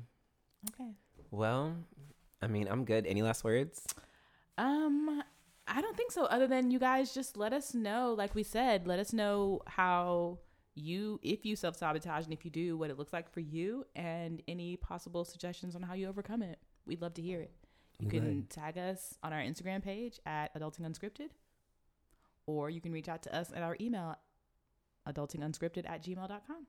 Okay. 0.71 0.91
Well, 1.31 1.75
I 2.43 2.47
mean, 2.47 2.69
I'm 2.69 2.85
good. 2.85 3.07
Any 3.07 3.23
last 3.23 3.45
words? 3.45 3.87
Um, 4.57 5.23
I 5.67 5.81
don't 5.81 5.97
think 5.97 6.13
so. 6.13 6.25
Other 6.25 6.47
than 6.47 6.71
you 6.71 6.79
guys 6.79 7.15
just 7.15 7.37
let 7.37 7.53
us 7.53 7.75
know, 7.75 8.15
like 8.17 8.35
we 8.35 8.43
said, 8.43 8.87
let 8.87 8.99
us 8.99 9.13
know 9.13 9.63
how 9.67 10.39
you, 10.79 11.19
if 11.23 11.45
you 11.45 11.57
self 11.57 11.77
sabotage, 11.77 12.25
and 12.25 12.33
if 12.33 12.45
you 12.45 12.51
do, 12.51 12.77
what 12.77 12.91
it 12.91 12.99
looks 12.99 13.13
like 13.13 13.31
for 13.31 13.41
you, 13.41 13.85
and 13.97 14.43
any 14.49 14.77
possible 14.77 15.25
suggestions 15.25 15.75
on 15.75 15.83
how 15.83 15.95
you 15.95 16.09
overcome 16.09 16.43
it. 16.43 16.59
We'd 16.87 17.03
love 17.03 17.15
to 17.15 17.23
hear 17.23 17.41
it. 17.41 17.53
You 18.01 18.09
can 18.09 18.25
would. 18.25 18.51
tag 18.51 18.79
us 18.79 19.19
on 19.23 19.33
our 19.33 19.41
Instagram 19.41 19.83
page 19.83 20.21
at 20.25 20.55
Adulting 20.55 20.81
Unscripted, 20.81 21.31
or 22.47 22.71
you 22.71 22.81
can 22.81 22.93
reach 22.93 23.09
out 23.09 23.23
to 23.25 23.37
us 23.37 23.51
at 23.55 23.63
our 23.63 23.77
email, 23.81 24.17
adultingunscripted 25.09 25.89
at 25.89 26.05
gmail.com. 26.05 26.67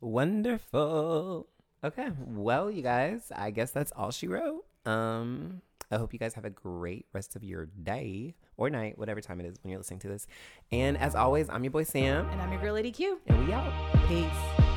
Wonderful. 0.00 1.48
Okay. 1.84 2.08
Well, 2.26 2.70
you 2.70 2.82
guys, 2.82 3.30
I 3.34 3.50
guess 3.50 3.72
that's 3.72 3.92
all 3.92 4.10
she 4.10 4.26
wrote. 4.26 4.64
Um, 4.86 5.60
I 5.90 5.96
hope 5.96 6.12
you 6.12 6.18
guys 6.18 6.34
have 6.34 6.44
a 6.44 6.50
great 6.50 7.06
rest 7.12 7.36
of 7.36 7.44
your 7.44 7.66
day 7.66 8.34
or 8.58 8.68
night, 8.68 8.98
whatever 8.98 9.22
time 9.22 9.40
it 9.40 9.46
is 9.46 9.56
when 9.62 9.70
you're 9.70 9.78
listening 9.78 10.00
to 10.00 10.08
this. 10.08 10.26
And 10.70 10.98
as 10.98 11.14
always, 11.14 11.48
I'm 11.48 11.64
your 11.64 11.70
boy 11.70 11.84
Sam, 11.84 12.28
And 12.28 12.42
I'm 12.42 12.52
your 12.52 12.60
girl, 12.60 12.74
Lady 12.74 12.92
Q. 12.92 13.18
and 13.26 13.46
we 13.46 13.52
out. 13.54 13.72
Peace. 14.08 14.67